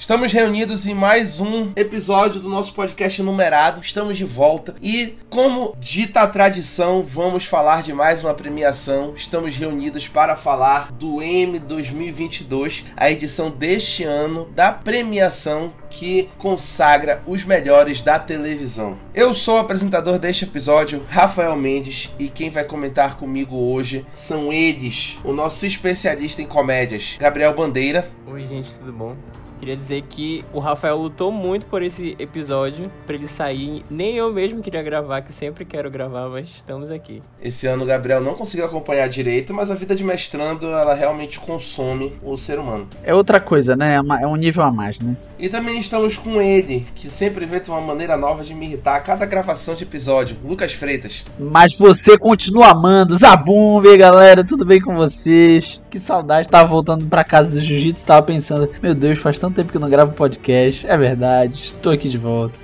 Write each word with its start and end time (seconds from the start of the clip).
Estamos 0.00 0.32
reunidos 0.32 0.86
em 0.86 0.94
mais 0.94 1.40
um 1.40 1.72
episódio 1.76 2.40
do 2.40 2.48
nosso 2.48 2.72
podcast 2.72 3.22
numerado. 3.22 3.82
Estamos 3.82 4.16
de 4.16 4.24
volta 4.24 4.74
e, 4.80 5.18
como 5.28 5.76
dita 5.78 6.22
a 6.22 6.26
tradição, 6.26 7.02
vamos 7.02 7.44
falar 7.44 7.82
de 7.82 7.92
mais 7.92 8.24
uma 8.24 8.32
premiação. 8.32 9.12
Estamos 9.14 9.54
reunidos 9.56 10.08
para 10.08 10.36
falar 10.36 10.90
do 10.90 11.20
M 11.20 11.58
2022, 11.58 12.86
a 12.96 13.10
edição 13.10 13.50
deste 13.50 14.02
ano 14.02 14.48
da 14.54 14.72
premiação 14.72 15.70
que 15.90 16.30
consagra 16.38 17.22
os 17.26 17.44
melhores 17.44 18.00
da 18.00 18.18
televisão. 18.18 18.96
Eu 19.14 19.34
sou 19.34 19.56
o 19.56 19.60
apresentador 19.60 20.18
deste 20.18 20.46
episódio, 20.46 21.04
Rafael 21.10 21.54
Mendes, 21.56 22.10
e 22.18 22.30
quem 22.30 22.48
vai 22.48 22.64
comentar 22.64 23.18
comigo 23.18 23.54
hoje 23.54 24.06
são 24.14 24.50
eles, 24.50 25.18
o 25.22 25.34
nosso 25.34 25.66
especialista 25.66 26.40
em 26.40 26.46
comédias, 26.46 27.18
Gabriel 27.20 27.54
Bandeira. 27.54 28.10
Oi, 28.26 28.46
gente, 28.46 28.72
tudo 28.72 28.94
bom? 28.94 29.14
Queria 29.60 29.76
dizer 29.76 30.02
que 30.08 30.42
o 30.54 30.58
Rafael 30.58 30.96
lutou 30.96 31.30
muito 31.30 31.66
por 31.66 31.82
esse 31.82 32.16
episódio, 32.18 32.90
para 33.06 33.14
ele 33.14 33.28
sair. 33.28 33.84
Nem 33.90 34.16
eu 34.16 34.32
mesmo 34.32 34.62
queria 34.62 34.82
gravar, 34.82 35.20
que 35.20 35.34
sempre 35.34 35.66
quero 35.66 35.90
gravar, 35.90 36.30
mas 36.30 36.48
estamos 36.48 36.90
aqui. 36.90 37.22
Esse 37.42 37.66
ano 37.66 37.84
o 37.84 37.86
Gabriel 37.86 38.22
não 38.22 38.34
conseguiu 38.34 38.64
acompanhar 38.64 39.06
direito, 39.06 39.52
mas 39.52 39.70
a 39.70 39.74
vida 39.74 39.94
de 39.94 40.02
mestrando, 40.02 40.66
ela 40.66 40.94
realmente 40.94 41.38
consome 41.38 42.14
o 42.22 42.38
ser 42.38 42.58
humano. 42.58 42.88
É 43.02 43.14
outra 43.14 43.38
coisa, 43.38 43.76
né? 43.76 43.96
É, 43.96 44.22
é 44.22 44.26
um 44.26 44.34
nível 44.34 44.64
a 44.64 44.72
mais, 44.72 44.98
né? 44.98 45.14
E 45.38 45.50
também 45.50 45.78
estamos 45.78 46.16
com 46.16 46.40
ele, 46.40 46.86
que 46.94 47.10
sempre 47.10 47.44
inventa 47.44 47.70
uma 47.70 47.82
maneira 47.82 48.16
nova 48.16 48.42
de 48.42 48.54
me 48.54 48.64
irritar 48.64 48.96
a 48.96 49.00
cada 49.00 49.26
gravação 49.26 49.74
de 49.74 49.84
episódio, 49.84 50.38
Lucas 50.42 50.72
Freitas. 50.72 51.26
Mas 51.38 51.76
você 51.76 52.16
continua 52.16 52.70
amando. 52.70 53.14
Zabumbe, 53.14 53.94
galera, 53.98 54.42
tudo 54.42 54.64
bem 54.64 54.80
com 54.80 54.96
vocês? 54.96 55.82
Que 55.90 55.98
saudade, 55.98 56.48
tava 56.48 56.66
voltando 56.66 57.04
para 57.04 57.22
casa 57.22 57.50
do 57.50 57.60
jiu-jitsu, 57.60 58.06
tava 58.06 58.22
pensando, 58.22 58.70
meu 58.82 58.94
Deus, 58.94 59.18
faz 59.18 59.38
tanto 59.38 59.49
tempo 59.52 59.70
que 59.70 59.76
eu 59.76 59.80
não 59.80 59.90
gravo 59.90 60.12
podcast. 60.12 60.86
É 60.86 60.96
verdade, 60.96 61.58
estou 61.58 61.92
aqui 61.92 62.08
de 62.08 62.18
volta. 62.18 62.58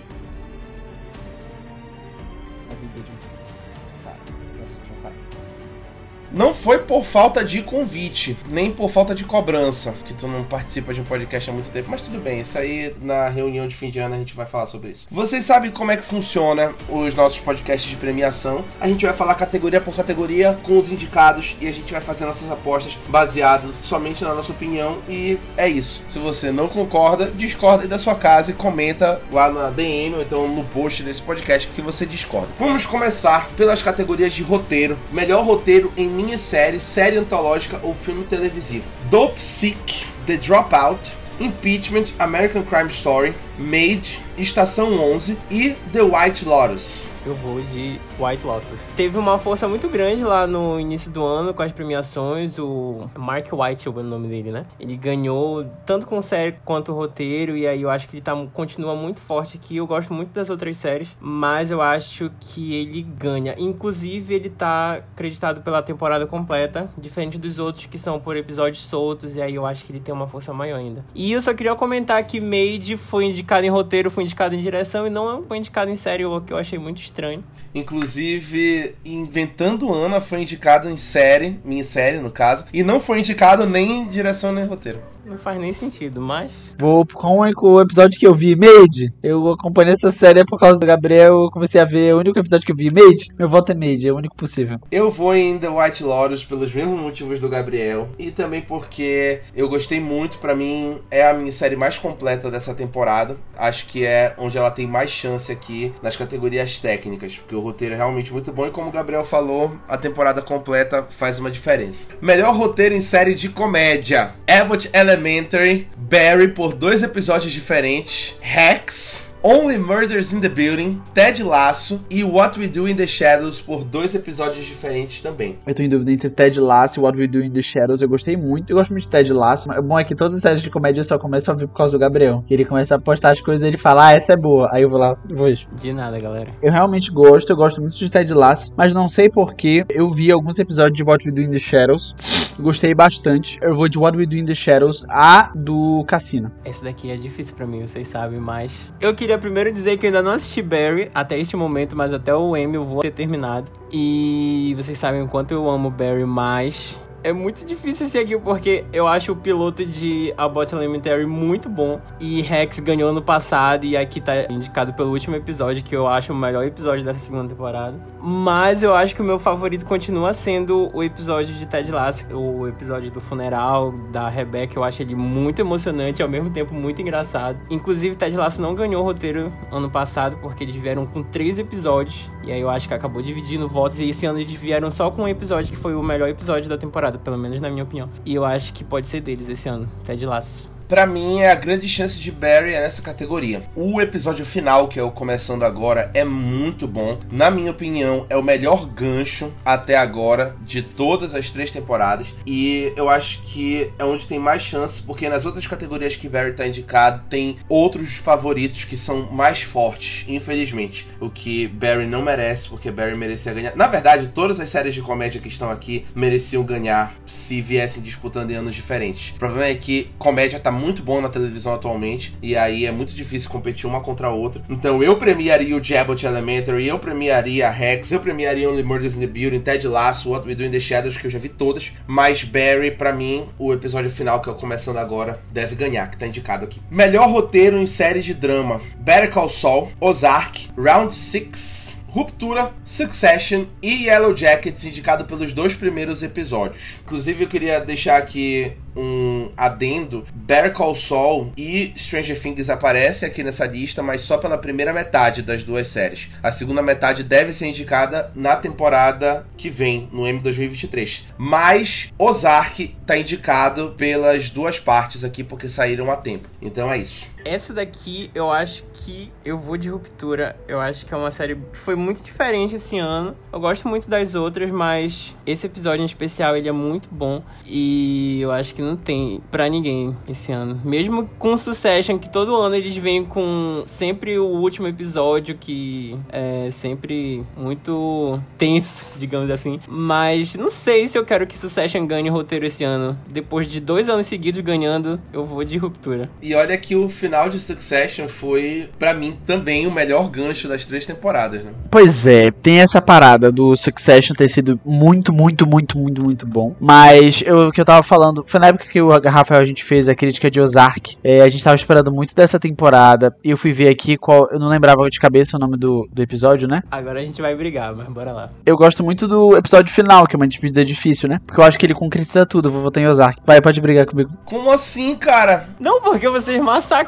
Não 6.37 6.53
foi 6.53 6.81
por 6.81 7.03
falta 7.03 7.43
de 7.43 7.63
convite, 7.63 8.37
nem 8.51 8.71
por 8.71 8.91
falta 8.91 9.15
de 9.15 9.25
cobrança, 9.25 9.95
que 10.05 10.13
tu 10.13 10.29
não 10.29 10.45
participa 10.45 10.93
de 10.93 11.01
um 11.01 11.05
podcast 11.05 11.49
há 11.49 11.53
muito 11.55 11.71
tempo, 11.71 11.89
mas 11.91 12.03
tudo 12.03 12.21
bem, 12.21 12.41
isso 12.41 12.59
aí 12.59 12.95
na 13.01 13.31
reunião 13.31 13.67
de 13.67 13.75
fim 13.75 13.89
de 13.89 13.99
ano 14.01 14.17
a 14.17 14.19
gente 14.19 14.37
vai 14.37 14.45
falar 14.45 14.67
sobre 14.67 14.91
isso. 14.91 15.07
Vocês 15.11 15.47
sabem 15.47 15.71
como 15.71 15.93
é 15.93 15.97
que 15.97 16.03
funciona 16.03 16.75
os 16.91 17.15
nossos 17.15 17.41
podcasts 17.41 17.89
de 17.89 17.97
premiação? 17.97 18.63
A 18.79 18.87
gente 18.87 19.07
vai 19.07 19.15
falar 19.15 19.35
categoria 19.35 19.81
por 19.81 19.97
categoria 19.97 20.61
com 20.63 20.77
os 20.77 20.93
indicados 20.93 21.57
e 21.59 21.67
a 21.67 21.73
gente 21.73 21.91
vai 21.91 22.03
fazer 22.03 22.27
nossas 22.27 22.51
apostas 22.51 22.99
baseado 23.09 23.73
somente 23.81 24.23
na 24.23 24.35
nossa 24.35 24.53
opinião 24.53 24.99
e 25.09 25.39
é 25.57 25.67
isso. 25.67 26.05
Se 26.07 26.19
você 26.19 26.53
não 26.53 26.69
concorda, 26.69 27.33
discorda 27.35 27.85
aí 27.85 27.89
da 27.89 27.99
sua 27.99 28.15
casa 28.15 28.51
e 28.51 28.55
comenta 28.55 29.23
lá 29.33 29.51
na 29.51 29.71
DM 29.71 30.17
ou 30.17 30.21
então 30.21 30.47
no 30.47 30.65
post 30.65 31.03
desse 31.03 31.23
podcast 31.23 31.67
que 31.69 31.81
você 31.81 32.05
discorda. 32.05 32.49
Vamos 32.59 32.85
começar 32.85 33.49
pelas 33.57 33.83
categorias 33.83 34.35
de 34.35 34.43
roteiro. 34.43 34.99
Melhor 35.11 35.43
roteiro 35.43 35.91
em 35.97 36.26
minissérie, 36.27 36.81
série 36.81 37.19
antológica 37.19 37.79
ou 37.83 37.95
filme 37.95 38.25
televisivo. 38.25 38.85
Dope 39.09 39.41
Sick, 39.41 40.07
The 40.27 40.37
Dropout, 40.37 41.13
Impeachment, 41.41 42.13
American 42.19 42.63
Crime 42.65 42.91
Story, 42.91 43.35
Made, 43.59 44.21
Estação 44.37 45.01
11 45.15 45.39
e 45.51 45.71
The 45.93 46.03
White 46.03 46.45
Lotus. 46.45 47.09
Eu 47.27 47.35
vou 47.35 47.61
de 47.61 47.99
White 48.21 48.47
Lotus. 48.47 48.79
Teve 48.97 49.19
uma 49.19 49.37
força 49.37 49.67
muito 49.67 49.89
grande 49.89 50.23
lá 50.23 50.47
no 50.47 50.79
início 50.79 51.11
do 51.11 51.25
ano 51.25 51.53
com 51.53 51.61
as 51.61 51.73
premiações. 51.73 52.57
O 52.57 53.11
Mark 53.17 53.49
White 53.53 53.89
é 53.89 53.91
o 53.91 54.03
nome 54.05 54.29
dele, 54.29 54.53
né? 54.53 54.65
Ele 54.79 54.97
ganhou 54.97 55.67
tanto 55.85 56.07
com 56.07 56.23
série 56.23 56.55
quanto 56.65 56.93
roteiro. 56.93 57.57
E 57.57 57.67
aí 57.67 57.83
eu 57.83 57.91
acho 57.91 58.09
que 58.09 58.15
ele 58.15 58.23
tá, 58.23 58.33
continua 58.55 58.95
muito 58.95 59.21
forte 59.21 59.57
aqui. 59.57 59.77
Eu 59.77 59.89
gosto 59.89 60.15
muito 60.15 60.31
das 60.31 60.51
outras 60.51 60.77
séries, 60.77 61.17
mas 61.19 61.73
eu 61.73 61.83
acho 61.83 62.31
que 62.39 62.73
ele 62.77 63.03
ganha. 63.03 63.57
Inclusive, 63.59 64.33
ele 64.33 64.49
tá 64.49 65.03
acreditado 65.13 65.63
pela 65.63 65.83
temporada 65.83 66.29
completa, 66.29 66.89
diferente 66.97 67.39
dos 67.39 67.59
outros 67.59 67.87
que 67.87 67.99
são 67.99 68.21
por 68.21 68.37
episódios 68.37 68.87
soltos. 68.87 69.35
E 69.35 69.43
aí 69.43 69.57
eu 69.57 69.67
acho 69.67 69.85
que 69.85 69.91
ele 69.91 70.01
tem 70.01 70.15
uma 70.15 70.29
força 70.29 70.53
maior 70.53 70.79
ainda. 70.79 71.05
E 71.13 71.33
eu 71.33 71.43
só 71.43 71.53
queria 71.53 71.75
comentar 71.75 72.23
que 72.25 72.41
Made 72.41 72.97
foi 72.97 73.25
indicado 73.25 73.46
em 73.65 73.71
roteiro, 73.71 74.11
foi 74.11 74.25
indicado 74.25 74.55
em 74.55 74.61
direção 74.61 75.07
e 75.07 75.11
não 75.11 75.43
foi 75.43 75.59
indicado 75.59 75.91
em 75.91 75.97
série, 75.97 76.25
o 76.25 76.41
que 76.41 76.53
eu 76.53 76.57
achei 76.57 76.79
muito 76.79 77.01
estranho. 77.01 77.43
Inclusive, 77.75 78.95
Inventando 79.05 79.93
Ana 79.93 80.21
foi 80.21 80.43
indicado 80.43 80.89
em 80.89 80.97
série, 80.97 81.61
minissérie 81.65 82.21
no 82.21 82.31
caso, 82.31 82.67
e 82.73 82.83
não 82.83 83.01
foi 83.01 83.21
indicado 83.21 83.67
nem 83.67 84.03
em 84.03 84.09
direção 84.09 84.53
nem 84.53 84.65
roteiro. 84.65 85.01
Não 85.27 85.37
faz 85.37 85.59
nem 85.59 85.73
sentido, 85.73 86.21
mas. 86.21 86.77
Vou 86.79 87.05
com 87.05 87.41
o 87.41 87.81
episódio 87.81 88.17
que 88.17 88.27
eu 88.27 88.33
vi, 88.33 88.55
Made. 88.55 89.13
Eu 89.21 89.49
acompanhei 89.49 89.93
essa 89.93 90.13
série 90.13 90.45
por 90.45 90.57
causa 90.57 90.79
do 90.79 90.87
Gabriel. 90.87 91.43
Eu 91.43 91.51
comecei 91.51 91.81
a 91.81 91.85
ver 91.85 92.15
o 92.15 92.19
único 92.21 92.39
episódio 92.39 92.65
que 92.65 92.71
eu 92.71 92.77
vi, 92.77 92.91
Made. 92.93 93.31
Meu 93.37 93.49
voto 93.49 93.73
é 93.73 93.75
Made, 93.75 94.07
é 94.07 94.13
o 94.13 94.17
único 94.17 94.37
possível. 94.37 94.79
Eu 94.89 95.11
vou 95.11 95.35
em 95.35 95.59
The 95.59 95.69
White 95.69 96.05
Lotus 96.05 96.45
pelos 96.45 96.73
mesmos 96.73 97.01
motivos 97.01 97.41
do 97.41 97.49
Gabriel. 97.49 98.09
E 98.17 98.31
também 98.31 98.61
porque 98.61 99.41
eu 99.53 99.69
gostei 99.69 99.99
muito. 99.99 100.39
para 100.39 100.55
mim, 100.55 101.01
é 101.11 101.29
a 101.29 101.35
minissérie 101.35 101.77
mais 101.77 101.99
completa 101.99 102.49
dessa 102.49 102.73
temporada. 102.73 103.37
Acho 103.57 103.87
que 103.87 104.07
é 104.07 104.33
onde 104.39 104.57
ela 104.57 104.71
tem 104.71 104.87
mais 104.87 105.11
chance 105.11 105.51
aqui 105.51 105.93
nas 106.01 106.15
categorias 106.15 106.79
técnicas. 106.79 107.37
Porque 107.37 107.57
o 107.57 107.61
roteiro 107.61 107.95
é 107.95 107.97
realmente 107.97 108.33
muito 108.33 108.53
bom. 108.53 108.69
E 108.69 108.71
como 108.71 108.91
o 108.91 108.93
Gabriel 108.93 109.25
falou, 109.25 109.73
a 109.89 109.99
temporada 109.99 110.41
completa 110.41 111.03
faz 111.03 111.41
uma 111.41 111.51
diferença. 111.51 112.11
Melhor 112.23 112.55
roteiro 112.55 112.95
em 112.95 113.01
série 113.01 113.35
de 113.35 113.49
comédia: 113.49 114.33
Abbott 114.49 114.89
Elementary. 114.95 115.16
Elementary, 115.17 115.89
Barry 115.97 116.49
por 116.49 116.75
dois 116.75 117.03
episódios 117.03 117.51
diferentes, 117.51 118.37
Rex, 118.43 119.35
Only 119.43 119.79
Murders 119.79 120.35
in 120.35 120.41
the 120.41 120.49
Building, 120.49 121.01
Ted 121.15 121.43
Lasso 121.43 122.05
e 122.11 122.23
What 122.23 122.59
We 122.59 122.67
Do 122.67 122.87
in 122.87 122.97
the 122.97 123.07
Shadows 123.07 123.61
por 123.61 123.83
dois 123.83 124.15
episódios 124.15 124.67
diferentes 124.67 125.23
também. 125.23 125.57
Eu 125.67 125.75
tô 125.75 125.83
em 125.83 125.89
dúvida 125.89 126.13
entre 126.13 126.29
Ted 126.29 126.61
Lasso 126.61 127.01
e 127.01 127.03
What 127.03 127.17
We 127.17 127.27
Do 127.27 127.43
in 127.43 127.51
the 127.51 127.63
Shadows. 127.63 128.03
Eu 128.03 128.09
gostei 128.09 128.37
muito. 128.37 128.71
Eu 128.71 128.77
gosto 128.77 128.91
muito 128.91 129.05
de 129.05 129.09
Ted 129.09 129.33
Lasso. 129.33 129.71
O 129.71 129.83
bom 129.83 129.99
é 129.99 130.05
que 130.05 130.15
todas 130.15 130.35
as 130.35 130.43
séries 130.43 130.63
de 130.63 130.69
comédia 130.69 131.01
eu 131.01 131.05
só 131.05 131.19
começo 131.19 131.51
a 131.51 131.55
ver 131.55 131.67
por 131.69 131.77
causa 131.77 131.93
do 131.93 131.99
Gabriel. 131.99 132.45
Ele 132.51 132.65
começa 132.65 132.97
a 132.97 132.99
postar 132.99 133.31
as 133.31 133.41
coisas 133.41 133.65
e 133.65 133.69
ele 133.69 133.79
fala, 133.79 134.09
ah, 134.09 134.13
essa 134.13 134.33
é 134.33 134.37
boa. 134.37 134.69
Aí 134.73 134.83
eu 134.83 134.91
vou 134.91 134.99
lá 134.99 135.17
e 135.31 135.35
vejo. 135.35 135.69
De 135.81 135.93
nada, 135.93 136.19
galera. 136.19 136.51
Eu 136.61 136.73
realmente 136.73 137.11
gosto. 137.11 137.49
Eu 137.49 137.57
gosto 137.57 137.81
muito 137.81 137.97
de 137.97 138.11
Ted 138.11 138.35
Lasso. 138.35 138.75
Mas 138.77 138.93
não 138.93 139.09
sei 139.09 139.31
porquê. 139.31 139.85
Eu 139.89 140.11
vi 140.11 140.31
alguns 140.31 140.59
episódios 140.59 140.97
de 140.97 141.05
What 141.05 141.25
We 141.25 141.33
Do 141.33 141.41
in 141.43 141.51
the 141.53 141.59
Shadows. 141.59 142.17
Gostei 142.59 142.95
bastante. 142.95 143.59
Eu 143.63 143.77
vou 143.77 143.89
de 143.89 143.99
What 143.99 144.17
We 144.17 144.27
Do 144.27 144.37
in 144.37 144.45
the 144.45 144.55
Shadows 144.55 145.05
a 145.09 145.53
do 145.55 146.05
Cassino. 146.07 146.51
Esse 146.65 146.83
daqui 146.83 147.11
é 147.11 147.17
difícil 147.17 147.55
para 147.55 147.67
mim, 147.67 147.83
vocês 147.87 148.07
sabem, 148.07 148.41
mas 148.41 148.95
eu 149.01 149.15
queria 149.15 149.39
primeiro 149.39 149.71
dizer 149.71 149.99
que 149.99 150.07
eu 150.07 150.09
ainda 150.09 150.23
não 150.23 150.33
assisti 150.33 150.63
Barry 150.63 151.11
até 151.15 151.39
este 151.39 151.57
momento, 151.57 151.95
mas 151.95 152.13
até 152.13 152.35
o 152.35 152.57
M 152.57 152.75
eu 152.75 152.85
vou 152.85 153.01
ter 153.01 153.11
terminado. 153.11 153.71
E 153.93 154.75
vocês 154.77 154.97
sabem 154.99 155.23
o 155.23 155.29
quanto 155.29 155.53
eu 155.53 155.69
amo 155.69 155.91
Barry, 155.91 156.25
mas 156.25 157.03
é 157.27 157.33
muito 157.33 157.67
difícil 157.67 158.07
esse 158.07 158.17
aqui, 158.17 158.39
porque 158.39 158.85
eu 158.93 159.09
acho 159.09 159.33
o 159.33 159.37
piloto 159.37 159.85
de 159.85 160.33
Abbott 160.39 160.73
Elementary 160.73 161.27
muito 161.27 161.69
bom. 161.69 162.01
E 162.21 162.41
Rex 162.41 162.79
ganhou 162.79 163.13
no 163.13 163.21
passado, 163.21 163.85
e 163.85 163.97
aqui 163.97 164.21
tá 164.21 164.47
indicado 164.49 164.95
pelo 164.95 165.11
último 165.11 165.35
episódio, 165.35 165.83
que 165.83 165.97
eu 165.97 166.07
acho 166.07 166.33
o 166.33 166.37
melhor 166.37 166.65
episódio 166.65 167.05
dessa 167.05 167.19
segunda 167.19 167.49
temporada. 167.49 167.97
Mas 168.23 168.83
eu 168.83 168.95
acho 168.95 169.15
que 169.15 169.21
o 169.21 169.25
meu 169.25 169.41
favorito 169.41 169.85
continua 169.85 170.33
sendo 170.33 170.89
o 170.95 171.03
episódio 171.03 171.53
de 171.55 171.67
Ted 171.67 171.91
Lasso, 171.91 172.27
o 172.33 172.67
episódio 172.69 173.11
do 173.11 173.21
funeral 173.21 173.93
da 174.13 174.29
Rebecca. 174.29 174.79
Eu 174.79 174.85
acho 174.85 175.03
ele 175.03 175.15
muito 175.15 175.61
emocionante 175.61 176.21
e 176.21 176.23
ao 176.23 176.29
mesmo 176.29 176.51
tempo 176.51 176.75
muito 176.75 177.03
engraçado. 177.03 177.59
Inclusive, 177.71 178.15
Ted 178.15 178.37
Lasso 178.37 178.63
não 178.63 178.75
ganhou 178.75 179.03
o 179.03 179.05
roteiro 179.05 179.53
ano 179.71 179.91
passado, 179.91 180.39
porque 180.39 180.63
eles 180.63 180.77
vieram 180.77 181.07
com 181.07 181.23
três 181.25 181.59
episódios. 181.59 182.31
E 182.45 182.53
aí 182.53 182.61
eu 182.61 182.71
acho 182.71 182.87
que 182.87 182.95
acabou 182.95 183.21
dividindo 183.21 183.69
votos. 183.69 183.99
E 184.01 184.11
esse 184.11 184.27
ano 184.27 184.39
eles 184.39 184.55
vieram 184.55 184.91
só 184.91 185.11
com 185.11 185.23
um 185.23 185.29
episódio 185.29 185.73
que 185.73 185.79
foi 185.79 185.95
o 185.95 186.03
melhor 186.03 186.29
episódio 186.29 186.69
da 186.69 186.79
temporada 186.79 187.16
pelo 187.19 187.39
menos 187.39 187.61
na 187.61 187.71
minha 187.71 187.85
opinião. 187.85 188.09
E 188.25 188.35
eu 188.35 188.45
acho 188.45 188.73
que 188.73 188.85
pode 188.85 189.09
ser 189.09 189.21
deles 189.21 189.49
esse 189.49 189.69
ano, 189.69 189.89
Ted 190.05 190.25
Lasso 190.25 190.76
para 190.89 191.07
mim 191.07 191.41
é 191.41 191.51
a 191.51 191.55
grande 191.55 191.89
chance 191.89 192.19
de 192.21 192.31
Barry 192.31 192.73
nessa 192.73 193.03
categoria. 193.03 193.63
O 193.75 194.01
episódio 194.01 194.45
final, 194.45 194.89
que 194.89 194.99
é 194.99 195.03
o 195.03 195.11
começando 195.11 195.65
agora, 195.65 196.11
é 196.15 196.25
muito 196.25 196.87
bom. 196.87 197.19
Na 197.31 197.51
minha 197.51 197.71
opinião, 197.71 198.27
é 198.31 198.37
o 198.37 198.43
melhor 198.43 198.87
gancho 198.87 199.53
até 199.65 199.97
agora 199.97 200.57
de 200.63 200.83
todas 200.83 201.35
as 201.35 201.51
três 201.51 201.71
temporadas. 201.71 202.35
E 202.47 202.93
eu 202.97 203.09
acho 203.09 203.43
que 203.43 203.91
é 203.99 204.05
onde 204.05 204.29
tem 204.29 204.39
mais 204.39 204.63
chance, 204.63 205.03
porque 205.03 205.29
nas 205.29 205.45
outras 205.45 205.67
categorias 205.67 206.15
que 206.15 206.29
Barry 206.29 206.53
tá 206.53 206.67
indicado, 206.67 207.25
tem 207.29 207.57
outros 207.69 208.17
favoritos 208.17 208.85
que 208.85 208.97
são 208.97 209.31
mais 209.33 209.63
fortes, 209.63 210.25
infelizmente. 210.29 211.07
O 211.21 211.29
que 211.29 211.67
Barry 211.69 212.07
não 212.07 212.23
merece, 212.23 212.69
porque 212.69 212.91
Barry 212.91 213.17
merecia 213.17 213.53
ganhar. 213.53 213.75
Na 213.75 213.89
verdade, 213.89 214.31
todas 214.35 214.61
as 214.61 214.71
séries 214.71 214.95
de 214.95 215.03
comédia 215.03 215.41
que 215.41 215.49
estão 215.49 215.71
aqui 215.71 216.07
mereciam 216.15 216.63
ganhar 216.63 217.15
se 217.27 217.61
viessem 217.61 218.03
disputando 218.03 218.51
em 218.51 218.55
anos 218.55 218.75
diferentes. 218.75 219.31
O 219.31 219.39
problema 219.39 219.67
é 219.67 219.75
que 219.75 220.11
comédia 220.19 220.61
tá 220.61 220.71
muito 220.77 221.03
bom 221.03 221.21
na 221.21 221.29
televisão 221.29 221.75
atualmente, 221.75 222.37
e 222.41 222.57
aí 222.57 222.87
é 222.87 222.93
muito 222.93 223.13
difícil 223.13 223.51
competir 223.51 223.87
uma 223.87 224.01
contra 224.01 224.29
a 224.29 224.33
outra. 224.33 224.63
Então 224.69 225.03
eu 225.03 225.17
premiaria 225.17 225.77
o 225.77 225.83
Jabot 225.83 226.25
Elementary, 226.25 226.87
eu 226.87 226.99
premiaria 226.99 227.67
a 227.67 227.71
Rex, 227.71 228.13
eu 228.13 228.21
premiaria 228.21 228.71
Only 228.71 228.83
Murders 228.83 229.17
in 229.17 229.21
the 229.21 229.27
Building, 229.27 229.61
Ted 229.61 229.87
Lasso, 229.89 230.31
What 230.31 230.47
We 230.47 230.55
Do 230.55 230.65
in 230.65 230.71
the 230.71 230.81
Shadows, 230.81 231.17
que 231.17 231.27
eu 231.27 231.31
já 231.31 231.39
vi 231.39 231.49
todas, 231.49 231.93
mas 232.07 232.45
Barry, 232.45 232.93
para 232.93 233.13
mim, 233.13 233.47
o 233.59 233.73
episódio 233.73 234.11
final 234.11 234.41
que 234.41 234.51
é 234.51 234.53
começando 234.53 234.99
agora, 234.99 235.41
deve 235.53 235.75
ganhar, 235.75 236.11
que 236.11 236.17
tá 236.17 236.27
indicado 236.27 236.65
aqui. 236.65 236.81
Melhor 236.91 237.29
roteiro 237.29 237.79
em 237.79 237.87
série 237.87 238.21
de 238.21 238.35
drama: 238.35 238.81
Better 238.99 239.31
Call 239.31 239.49
Saul, 239.49 239.91
Ozark, 240.01 240.69
Round 240.77 241.15
6, 241.15 241.96
Ruptura, 242.17 242.73
Succession 242.83 243.67
e 243.83 244.07
Yellow 244.07 244.35
Jackets, 244.35 244.87
indicado 244.87 245.27
pelos 245.27 245.53
dois 245.53 245.75
primeiros 245.75 246.23
episódios. 246.23 246.97
Inclusive, 247.05 247.45
eu 247.45 247.49
queria 247.49 247.79
deixar 247.79 248.17
aqui 248.17 248.73
um 248.97 249.51
adendo, 249.55 250.27
Better 250.35 250.73
Call 250.73 250.95
Saul 250.95 251.53
e 251.59 251.93
Stranger 251.95 252.41
Things 252.41 252.71
aparecem 252.71 253.29
aqui 253.29 253.45
nessa 253.45 253.67
lista, 253.67 254.03
mas 254.03 254.23
só 254.23 254.39
pela 254.39 254.57
primeira 254.57 254.95
metade 254.95 255.43
das 255.43 255.63
duas 255.63 255.89
séries. 255.89 256.31
A 256.43 256.51
segunda 256.51 256.81
metade 256.81 257.23
deve 257.23 257.53
ser 257.53 257.67
indicada 257.67 258.33
na 258.35 258.57
temporada 258.57 259.47
que 259.55 259.69
vem, 259.69 260.09
no 260.11 260.27
M 260.27 260.41
2023. 260.41 261.27
Mas 261.37 262.15
Ozark 262.19 262.97
tá 263.07 263.19
indicado 263.19 263.95
pelas 263.99 264.49
duas 264.49 264.79
partes 264.79 265.23
aqui 265.23 265.45
porque 265.45 265.69
saíram 265.69 266.11
a 266.11 266.17
tempo. 266.17 266.49
Então 266.63 266.91
é 266.91 266.97
isso. 266.97 267.27
Essa 267.47 267.73
daqui 267.73 268.29
eu 268.35 268.51
acho 268.51 268.83
que 268.93 269.31
eu 269.45 269.57
vou 269.57 269.77
de 269.77 269.89
ruptura. 269.89 270.57
Eu 270.67 270.81
acho 270.81 271.07
que 271.07 271.15
é 271.15 271.17
uma 271.17 271.31
série 271.31 271.55
que 271.55 271.79
foi 271.79 271.95
muito 271.95 272.23
diferente 272.25 272.75
esse 272.75 272.99
ano. 272.99 273.37
Eu 273.53 273.61
gosto 273.61 273.87
muito 273.87 274.11
das 274.11 274.35
outras, 274.35 274.69
mas 274.69 275.37
esse 275.47 275.65
episódio 275.67 276.03
em 276.03 276.07
especial 276.07 276.57
ele 276.57 276.69
é 276.69 276.73
muito 276.73 277.09
bom 277.09 277.43
e 277.65 278.41
eu 278.41 278.51
acho 278.51 278.75
que 278.75 278.83
não 278.83 278.97
tem 278.97 279.41
pra 279.49 279.69
ninguém 279.69 280.17
esse 280.29 280.51
ano. 280.51 280.81
Mesmo 280.85 281.31
com 281.39 281.57
Succession, 281.57 282.19
que 282.19 282.29
todo 282.29 282.57
ano 282.57 282.75
eles 282.75 282.97
vêm 282.97 283.25
com 283.25 283.85
sempre 283.87 284.37
o 284.39 284.47
último 284.47 284.89
episódio, 284.89 285.57
que 285.57 286.19
é 286.31 286.71
sempre 286.73 287.45
muito 287.57 288.41
tenso, 288.59 289.05
digamos 289.17 289.51
assim. 289.51 289.81
Mas 289.87 290.57
não 290.57 290.69
sei 290.69 291.07
se 291.07 291.17
eu 291.17 291.25
quero 291.25 291.47
que 291.47 291.57
Succession 291.57 292.05
ganhe 292.07 292.29
roteiro 292.29 292.67
esse 292.67 292.83
ano. 292.83 293.17
Depois 293.29 293.69
de 293.69 293.81
dois 293.81 294.09
anos 294.09 294.27
seguidos 294.27 294.61
ganhando, 294.63 295.21
eu 295.33 295.45
vou 295.45 295.63
de 295.63 295.79
ruptura. 295.79 296.29
E 296.43 296.53
olha 296.53 296.77
que 296.77 296.97
o 296.97 297.09
final 297.09 297.36
de 297.49 297.61
Succession 297.61 298.29
foi, 298.29 298.89
para 298.99 299.15
mim, 299.15 299.37
também 299.47 299.87
o 299.87 299.91
melhor 299.91 300.29
gancho 300.29 300.69
das 300.69 300.85
três 300.85 301.07
temporadas, 301.07 301.63
né? 301.63 301.73
Pois 301.91 302.27
é, 302.27 302.51
tem 302.51 302.81
essa 302.81 303.01
parada 303.01 303.53
do 303.53 303.77
Succession 303.77 304.35
ter 304.35 304.49
sido 304.49 304.81
muito, 304.85 305.33
muito, 305.33 305.67
muito, 305.69 305.99
muito, 305.99 306.25
muito 306.25 306.47
bom. 306.47 306.75
Mas 306.81 307.43
eu, 307.45 307.69
o 307.69 307.73
que 307.73 307.81
eu 307.81 307.85
tava 307.85 308.03
falando, 308.03 308.45
foi 308.47 308.59
na 308.59 308.69
época 308.69 308.87
que 308.87 309.01
o 309.01 309.11
Rafael 309.21 309.61
a 309.61 309.65
gente 309.65 309.85
fez 309.85 310.09
a 310.09 310.15
crítica 310.15 310.51
de 310.51 310.61
Ozark. 310.61 311.17
É, 311.23 311.43
a 311.43 311.49
gente 311.49 311.63
tava 311.63 311.77
esperando 311.77 312.11
muito 312.11 312.35
dessa 312.35 312.59
temporada. 312.59 313.35
E 313.45 313.51
eu 313.51 313.57
fui 313.57 313.73
ver 313.73 313.89
aqui 313.89 314.17
qual. 314.17 314.49
Eu 314.51 314.59
não 314.59 314.69
lembrava 314.69 315.09
de 315.09 315.19
cabeça 315.19 315.57
o 315.57 315.61
nome 315.61 315.77
do, 315.77 316.09
do 316.13 316.23
episódio, 316.23 316.67
né? 316.67 316.83
Agora 316.91 317.21
a 317.21 317.25
gente 317.25 317.41
vai 317.41 317.55
brigar, 317.55 317.95
mas 317.95 318.09
bora 318.09 318.33
lá. 318.33 318.51
Eu 318.65 318.77
gosto 318.77 319.05
muito 319.05 319.29
do 319.29 319.57
episódio 319.57 319.93
final, 319.93 320.27
que 320.27 320.35
é 320.35 320.39
uma 320.39 320.49
despedida 320.49 320.85
difícil, 320.85 321.29
né? 321.29 321.41
Porque 321.47 321.61
eu 321.61 321.65
acho 321.65 321.79
que 321.79 321.87
ele 321.87 321.95
concretiza 321.95 322.47
tudo. 322.47 322.69
Eu 322.69 322.73
vou 322.73 322.83
votar 322.83 323.03
em 323.03 323.07
Ozark. 323.07 323.41
Vai, 323.45 323.61
pode 323.61 323.81
brigar 323.81 324.07
comigo. 324.07 324.31
Como 324.45 324.71
assim, 324.71 325.15
cara? 325.17 325.69
Não, 325.79 326.01
porque 326.01 326.29
vocês 326.29 326.63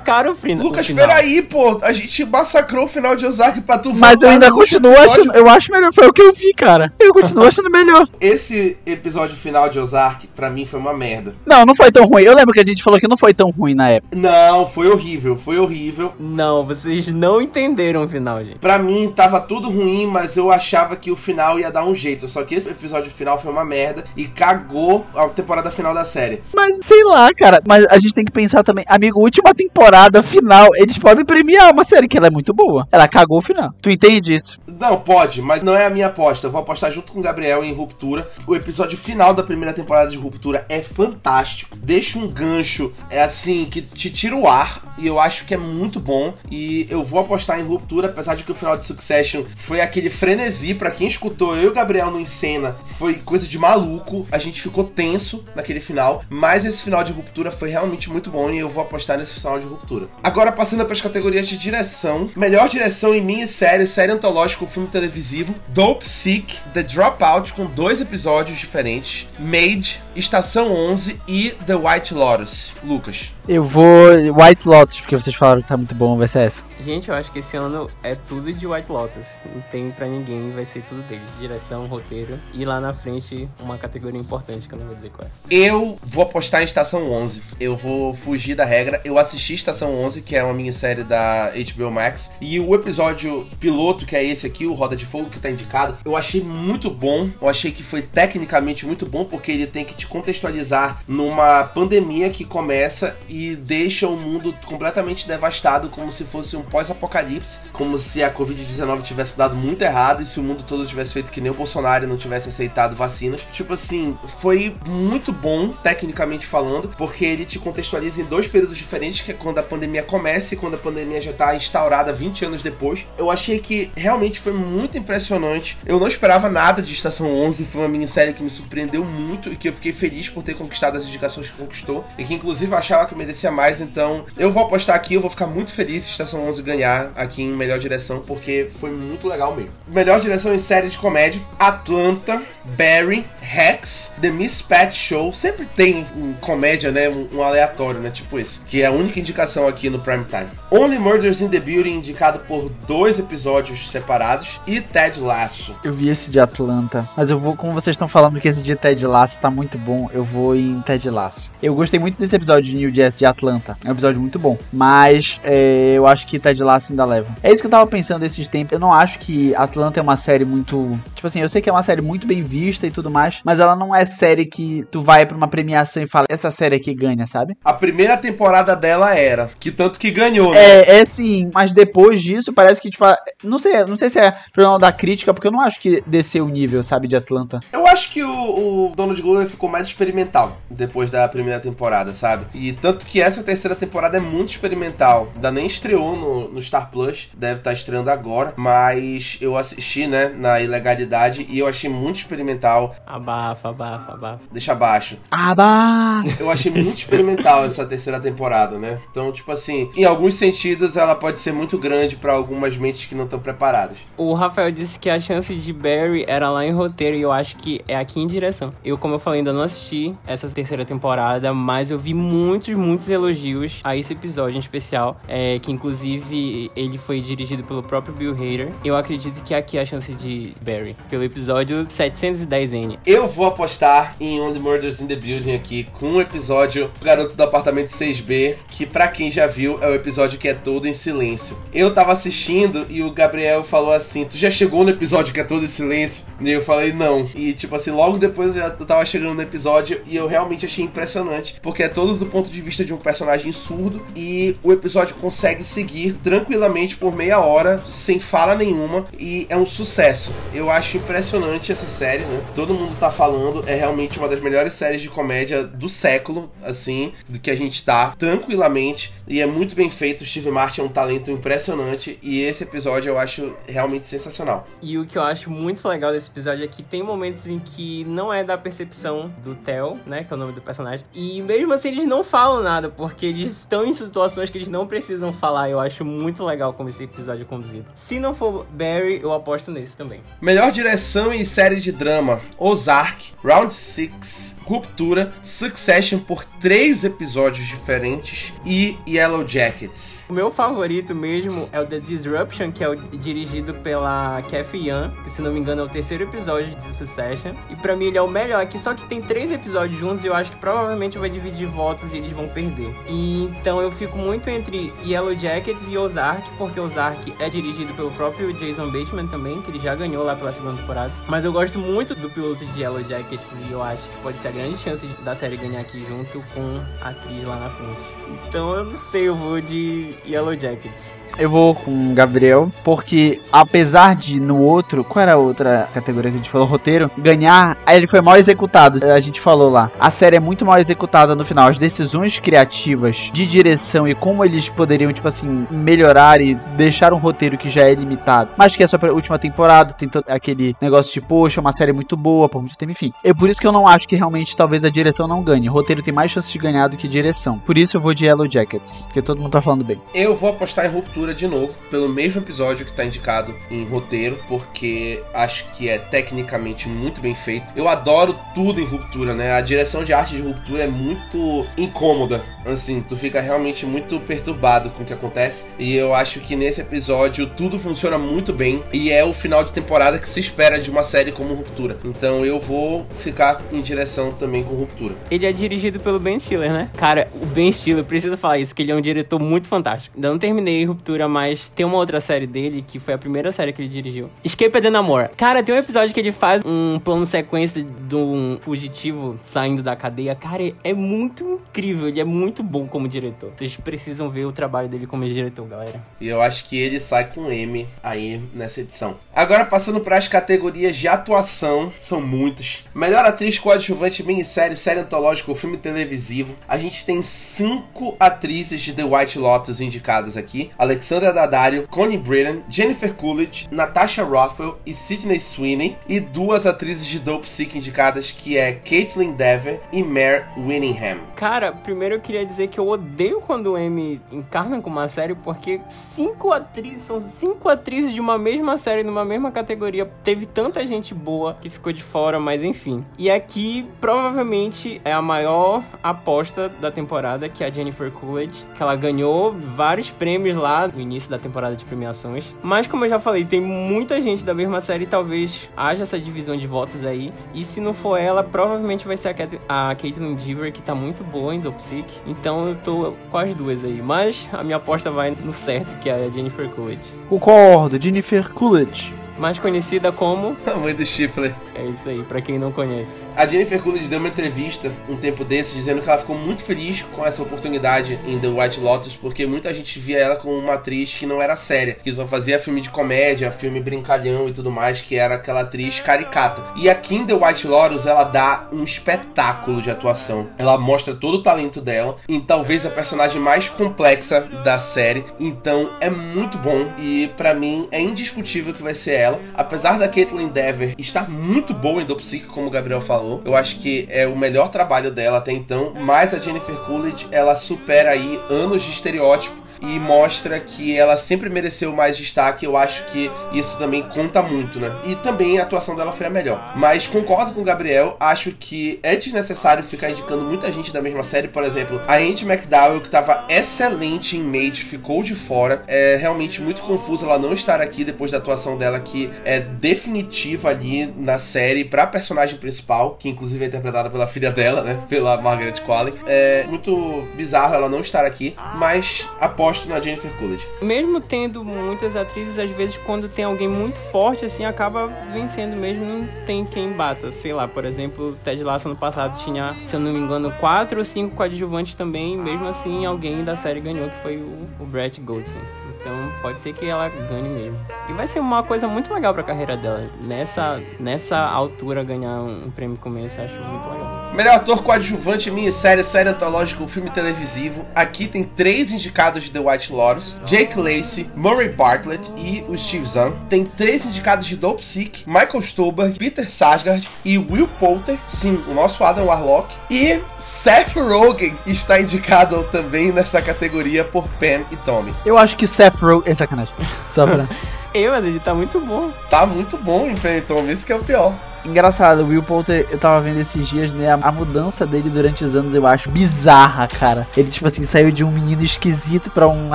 massacraram 0.08 0.32
o 0.32 0.34
final. 0.34 0.64
Lucas, 0.64 0.86
o 0.86 0.88
final. 0.88 1.06
peraí, 1.06 1.42
pô. 1.42 1.78
A 1.82 1.92
gente 1.92 2.24
massacrou 2.24 2.84
o 2.84 2.88
final 2.88 3.14
de 3.14 3.26
Ozark 3.26 3.60
pra 3.60 3.78
tu 3.78 3.94
Mas 3.94 4.22
eu 4.22 4.30
ainda 4.30 4.50
continuo 4.50 4.92
episódio. 4.92 5.12
achando. 5.22 5.36
Eu 5.36 5.48
acho 5.48 5.72
melhor. 5.72 5.92
Foi 5.92 6.06
o 6.06 6.12
que 6.12 6.22
eu 6.22 6.32
vi, 6.32 6.52
cara. 6.54 6.92
Eu 6.98 7.12
continuo 7.12 7.44
achando 7.46 7.70
melhor. 7.70 8.08
Esse 8.20 8.78
episódio 8.86 9.36
final 9.36 9.68
de 9.68 9.78
Ozark, 9.78 10.26
pra 10.28 10.50
mim, 10.50 10.64
foi 10.64 10.80
uma 10.80 10.94
merda. 10.94 11.34
Não, 11.46 11.64
não 11.66 11.74
foi 11.74 11.92
tão 11.92 12.04
ruim. 12.06 12.22
Eu 12.22 12.34
lembro 12.34 12.52
que 12.52 12.60
a 12.60 12.64
gente 12.64 12.82
falou 12.82 12.98
que 12.98 13.08
não 13.08 13.16
foi 13.16 13.34
tão 13.34 13.50
ruim 13.50 13.74
na 13.74 13.90
época. 13.90 14.16
Não, 14.16 14.66
foi 14.66 14.88
horrível, 14.88 15.36
foi 15.36 15.58
horrível. 15.58 16.12
Não, 16.18 16.64
vocês 16.64 17.08
não 17.08 17.40
entenderam 17.40 18.02
o 18.02 18.08
final, 18.08 18.42
gente. 18.44 18.58
Pra 18.58 18.78
mim, 18.78 19.12
tava 19.14 19.40
tudo 19.40 19.68
ruim, 19.68 20.06
mas 20.06 20.36
eu 20.36 20.50
achava 20.50 20.96
que 20.96 21.10
o 21.10 21.16
final 21.16 21.58
ia 21.58 21.70
dar 21.70 21.84
um 21.84 21.94
jeito. 21.94 22.26
Só 22.28 22.42
que 22.44 22.54
esse 22.54 22.68
episódio 22.70 23.10
final 23.10 23.38
foi 23.38 23.52
uma 23.52 23.64
merda 23.64 24.04
e 24.16 24.26
cagou 24.26 25.06
a 25.14 25.28
temporada 25.28 25.70
final 25.70 25.92
da 25.92 26.04
série. 26.04 26.40
Mas 26.54 26.78
sei 26.82 27.02
lá, 27.04 27.30
cara. 27.34 27.60
Mas 27.66 27.84
a 27.90 27.98
gente 27.98 28.14
tem 28.14 28.24
que 28.24 28.32
pensar 28.32 28.62
também, 28.62 28.84
amigo, 28.88 29.20
última 29.20 29.54
temporada 29.54 29.97
final, 30.22 30.68
eles 30.76 30.98
podem 30.98 31.24
premiar 31.24 31.72
uma 31.72 31.84
série 31.84 32.06
que 32.06 32.16
ela 32.16 32.28
é 32.28 32.30
muito 32.30 32.54
boa. 32.54 32.86
Ela 32.92 33.08
cagou 33.08 33.38
o 33.38 33.42
final. 33.42 33.72
Tu 33.82 33.90
entende 33.90 34.34
isso? 34.34 34.58
Não, 34.78 35.00
pode, 35.00 35.42
mas 35.42 35.64
não 35.64 35.76
é 35.76 35.86
a 35.86 35.90
minha 35.90 36.06
aposta. 36.06 36.46
Eu 36.46 36.52
vou 36.52 36.60
apostar 36.60 36.92
junto 36.92 37.10
com 37.10 37.18
o 37.18 37.22
Gabriel 37.22 37.64
em 37.64 37.74
Ruptura. 37.74 38.30
O 38.46 38.54
episódio 38.54 38.96
final 38.96 39.34
da 39.34 39.42
primeira 39.42 39.74
temporada 39.74 40.08
de 40.08 40.16
Ruptura 40.16 40.64
é 40.68 40.80
fantástico. 40.80 41.76
Deixa 41.76 42.18
um 42.18 42.28
gancho, 42.28 42.92
é 43.10 43.20
assim, 43.20 43.64
que 43.64 43.82
te 43.82 44.08
tira 44.08 44.36
o 44.36 44.46
ar. 44.46 44.94
E 44.96 45.06
eu 45.06 45.18
acho 45.18 45.44
que 45.46 45.54
é 45.54 45.56
muito 45.56 45.98
bom. 45.98 46.34
E 46.48 46.86
eu 46.88 47.02
vou 47.02 47.20
apostar 47.20 47.58
em 47.58 47.64
Ruptura, 47.64 48.08
apesar 48.08 48.36
de 48.36 48.44
que 48.44 48.52
o 48.52 48.54
final 48.54 48.76
de 48.76 48.86
Succession 48.86 49.44
foi 49.56 49.80
aquele 49.80 50.10
frenesi. 50.10 50.74
Pra 50.74 50.92
quem 50.92 51.08
escutou 51.08 51.56
eu 51.56 51.64
e 51.64 51.66
o 51.68 51.74
Gabriel 51.74 52.12
no 52.12 52.20
Encena, 52.20 52.76
foi 52.86 53.14
coisa 53.14 53.46
de 53.46 53.58
maluco. 53.58 54.28
A 54.30 54.38
gente 54.38 54.62
ficou 54.62 54.84
tenso 54.84 55.44
naquele 55.56 55.80
final. 55.80 56.24
Mas 56.30 56.64
esse 56.64 56.84
final 56.84 57.02
de 57.02 57.12
Ruptura 57.12 57.50
foi 57.50 57.70
realmente 57.70 58.08
muito 58.10 58.30
bom. 58.30 58.48
E 58.50 58.58
eu 58.58 58.68
vou 58.68 58.82
apostar 58.82 59.18
nesse 59.18 59.40
final 59.40 59.58
de 59.58 59.66
Ruptura. 59.66 60.08
Agora, 60.22 60.52
passando 60.52 60.84
para 60.84 60.94
as 60.94 61.00
categorias 61.00 61.48
de 61.48 61.56
direção: 61.56 62.30
melhor 62.36 62.68
direção 62.68 63.12
em 63.12 63.20
minissérie, 63.20 63.84
série 63.84 64.12
antológica 64.12 64.67
filme 64.68 64.88
televisivo. 64.88 65.54
Dope 65.68 66.08
Sick, 66.08 66.60
The 66.72 66.82
Dropout, 66.82 67.52
com 67.52 67.66
dois 67.66 68.00
episódios 68.00 68.58
diferentes. 68.58 69.26
Made, 69.38 70.02
Estação 70.14 70.72
11 70.72 71.20
e 71.26 71.50
The 71.66 71.74
White 71.74 72.14
Lotus. 72.14 72.74
Lucas. 72.84 73.32
Eu 73.48 73.64
vou 73.64 74.10
White 74.10 74.68
Lotus, 74.68 75.00
porque 75.00 75.16
vocês 75.16 75.34
falaram 75.34 75.62
que 75.62 75.68
tá 75.68 75.74
muito 75.74 75.94
bom, 75.94 76.18
vai 76.18 76.28
ser 76.28 76.40
essa. 76.40 76.62
Gente, 76.78 77.08
eu 77.08 77.14
acho 77.14 77.32
que 77.32 77.38
esse 77.38 77.56
ano 77.56 77.90
é 78.02 78.14
tudo 78.14 78.52
de 78.52 78.66
White 78.66 78.92
Lotus. 78.92 79.26
Não 79.54 79.62
tem 79.72 79.90
pra 79.90 80.06
ninguém, 80.06 80.50
vai 80.50 80.66
ser 80.66 80.82
tudo 80.82 81.00
deles. 81.08 81.26
Direção, 81.40 81.86
roteiro. 81.86 82.38
E 82.52 82.66
lá 82.66 82.78
na 82.78 82.92
frente, 82.92 83.48
uma 83.58 83.78
categoria 83.78 84.20
importante 84.20 84.68
que 84.68 84.74
eu 84.74 84.78
não 84.78 84.84
vou 84.84 84.94
dizer 84.94 85.10
qual 85.16 85.26
é. 85.26 85.30
Eu 85.50 85.96
vou 86.02 86.24
apostar 86.24 86.60
em 86.60 86.64
Estação 86.64 87.10
11. 87.10 87.42
Eu 87.58 87.74
vou 87.74 88.12
fugir 88.12 88.54
da 88.54 88.66
regra. 88.66 89.00
Eu 89.02 89.16
assisti 89.16 89.54
Estação 89.54 89.94
11, 89.94 90.20
que 90.20 90.36
é 90.36 90.44
uma 90.44 90.52
minissérie 90.52 91.02
da 91.02 91.50
HBO 91.74 91.90
Max. 91.90 92.30
E 92.42 92.60
o 92.60 92.74
episódio 92.74 93.46
piloto, 93.58 94.04
que 94.04 94.14
é 94.14 94.22
esse 94.22 94.46
aqui, 94.46 94.66
o 94.66 94.74
Roda 94.74 94.94
de 94.94 95.06
Fogo, 95.06 95.30
que 95.30 95.40
tá 95.40 95.48
indicado, 95.48 95.96
eu 96.04 96.14
achei 96.14 96.42
muito 96.42 96.90
bom. 96.90 97.30
Eu 97.40 97.48
achei 97.48 97.72
que 97.72 97.82
foi 97.82 98.02
tecnicamente 98.02 98.84
muito 98.84 99.06
bom, 99.06 99.24
porque 99.24 99.50
ele 99.50 99.66
tem 99.66 99.86
que 99.86 99.94
te 99.94 100.06
contextualizar 100.06 101.02
numa 101.08 101.64
pandemia 101.64 102.28
que 102.28 102.44
começa 102.44 103.16
e 103.26 103.37
deixa 103.56 104.08
o 104.08 104.16
mundo 104.16 104.54
completamente 104.64 105.26
devastado, 105.26 105.88
como 105.88 106.12
se 106.12 106.24
fosse 106.24 106.56
um 106.56 106.62
pós-apocalipse. 106.62 107.60
Como 107.72 107.98
se 107.98 108.22
a 108.22 108.32
Covid-19 108.32 109.02
tivesse 109.02 109.36
dado 109.36 109.56
muito 109.56 109.82
errado 109.82 110.22
e 110.22 110.26
se 110.26 110.40
o 110.40 110.42
mundo 110.42 110.62
todo 110.62 110.86
tivesse 110.86 111.12
feito 111.12 111.30
que 111.30 111.40
nem 111.40 111.50
o 111.50 111.54
Bolsonaro 111.54 112.04
e 112.04 112.08
não 112.08 112.16
tivesse 112.16 112.48
aceitado 112.48 112.94
vacinas. 112.94 113.46
Tipo 113.52 113.74
assim, 113.74 114.16
foi 114.40 114.74
muito 114.86 115.32
bom, 115.32 115.72
tecnicamente 115.72 116.46
falando, 116.46 116.88
porque 116.96 117.24
ele 117.24 117.44
te 117.44 117.58
contextualiza 117.58 118.22
em 118.22 118.24
dois 118.24 118.46
períodos 118.46 118.76
diferentes, 118.76 119.20
que 119.20 119.30
é 119.30 119.34
quando 119.34 119.58
a 119.58 119.62
pandemia 119.62 120.02
começa 120.02 120.54
e 120.54 120.56
quando 120.56 120.74
a 120.74 120.78
pandemia 120.78 121.20
já 121.20 121.32
tá 121.32 121.54
instaurada 121.54 122.12
20 122.12 122.44
anos 122.44 122.62
depois. 122.62 123.06
Eu 123.16 123.30
achei 123.30 123.58
que 123.58 123.90
realmente 123.96 124.40
foi 124.40 124.52
muito 124.52 124.96
impressionante. 124.96 125.78
Eu 125.86 125.98
não 125.98 126.06
esperava 126.06 126.48
nada 126.48 126.82
de 126.82 126.92
Estação 126.92 127.32
11, 127.32 127.64
foi 127.64 127.82
uma 127.82 127.88
minissérie 127.88 128.34
que 128.34 128.42
me 128.42 128.50
surpreendeu 128.50 129.04
muito 129.04 129.52
e 129.52 129.56
que 129.56 129.68
eu 129.68 129.72
fiquei 129.72 129.92
feliz 129.92 130.28
por 130.28 130.42
ter 130.42 130.54
conquistado 130.54 130.96
as 130.96 131.04
indicações 131.04 131.50
que 131.50 131.56
conquistou 131.56 132.04
e 132.16 132.24
que 132.24 132.34
inclusive 132.34 132.74
achava 132.74 133.06
que 133.06 133.14
merecia 133.28 133.50
mais, 133.50 133.82
então 133.82 134.24
eu 134.38 134.50
vou 134.50 134.62
apostar 134.62 134.96
aqui, 134.96 135.14
eu 135.14 135.20
vou 135.20 135.28
ficar 135.28 135.46
muito 135.46 135.70
feliz 135.70 136.04
se 136.04 136.10
Estação 136.10 136.48
11 136.48 136.62
ganhar 136.62 137.12
aqui 137.14 137.42
em 137.42 137.52
melhor 137.52 137.78
direção, 137.78 138.20
porque 138.20 138.68
foi 138.80 138.90
muito 138.90 139.28
legal 139.28 139.54
mesmo. 139.54 139.70
Melhor 139.86 140.18
direção 140.18 140.54
em 140.54 140.58
série 140.58 140.88
de 140.88 140.96
comédia: 140.96 141.42
Atlanta, 141.58 142.40
Barry, 142.76 143.26
Rex, 143.40 144.12
The 144.20 144.30
Miss 144.30 144.62
Pat 144.62 144.92
Show. 144.92 145.32
Sempre 145.32 145.66
tem 145.76 146.06
um 146.16 146.32
comédia, 146.34 146.90
né? 146.90 147.08
Um, 147.08 147.28
um 147.36 147.42
aleatório, 147.42 148.00
né? 148.00 148.10
Tipo 148.10 148.38
esse. 148.38 148.60
Que 148.60 148.82
é 148.82 148.86
a 148.86 148.90
única 148.90 149.20
indicação 149.20 149.66
aqui 149.66 149.88
no 149.88 150.00
Prime 150.00 150.24
Time. 150.24 150.48
Only 150.70 150.98
Murders 150.98 151.40
in 151.40 151.48
the 151.48 151.60
Building, 151.60 151.94
indicado 151.94 152.40
por 152.40 152.70
dois 152.86 153.18
episódios 153.18 153.90
separados. 153.90 154.60
E 154.66 154.80
Ted 154.80 155.20
Lasso. 155.20 155.76
Eu 155.84 155.92
vi 155.92 156.08
esse 156.08 156.30
de 156.30 156.40
Atlanta, 156.40 157.08
mas 157.16 157.30
eu 157.30 157.38
vou, 157.38 157.56
como 157.56 157.72
vocês 157.72 157.94
estão 157.94 158.08
falando 158.08 158.40
que 158.40 158.48
esse 158.48 158.62
de 158.62 158.76
Ted 158.76 159.06
Lasso 159.06 159.40
tá 159.40 159.50
muito 159.50 159.78
bom, 159.78 160.10
eu 160.12 160.24
vou 160.24 160.54
em 160.54 160.80
Ted 160.82 161.08
Lasso. 161.10 161.50
Eu 161.62 161.74
gostei 161.74 161.98
muito 161.98 162.18
desse 162.18 162.36
episódio 162.36 162.70
de 162.70 162.76
New 162.76 162.90
Jazz 162.90 163.17
de 163.18 163.26
Atlanta, 163.26 163.76
é 163.84 163.88
um 163.88 163.92
episódio 163.92 164.20
muito 164.20 164.38
bom, 164.38 164.56
mas 164.72 165.40
é, 165.42 165.94
eu 165.96 166.06
acho 166.06 166.26
que 166.26 166.38
Ted 166.38 166.62
Lasso 166.62 166.92
ainda 166.92 167.04
leva. 167.04 167.34
É 167.42 167.52
isso 167.52 167.60
que 167.60 167.66
eu 167.66 167.70
tava 167.70 167.86
pensando 167.86 168.24
esses 168.24 168.46
tempos, 168.46 168.72
eu 168.72 168.78
não 168.78 168.92
acho 168.92 169.18
que 169.18 169.54
Atlanta 169.56 169.98
é 169.98 170.02
uma 170.02 170.16
série 170.16 170.44
muito... 170.44 170.98
Tipo 171.14 171.26
assim, 171.26 171.40
eu 171.40 171.48
sei 171.48 171.60
que 171.60 171.68
é 171.68 171.72
uma 171.72 171.82
série 171.82 172.00
muito 172.00 172.26
bem 172.26 172.42
vista 172.42 172.86
e 172.86 172.90
tudo 172.90 173.10
mais, 173.10 173.40
mas 173.44 173.58
ela 173.58 173.74
não 173.74 173.94
é 173.94 174.04
série 174.04 174.46
que 174.46 174.86
tu 174.90 175.02
vai 175.02 175.26
pra 175.26 175.36
uma 175.36 175.48
premiação 175.48 176.02
e 176.02 176.06
fala, 176.06 176.26
essa 176.30 176.50
série 176.50 176.76
aqui 176.76 176.94
ganha, 176.94 177.26
sabe? 177.26 177.56
A 177.64 177.72
primeira 177.72 178.16
temporada 178.16 178.76
dela 178.76 179.14
era, 179.14 179.50
que 179.58 179.72
tanto 179.72 179.98
que 179.98 180.10
ganhou, 180.10 180.52
né? 180.52 180.58
É, 180.58 181.00
é 181.00 181.04
sim, 181.04 181.50
mas 181.52 181.72
depois 181.72 182.22
disso 182.22 182.52
parece 182.52 182.80
que, 182.80 182.88
tipo, 182.88 183.04
não 183.42 183.58
sei, 183.58 183.84
não 183.84 183.96
sei 183.96 184.10
se 184.10 184.20
é 184.20 184.32
problema 184.52 184.78
da 184.78 184.92
crítica, 184.92 185.34
porque 185.34 185.48
eu 185.48 185.52
não 185.52 185.60
acho 185.60 185.80
que 185.80 186.02
desceu 186.06 186.44
o 186.44 186.48
nível, 186.48 186.82
sabe, 186.82 187.08
de 187.08 187.16
Atlanta. 187.16 187.60
Eu 187.72 187.86
acho 187.86 188.10
que 188.10 188.22
o, 188.22 188.88
o 188.88 188.92
Donald 188.94 189.20
Glover 189.20 189.48
ficou 189.48 189.68
mais 189.68 189.88
experimental 189.88 190.58
depois 190.70 191.10
da 191.10 191.26
primeira 191.28 191.58
temporada, 191.60 192.12
sabe? 192.12 192.46
E 192.54 192.72
tanto 192.72 192.97
Tanto 192.98 193.06
que 193.06 193.22
essa 193.22 193.44
terceira 193.44 193.76
temporada 193.76 194.16
é 194.16 194.20
muito 194.20 194.50
experimental. 194.50 195.30
Ainda 195.36 195.52
nem 195.52 195.66
estreou 195.66 196.16
no, 196.16 196.48
no 196.48 196.60
Star 196.60 196.90
Plus, 196.90 197.28
deve 197.32 197.60
estar 197.60 197.72
estreando 197.72 198.10
agora. 198.10 198.54
Mas 198.56 199.38
eu 199.40 199.56
assisti, 199.56 200.08
né, 200.08 200.34
na 200.36 200.60
ilegalidade 200.60 201.46
e 201.48 201.60
eu 201.60 201.68
achei 201.68 201.88
muito 201.88 202.16
experimental. 202.16 202.96
Abafa, 203.06 203.68
abafa, 203.68 204.12
abafa. 204.14 204.40
Deixa 204.50 204.72
abaixo. 204.72 205.16
Aba! 205.30 206.24
Eu 206.40 206.50
achei 206.50 206.72
muito 206.72 206.92
experimental 206.92 207.64
essa 207.64 207.86
terceira 207.86 208.18
temporada, 208.18 208.78
né? 208.78 208.98
Então, 209.12 209.30
tipo 209.30 209.52
assim, 209.52 209.88
em 209.96 210.04
alguns 210.04 210.34
sentidos 210.34 210.96
ela 210.96 211.14
pode 211.14 211.38
ser 211.38 211.52
muito 211.52 211.78
grande 211.78 212.16
para 212.16 212.32
algumas 212.32 212.76
mentes 212.76 213.04
que 213.04 213.14
não 213.14 213.24
estão 213.24 213.38
preparadas. 213.38 213.98
O 214.16 214.34
Rafael 214.34 214.72
disse 214.72 214.98
que 214.98 215.08
a 215.08 215.20
chance 215.20 215.54
de 215.54 215.72
Barry 215.72 216.24
era 216.26 216.50
lá 216.50 216.66
em 216.66 216.72
roteiro 216.72 217.16
e 217.16 217.22
eu 217.22 217.30
acho 217.30 217.56
que 217.58 217.80
é 217.86 217.96
aqui 217.96 218.18
em 218.18 218.26
direção. 218.26 218.72
Eu, 218.84 218.98
como 218.98 219.14
eu 219.14 219.20
falei, 219.20 219.38
ainda 219.38 219.52
não 219.52 219.62
assisti 219.62 220.16
essa 220.26 220.48
terceira 220.48 220.84
temporada, 220.84 221.54
mas 221.54 221.92
eu 221.92 221.98
vi 221.98 222.12
muitos, 222.12 222.74
muitos 222.74 222.87
elogios 223.08 223.80
a 223.82 223.96
esse 223.96 224.12
episódio 224.12 224.56
em 224.56 224.60
especial, 224.60 225.20
é, 225.28 225.58
que 225.58 225.70
inclusive 225.72 226.70
ele 226.76 226.98
foi 226.98 227.20
dirigido 227.20 227.64
pelo 227.64 227.82
próprio 227.82 228.14
Bill 228.14 228.32
Hader. 228.32 228.68
Eu 228.84 228.96
acredito 228.96 229.42
que 229.42 229.54
aqui 229.54 229.76
é 229.76 229.82
a 229.82 229.86
chance 229.86 230.12
de 230.12 230.54
Barry, 230.60 230.96
pelo 231.10 231.24
episódio 231.24 231.86
710N. 231.86 232.98
Eu 233.06 233.26
vou 233.26 233.46
apostar 233.46 234.16
em 234.20 234.40
On 234.40 234.52
the 234.52 234.58
Murders 234.58 235.00
in 235.00 235.06
the 235.06 235.16
Building 235.16 235.54
aqui 235.54 235.86
com 235.94 236.12
o 236.12 236.20
episódio 236.20 236.90
Garoto 237.02 237.36
do 237.36 237.42
Apartamento 237.42 237.88
6B, 237.88 238.56
que 238.70 238.86
para 238.86 239.08
quem 239.08 239.30
já 239.30 239.46
viu 239.46 239.78
é 239.82 239.88
o 239.88 239.94
episódio 239.94 240.38
que 240.38 240.48
é 240.48 240.54
todo 240.54 240.86
em 240.86 240.94
silêncio. 240.94 241.58
Eu 241.72 241.92
tava 241.92 242.12
assistindo 242.12 242.86
e 242.88 243.02
o 243.02 243.10
Gabriel 243.10 243.64
falou 243.64 243.92
assim: 243.92 244.24
Tu 244.24 244.36
já 244.36 244.50
chegou 244.50 244.84
no 244.84 244.90
episódio 244.90 245.32
que 245.32 245.40
é 245.40 245.44
todo 245.44 245.64
em 245.64 245.68
silêncio? 245.68 246.26
E 246.40 246.50
eu 246.50 246.62
falei: 246.62 246.92
Não. 246.92 247.28
E 247.34 247.52
tipo 247.52 247.74
assim, 247.74 247.90
logo 247.90 248.18
depois 248.18 248.56
eu 248.56 248.86
tava 248.86 249.04
chegando 249.04 249.34
no 249.34 249.42
episódio 249.42 250.00
e 250.06 250.16
eu 250.16 250.26
realmente 250.26 250.66
achei 250.66 250.84
impressionante, 250.84 251.58
porque 251.62 251.82
é 251.82 251.88
todo 251.88 252.14
do 252.14 252.26
ponto 252.26 252.50
de 252.50 252.60
vista 252.60 252.77
de 252.84 252.94
um 252.94 252.96
personagem 252.96 253.52
surdo 253.52 254.04
e 254.14 254.56
o 254.62 254.72
episódio 254.72 255.14
consegue 255.16 255.64
seguir 255.64 256.14
tranquilamente 256.14 256.96
por 256.96 257.14
meia 257.14 257.40
hora, 257.40 257.82
sem 257.86 258.20
fala 258.20 258.54
nenhuma, 258.54 259.06
e 259.18 259.46
é 259.48 259.56
um 259.56 259.66
sucesso. 259.66 260.34
Eu 260.54 260.70
acho 260.70 260.96
impressionante 260.96 261.72
essa 261.72 261.86
série, 261.86 262.24
né? 262.24 262.42
Todo 262.54 262.74
mundo 262.74 262.96
tá 262.98 263.10
falando, 263.10 263.64
é 263.66 263.74
realmente 263.74 264.18
uma 264.18 264.28
das 264.28 264.40
melhores 264.40 264.72
séries 264.72 265.00
de 265.00 265.08
comédia 265.08 265.64
do 265.64 265.88
século, 265.88 266.50
assim, 266.62 267.12
do 267.28 267.38
que 267.38 267.50
a 267.50 267.56
gente 267.56 267.84
tá, 267.84 268.14
tranquilamente, 268.18 269.12
e 269.26 269.40
é 269.40 269.46
muito 269.46 269.74
bem 269.74 269.90
feito. 269.90 270.22
O 270.22 270.26
Steve 270.26 270.50
Martin 270.50 270.80
é 270.80 270.84
um 270.84 270.88
talento 270.88 271.30
impressionante, 271.30 272.18
e 272.22 272.42
esse 272.42 272.64
episódio 272.64 273.10
eu 273.10 273.18
acho 273.18 273.52
realmente 273.66 274.08
sensacional. 274.08 274.66
E 274.82 274.98
o 274.98 275.06
que 275.06 275.18
eu 275.18 275.22
acho 275.22 275.50
muito 275.50 275.86
legal 275.86 276.12
desse 276.12 276.30
episódio 276.30 276.64
é 276.64 276.68
que 276.68 276.82
tem 276.82 277.02
momentos 277.02 277.46
em 277.46 277.58
que 277.58 278.04
não 278.04 278.32
é 278.32 278.42
da 278.42 278.56
percepção 278.56 279.32
do 279.42 279.54
Theo, 279.54 279.98
né, 280.06 280.24
que 280.24 280.32
é 280.32 280.36
o 280.36 280.38
nome 280.38 280.52
do 280.52 280.60
personagem, 280.60 281.04
e 281.14 281.42
mesmo 281.42 281.72
assim 281.72 281.88
eles 281.88 282.04
não 282.04 282.22
falam 282.24 282.62
porque 282.90 283.26
eles 283.26 283.50
estão 283.50 283.84
em 283.84 283.94
situações 283.94 284.50
que 284.50 284.58
eles 284.58 284.68
não 284.68 284.86
precisam 284.86 285.32
falar. 285.32 285.70
Eu 285.70 285.80
acho 285.80 286.04
muito 286.04 286.44
legal 286.44 286.72
como 286.72 286.88
esse 286.88 287.04
episódio 287.04 287.42
é 287.42 287.44
conduzido. 287.44 287.86
Se 287.94 288.20
não 288.20 288.34
for 288.34 288.66
Barry, 288.70 289.20
eu 289.22 289.32
aposto 289.32 289.70
nesse 289.70 289.96
também. 289.96 290.20
Melhor 290.40 290.70
direção 290.70 291.32
e 291.32 291.44
série 291.44 291.76
de 291.76 291.90
drama: 291.90 292.40
Ozark, 292.58 293.32
Round 293.42 293.72
6, 293.72 294.57
Ruptura, 294.68 295.32
Succession 295.42 296.18
por 296.18 296.44
três 296.44 297.02
episódios 297.02 297.66
diferentes 297.66 298.52
e 298.66 298.98
Yellow 299.08 299.48
Jackets. 299.48 300.26
O 300.28 300.34
meu 300.34 300.50
favorito 300.50 301.14
mesmo 301.14 301.70
é 301.72 301.80
o 301.80 301.86
The 301.86 302.00
Disruption, 302.00 302.70
que 302.70 302.84
é 302.84 302.88
o 302.90 302.94
dirigido 302.94 303.72
pela 303.72 304.42
Kathy 304.42 304.90
Young, 304.90 305.10
que 305.24 305.30
se 305.30 305.40
não 305.40 305.54
me 305.54 305.58
engano 305.58 305.80
é 305.80 305.84
o 305.86 305.88
terceiro 305.88 306.24
episódio 306.24 306.76
de 306.76 306.94
Succession. 306.94 307.54
E 307.70 307.76
pra 307.76 307.96
mim 307.96 308.08
ele 308.08 308.18
é 308.18 308.20
o 308.22 308.28
melhor 308.28 308.60
aqui, 308.60 308.78
só 308.78 308.92
que 308.92 309.08
tem 309.08 309.22
três 309.22 309.50
episódios 309.50 309.98
juntos 309.98 310.22
e 310.22 310.26
eu 310.26 310.34
acho 310.34 310.52
que 310.52 310.58
provavelmente 310.58 311.16
vai 311.16 311.30
dividir 311.30 311.66
votos 311.66 312.12
e 312.12 312.18
eles 312.18 312.32
vão 312.32 312.46
perder. 312.46 312.94
E 313.08 313.44
então 313.44 313.80
eu 313.80 313.90
fico 313.90 314.18
muito 314.18 314.50
entre 314.50 314.92
Yellow 315.02 315.34
Jackets 315.34 315.88
e 315.88 315.96
Ozark, 315.96 316.46
porque 316.58 316.78
Ozark 316.78 317.32
é 317.38 317.48
dirigido 317.48 317.94
pelo 317.94 318.10
próprio 318.10 318.52
Jason 318.52 318.90
Bateman 318.90 319.28
também, 319.28 319.62
que 319.62 319.70
ele 319.70 319.78
já 319.78 319.94
ganhou 319.94 320.22
lá 320.22 320.36
pela 320.36 320.52
segunda 320.52 320.76
temporada. 320.78 321.10
Mas 321.26 321.46
eu 321.46 321.52
gosto 321.54 321.78
muito 321.78 322.14
do 322.14 322.28
piloto 322.28 322.66
de 322.66 322.82
Yellow 322.82 323.02
Jackets 323.02 323.48
e 323.66 323.72
eu 323.72 323.82
acho 323.82 324.02
que 324.10 324.16
pode 324.18 324.36
ser 324.38 324.57
grande 324.58 324.76
chance 324.76 325.06
da 325.22 325.36
série 325.36 325.56
ganhar 325.56 325.80
aqui 325.80 326.04
junto 326.04 326.42
com 326.52 326.80
a 327.00 327.10
atriz 327.10 327.44
lá 327.44 327.60
na 327.60 327.70
frente. 327.70 328.48
Então 328.48 328.74
eu 328.74 328.84
não 328.86 328.98
sei, 328.98 329.28
eu 329.28 329.36
vou 329.36 329.60
de 329.60 330.16
Yellow 330.26 330.58
Jackets. 330.58 331.17
Eu 331.38 331.48
vou 331.48 331.74
com 331.74 332.10
o 332.10 332.14
Gabriel, 332.14 332.70
porque 332.82 333.40
apesar 333.52 334.16
de 334.16 334.40
no 334.40 334.58
outro, 334.58 335.04
qual 335.04 335.22
era 335.22 335.34
a 335.34 335.36
outra 335.36 335.88
categoria 335.94 336.30
que 336.30 336.36
a 336.36 336.38
gente 336.38 336.50
falou? 336.50 336.66
Roteiro, 336.66 337.08
ganhar, 337.16 337.78
ele 337.88 338.08
foi 338.08 338.20
mal 338.20 338.36
executado. 338.36 338.98
A 339.06 339.20
gente 339.20 339.40
falou 339.40 339.70
lá. 339.70 339.90
A 340.00 340.10
série 340.10 340.36
é 340.36 340.40
muito 340.40 340.66
mal 340.66 340.78
executada 340.78 341.36
no 341.36 341.44
final. 341.44 341.68
As 341.68 341.78
decisões 341.78 342.40
criativas 342.40 343.30
de 343.32 343.46
direção 343.46 344.08
e 344.08 344.16
como 344.16 344.44
eles 344.44 344.68
poderiam, 344.68 345.12
tipo 345.12 345.28
assim, 345.28 345.66
melhorar 345.70 346.40
e 346.40 346.56
deixar 346.76 347.12
um 347.12 347.18
roteiro 347.18 347.56
que 347.56 347.68
já 347.68 347.82
é 347.82 347.94
limitado. 347.94 348.54
Mas 348.56 348.74
que 348.74 348.82
é 348.82 348.86
só 348.88 348.98
pra 348.98 349.12
última 349.12 349.38
temporada, 349.38 349.92
tem 349.92 350.08
todo 350.08 350.24
aquele 350.28 350.74
negócio 350.80 351.12
de, 351.12 351.20
poxa, 351.20 351.60
uma 351.60 351.72
série 351.72 351.92
muito 351.92 352.16
boa 352.16 352.48
por 352.48 352.60
muito 352.60 352.76
tempo, 352.76 352.90
enfim. 352.90 353.12
É 353.22 353.32
por 353.32 353.48
isso 353.48 353.60
que 353.60 353.66
eu 353.66 353.72
não 353.72 353.86
acho 353.86 354.08
que 354.08 354.16
realmente 354.16 354.56
talvez 354.56 354.84
a 354.84 354.90
direção 354.90 355.28
não 355.28 355.42
ganhe. 355.42 355.68
O 355.68 355.72
roteiro 355.72 356.02
tem 356.02 356.12
mais 356.12 356.32
chance 356.32 356.52
de 356.52 356.58
ganhar 356.58 356.88
do 356.88 356.96
que 356.96 357.06
direção. 357.06 357.60
Por 357.60 357.78
isso 357.78 357.96
eu 357.96 358.00
vou 358.00 358.12
de 358.12 358.26
Yellow 358.26 358.50
Jackets, 358.50 359.04
porque 359.06 359.22
todo 359.22 359.40
mundo 359.40 359.52
tá 359.52 359.62
falando 359.62 359.84
bem. 359.84 360.00
Eu 360.12 360.34
vou 360.34 360.50
apostar 360.50 360.86
em 360.86 360.88
Ruptura 360.88 361.27
de 361.34 361.46
novo, 361.46 361.74
pelo 361.90 362.08
mesmo 362.08 362.40
episódio 362.40 362.84
que 362.84 362.92
tá 362.92 363.04
indicado 363.04 363.54
em 363.70 363.84
roteiro, 363.84 364.38
porque 364.48 365.20
acho 365.34 365.66
que 365.72 365.88
é 365.88 365.98
tecnicamente 365.98 366.88
muito 366.88 367.20
bem 367.20 367.34
feito. 367.34 367.72
Eu 367.76 367.88
adoro 367.88 368.38
tudo 368.54 368.80
em 368.80 368.84
Ruptura, 368.84 369.34
né? 369.34 369.52
A 369.52 369.60
direção 369.60 370.04
de 370.04 370.12
arte 370.12 370.36
de 370.36 370.42
Ruptura 370.42 370.84
é 370.84 370.88
muito 370.88 371.66
incômoda. 371.76 372.42
Assim, 372.66 373.00
tu 373.00 373.16
fica 373.16 373.40
realmente 373.40 373.86
muito 373.86 374.20
perturbado 374.20 374.90
com 374.90 375.02
o 375.02 375.06
que 375.06 375.12
acontece. 375.12 375.66
E 375.78 375.96
eu 375.96 376.14
acho 376.14 376.40
que 376.40 376.54
nesse 376.54 376.80
episódio 376.80 377.46
tudo 377.46 377.78
funciona 377.78 378.18
muito 378.18 378.52
bem. 378.52 378.82
E 378.92 379.10
é 379.10 379.24
o 379.24 379.32
final 379.32 379.64
de 379.64 379.72
temporada 379.72 380.18
que 380.18 380.28
se 380.28 380.40
espera 380.40 380.78
de 380.78 380.90
uma 380.90 381.02
série 381.02 381.32
como 381.32 381.54
Ruptura. 381.54 381.98
Então 382.04 382.44
eu 382.44 382.60
vou 382.60 383.06
ficar 383.16 383.62
em 383.72 383.80
direção 383.80 384.32
também 384.32 384.62
com 384.62 384.74
Ruptura. 384.74 385.14
Ele 385.30 385.46
é 385.46 385.52
dirigido 385.52 385.98
pelo 386.00 386.18
Ben 386.18 386.38
Stiller, 386.38 386.72
né? 386.72 386.90
Cara, 386.96 387.28
o 387.34 387.46
Ben 387.46 387.70
Stiller, 387.72 388.04
preciso 388.04 388.36
falar 388.36 388.58
isso, 388.58 388.74
que 388.74 388.82
ele 388.82 388.92
é 388.92 388.94
um 388.94 389.00
diretor 389.00 389.38
muito 389.38 389.68
fantástico. 389.68 390.16
Ainda 390.16 390.30
não 390.30 390.38
terminei 390.38 390.84
Ruptura, 390.84 391.17
mas 391.26 391.72
tem 391.74 391.86
uma 391.86 391.96
outra 391.96 392.20
série 392.20 392.46
dele, 392.46 392.84
que 392.86 392.98
foi 392.98 393.14
a 393.14 393.18
primeira 393.18 393.50
série 393.50 393.72
que 393.72 393.80
ele 393.80 393.88
dirigiu. 393.88 394.30
Escape 394.44 394.80
the 394.80 394.90
Namor. 394.90 395.30
Cara, 395.36 395.62
tem 395.62 395.74
um 395.74 395.78
episódio 395.78 396.14
que 396.14 396.20
ele 396.20 396.32
faz 396.32 396.62
um 396.64 397.00
plano 397.02 397.24
sequência 397.24 397.82
de 397.82 398.14
um 398.14 398.58
fugitivo 398.60 399.38
saindo 399.42 399.82
da 399.82 399.96
cadeia. 399.96 400.34
Cara, 400.34 400.72
é 400.84 400.92
muito 400.92 401.44
incrível, 401.44 402.08
ele 402.08 402.20
é 402.20 402.24
muito 402.24 402.62
bom 402.62 402.86
como 402.86 403.08
diretor. 403.08 403.52
Vocês 403.56 403.76
precisam 403.76 404.28
ver 404.28 404.44
o 404.44 404.52
trabalho 404.52 404.88
dele 404.88 405.06
como 405.06 405.24
diretor, 405.24 405.66
galera. 405.66 406.02
E 406.20 406.28
eu 406.28 406.42
acho 406.42 406.68
que 406.68 406.78
ele 406.78 407.00
sai 407.00 407.32
com 407.32 407.50
M 407.50 407.88
aí 408.02 408.40
nessa 408.52 408.80
edição. 408.80 409.16
Agora 409.34 409.64
passando 409.64 410.00
para 410.00 410.16
as 410.16 410.28
categorias 410.28 410.96
de 410.96 411.06
atuação, 411.08 411.92
são 411.98 412.20
muitas. 412.20 412.84
Melhor 412.94 413.24
atriz 413.24 413.58
coadjuvante, 413.58 414.22
minissérie, 414.22 414.76
série 414.76 415.00
antológica 415.00 415.50
ou 415.50 415.56
filme 415.56 415.76
televisivo. 415.76 416.54
A 416.66 416.76
gente 416.76 417.04
tem 417.04 417.22
cinco 417.22 418.16
atrizes 418.18 418.80
de 418.80 418.92
The 418.92 419.04
White 419.04 419.38
Lotus 419.38 419.80
indicadas 419.80 420.36
aqui: 420.36 420.70
Alexandra 420.98 421.32
Daddario, 421.32 421.86
Connie 421.86 422.18
Britton, 422.18 422.62
Jennifer 422.68 423.14
Coolidge, 423.14 423.68
Natasha 423.70 424.24
Rothwell 424.24 424.78
e 424.84 424.92
Sidney 424.92 425.38
Sweeney. 425.38 425.96
E 426.08 426.18
duas 426.18 426.66
atrizes 426.66 427.06
de 427.06 427.20
Dope 427.20 427.48
Sick 427.48 427.78
indicadas, 427.78 428.32
que 428.32 428.58
é 428.58 428.72
Caitlin 428.72 429.32
Dever 429.32 429.80
e 429.92 430.02
Mare 430.02 430.44
Winningham. 430.56 431.18
Cara, 431.36 431.70
primeiro 431.70 432.16
eu 432.16 432.20
queria 432.20 432.44
dizer 432.44 432.66
que 432.66 432.80
eu 432.80 432.88
odeio 432.88 433.40
quando 433.40 433.74
o 433.74 433.78
M 433.78 434.20
encarna 434.32 434.82
com 434.82 434.90
uma 434.90 435.06
série, 435.06 435.36
porque 435.36 435.80
cinco 435.88 436.52
atrizes, 436.52 437.02
são 437.02 437.20
cinco 437.20 437.68
atrizes 437.68 438.12
de 438.12 438.18
uma 438.18 438.36
mesma 438.36 438.76
série, 438.76 439.04
numa 439.04 439.24
mesma 439.24 439.52
categoria. 439.52 440.10
Teve 440.24 440.46
tanta 440.46 440.84
gente 440.84 441.14
boa 441.14 441.56
que 441.60 441.70
ficou 441.70 441.92
de 441.92 442.02
fora, 442.02 442.40
mas 442.40 442.64
enfim. 442.64 443.04
E 443.16 443.30
aqui, 443.30 443.88
provavelmente, 444.00 445.00
é 445.04 445.12
a 445.12 445.22
maior 445.22 445.84
aposta 446.02 446.68
da 446.68 446.90
temporada, 446.90 447.48
que 447.48 447.62
é 447.62 447.68
a 447.68 447.70
Jennifer 447.70 448.10
Coolidge, 448.10 448.66
que 448.76 448.82
ela 448.82 448.96
ganhou 448.96 449.52
vários 449.52 450.10
prêmios 450.10 450.56
lá 450.56 450.87
no 450.94 451.00
início 451.00 451.30
da 451.30 451.38
temporada 451.38 451.76
de 451.76 451.84
premiações. 451.84 452.54
Mas 452.62 452.86
como 452.86 453.04
eu 453.04 453.08
já 453.08 453.20
falei, 453.20 453.44
tem 453.44 453.60
muita 453.60 454.20
gente 454.20 454.44
da 454.44 454.54
mesma 454.54 454.80
série, 454.80 455.06
talvez 455.06 455.68
haja 455.76 456.02
essa 456.02 456.18
divisão 456.18 456.56
de 456.56 456.66
votos 456.66 457.04
aí. 457.04 457.32
E 457.54 457.64
se 457.64 457.80
não 457.80 457.92
for 457.92 458.16
ela, 458.16 458.42
provavelmente 458.42 459.06
vai 459.06 459.16
ser 459.16 459.28
a, 459.28 459.34
Cat 459.34 459.60
a 459.68 459.94
Caitlyn 459.94 460.34
Dever, 460.34 460.72
que 460.72 460.82
tá 460.82 460.94
muito 460.94 461.22
boa 461.24 461.54
em 461.54 461.60
Dopsic. 461.60 462.06
Então 462.26 462.68
eu 462.68 462.76
tô 462.76 463.14
com 463.30 463.38
as 463.38 463.54
duas 463.54 463.84
aí. 463.84 464.00
Mas 464.02 464.48
a 464.52 464.62
minha 464.62 464.76
aposta 464.76 465.10
vai 465.10 465.30
no 465.30 465.52
certo, 465.52 465.98
que 466.00 466.08
é 466.08 466.26
a 466.26 466.30
Jennifer 466.30 466.68
Coolidge. 466.70 467.14
Concordo, 467.28 468.00
Jennifer 468.00 468.52
Coolidge. 468.52 469.12
Mais 469.38 469.58
conhecida 469.58 470.10
como. 470.12 470.56
A 470.66 470.76
mãe 470.76 470.94
do 470.94 471.04
Chifler. 471.04 471.54
É 471.74 471.84
isso 471.84 472.08
aí, 472.08 472.22
pra 472.22 472.40
quem 472.40 472.58
não 472.58 472.72
conhece. 472.72 473.10
A 473.36 473.46
Jennifer 473.46 473.80
Coolidge 473.80 474.08
deu 474.08 474.18
uma 474.18 474.28
entrevista 474.28 474.92
um 475.08 475.16
tempo 475.16 475.44
desses 475.44 475.74
dizendo 475.74 476.02
que 476.02 476.08
ela 476.08 476.18
ficou 476.18 476.36
muito 476.36 476.64
feliz 476.64 477.02
com 477.12 477.24
essa 477.24 477.42
oportunidade 477.42 478.18
em 478.26 478.38
The 478.38 478.48
White 478.48 478.80
Lotus, 478.80 479.14
porque 479.14 479.46
muita 479.46 479.72
gente 479.72 479.98
via 480.00 480.18
ela 480.18 480.36
como 480.36 480.58
uma 480.58 480.74
atriz 480.74 481.14
que 481.14 481.24
não 481.24 481.40
era 481.40 481.54
séria, 481.54 481.94
que 481.94 482.10
só 482.10 482.26
fazia 482.26 482.58
filme 482.58 482.80
de 482.80 482.90
comédia, 482.90 483.52
filme 483.52 483.80
brincalhão 483.80 484.48
e 484.48 484.52
tudo 484.52 484.72
mais, 484.72 485.00
que 485.00 485.14
era 485.14 485.36
aquela 485.36 485.60
atriz 485.60 486.00
caricata. 486.00 486.64
E 486.76 486.90
aqui 486.90 487.14
em 487.14 487.24
The 487.24 487.34
White 487.34 487.68
Lotus 487.68 488.06
ela 488.06 488.24
dá 488.24 488.68
um 488.72 488.82
espetáculo 488.82 489.80
de 489.80 489.90
atuação. 489.90 490.48
Ela 490.58 490.76
mostra 490.76 491.14
todo 491.14 491.34
o 491.34 491.42
talento 491.42 491.80
dela 491.80 492.16
em 492.28 492.40
talvez 492.40 492.84
a 492.84 492.90
personagem 492.90 493.40
mais 493.40 493.68
complexa 493.68 494.40
da 494.64 494.78
série. 494.80 495.24
Então 495.38 495.90
é 496.00 496.10
muito 496.10 496.58
bom 496.58 496.88
e 496.98 497.30
para 497.36 497.54
mim 497.54 497.88
é 497.92 498.00
indiscutível 498.00 498.74
que 498.74 498.82
vai 498.82 498.94
ser 498.94 499.12
ela. 499.12 499.27
Apesar 499.54 499.98
da 499.98 500.08
Caitlyn 500.08 500.48
Dever 500.48 500.94
estar 500.98 501.28
muito 501.28 501.74
boa 501.74 502.00
em 502.00 502.06
Dopsic, 502.06 502.46
como 502.46 502.68
o 502.68 502.70
Gabriel 502.70 503.00
falou, 503.00 503.42
eu 503.44 503.54
acho 503.56 503.78
que 503.80 504.06
é 504.10 504.26
o 504.26 504.36
melhor 504.36 504.70
trabalho 504.70 505.10
dela 505.10 505.38
até 505.38 505.52
então, 505.52 505.92
mas 505.94 506.32
a 506.32 506.38
Jennifer 506.38 506.76
Coolidge, 506.76 507.26
ela 507.30 507.56
supera 507.56 508.10
aí 508.10 508.40
anos 508.48 508.82
de 508.82 508.90
estereótipo 508.90 509.67
e 509.80 509.98
mostra 509.98 510.58
que 510.60 510.96
ela 510.96 511.16
sempre 511.16 511.48
mereceu 511.48 511.92
mais 511.92 512.16
destaque. 512.16 512.64
Eu 512.64 512.76
acho 512.76 513.04
que 513.06 513.30
isso 513.52 513.78
também 513.78 514.02
conta 514.02 514.42
muito, 514.42 514.78
né? 514.78 514.90
E 515.04 515.14
também 515.16 515.58
a 515.58 515.62
atuação 515.62 515.94
dela 515.94 516.12
foi 516.12 516.26
a 516.26 516.30
melhor. 516.30 516.72
Mas 516.76 517.06
concordo 517.06 517.52
com 517.52 517.60
o 517.60 517.64
Gabriel, 517.64 518.16
acho 518.18 518.52
que 518.52 518.98
é 519.02 519.16
desnecessário 519.16 519.84
ficar 519.84 520.10
indicando 520.10 520.44
muita 520.44 520.70
gente 520.72 520.92
da 520.92 521.02
mesma 521.02 521.24
série. 521.24 521.48
Por 521.48 521.62
exemplo, 521.62 522.00
a 522.06 522.16
Andy 522.16 522.44
McDowell, 522.44 523.00
que 523.00 523.06
estava 523.06 523.44
excelente 523.48 524.36
em 524.36 524.42
Made, 524.42 524.82
ficou 524.82 525.22
de 525.22 525.34
fora. 525.34 525.82
É 525.86 526.16
realmente 526.16 526.60
muito 526.60 526.82
confuso 526.82 527.24
ela 527.24 527.38
não 527.38 527.52
estar 527.52 527.80
aqui 527.80 528.04
depois 528.04 528.30
da 528.30 528.38
atuação 528.38 528.76
dela, 528.76 528.98
que 529.00 529.30
é 529.44 529.60
definitiva 529.60 530.70
ali 530.70 531.06
na 531.16 531.38
série 531.38 531.84
pra 531.84 532.06
personagem 532.06 532.58
principal, 532.58 533.16
que 533.18 533.28
inclusive 533.28 533.64
é 533.64 533.68
interpretada 533.68 534.10
pela 534.10 534.26
filha 534.26 534.50
dela, 534.50 534.82
né? 534.82 534.98
Pela 535.08 535.40
Margaret 535.40 535.80
Qualley. 535.86 536.14
É 536.26 536.64
muito 536.68 537.26
bizarro 537.34 537.74
ela 537.74 537.88
não 537.88 538.00
estar 538.00 538.24
aqui, 538.24 538.56
mas 538.76 539.26
após 539.40 539.67
aposto 539.68 539.88
na 539.88 540.00
Jennifer 540.00 540.30
Coolidge. 540.38 540.66
Mesmo 540.80 541.20
tendo 541.20 541.62
muitas 541.62 542.16
atrizes, 542.16 542.58
às 542.58 542.70
vezes 542.70 542.96
quando 543.04 543.28
tem 543.28 543.44
alguém 543.44 543.68
muito 543.68 543.96
forte, 544.10 544.44
assim, 544.46 544.64
acaba 544.64 545.08
vencendo 545.32 545.76
mesmo, 545.76 546.04
não 546.04 546.28
tem 546.46 546.64
quem 546.64 546.90
bata. 546.92 547.30
Sei 547.30 547.52
lá, 547.52 547.68
por 547.68 547.84
exemplo, 547.84 548.36
Ted 548.42 548.62
Lasso 548.64 548.88
no 548.88 548.96
passado 548.96 549.38
tinha, 549.44 549.74
se 549.86 549.94
eu 549.94 550.00
não 550.00 550.12
me 550.12 550.18
engano, 550.18 550.50
quatro 550.52 550.98
ou 550.98 551.04
cinco 551.04 551.36
coadjuvantes 551.36 551.94
também, 551.94 552.36
mesmo 552.36 552.66
assim 552.66 553.04
alguém 553.04 553.44
da 553.44 553.56
série 553.56 553.80
ganhou, 553.80 554.08
que 554.08 554.16
foi 554.22 554.36
o, 554.38 554.68
o 554.80 554.86
Brett 554.86 555.20
Goldstein. 555.20 555.60
Então 556.00 556.12
pode 556.40 556.60
ser 556.60 556.72
que 556.72 556.86
ela 556.86 557.08
ganhe 557.08 557.48
mesmo. 557.48 557.84
E 558.08 558.12
vai 558.12 558.26
ser 558.26 558.40
uma 558.40 558.62
coisa 558.62 558.88
muito 558.88 559.12
legal 559.12 559.34
pra 559.34 559.42
carreira 559.42 559.76
dela. 559.76 560.04
Nessa, 560.22 560.80
nessa 560.98 561.38
altura 561.38 562.02
ganhar 562.02 562.40
um 562.40 562.70
prêmio 562.70 562.96
como 562.96 563.18
esse, 563.18 563.38
eu 563.38 563.44
acho 563.44 563.54
muito 563.54 563.88
legal. 563.90 563.97
Melhor 564.32 564.54
ator 564.54 564.82
coadjuvante, 564.82 565.50
minissérie, 565.50 566.04
série 566.04 566.28
antológica, 566.28 566.86
filme 566.86 567.10
televisivo. 567.10 567.84
Aqui 567.94 568.28
tem 568.28 568.44
três 568.44 568.92
indicados 568.92 569.44
de 569.44 569.50
The 569.50 569.58
White 569.58 569.92
Lotus: 569.92 570.36
Jake 570.44 570.78
Lacey, 570.78 571.28
Murray 571.34 571.70
Bartlett 571.70 572.30
e 572.36 572.64
o 572.68 572.76
Steve 572.76 573.04
Zahn. 573.04 573.32
Tem 573.48 573.64
três 573.64 574.06
indicados 574.06 574.46
de 574.46 574.56
Dope 574.56 574.84
Sick: 574.84 575.24
Michael 575.26 575.60
Stuhlbarg, 575.60 576.18
Peter 576.18 576.50
Sarsgaard 576.50 577.08
e 577.24 577.38
Will 577.38 577.68
Poulter. 577.80 578.18
Sim, 578.28 578.62
o 578.68 578.74
nosso 578.74 579.02
Adam 579.02 579.26
Warlock. 579.26 579.74
E 579.90 580.20
Seth 580.38 580.94
Rogen 580.94 581.56
está 581.66 582.00
indicado 582.00 582.62
também 582.64 583.10
nessa 583.12 583.42
categoria 583.42 584.04
por 584.04 584.28
Pam 584.28 584.64
e 584.70 584.76
Tommy. 584.84 585.14
Eu 585.24 585.36
acho 585.36 585.56
que 585.56 585.66
Seth 585.66 586.00
Rogen. 586.00 586.30
É 586.30 586.34
sacanagem. 586.34 586.74
Só 587.06 587.26
pra. 587.26 587.48
Eu, 587.94 588.12
mas 588.12 588.24
ele 588.24 588.38
tá 588.38 588.54
muito 588.54 588.78
bom. 588.80 589.10
Tá 589.30 589.46
muito 589.46 589.78
bom 589.78 590.06
em 590.06 590.14
Pam 590.14 590.36
e 590.36 590.40
Tommy, 590.42 590.72
isso 590.72 590.86
que 590.86 590.92
é 590.92 590.96
o 590.96 591.02
pior. 591.02 591.34
Engraçado, 591.68 592.22
o 592.22 592.28
Will 592.28 592.42
Poulter, 592.42 592.86
eu 592.90 592.96
tava 592.96 593.20
vendo 593.20 593.38
esses 593.40 593.68
dias, 593.68 593.92
né? 593.92 594.10
A, 594.10 594.14
a, 594.14 594.32
mudança 594.32 594.86
dele 594.86 595.10
durante 595.10 595.44
os 595.44 595.54
anos 595.54 595.74
eu 595.74 595.86
acho 595.86 596.08
bizarra, 596.08 596.88
cara. 596.88 597.28
Ele, 597.36 597.50
tipo 597.50 597.66
assim, 597.66 597.84
saiu 597.84 598.10
de 598.10 598.24
um 598.24 598.30
menino 598.30 598.62
esquisito 598.64 599.30
pra 599.30 599.46
um 599.46 599.74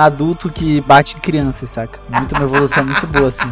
adulto 0.00 0.50
que 0.50 0.80
bate 0.80 1.16
em 1.16 1.20
crianças, 1.20 1.70
saca? 1.70 2.00
Muito 2.08 2.34
uma 2.34 2.44
evolução 2.44 2.84
muito 2.84 3.06
boa, 3.06 3.28
assim. 3.28 3.50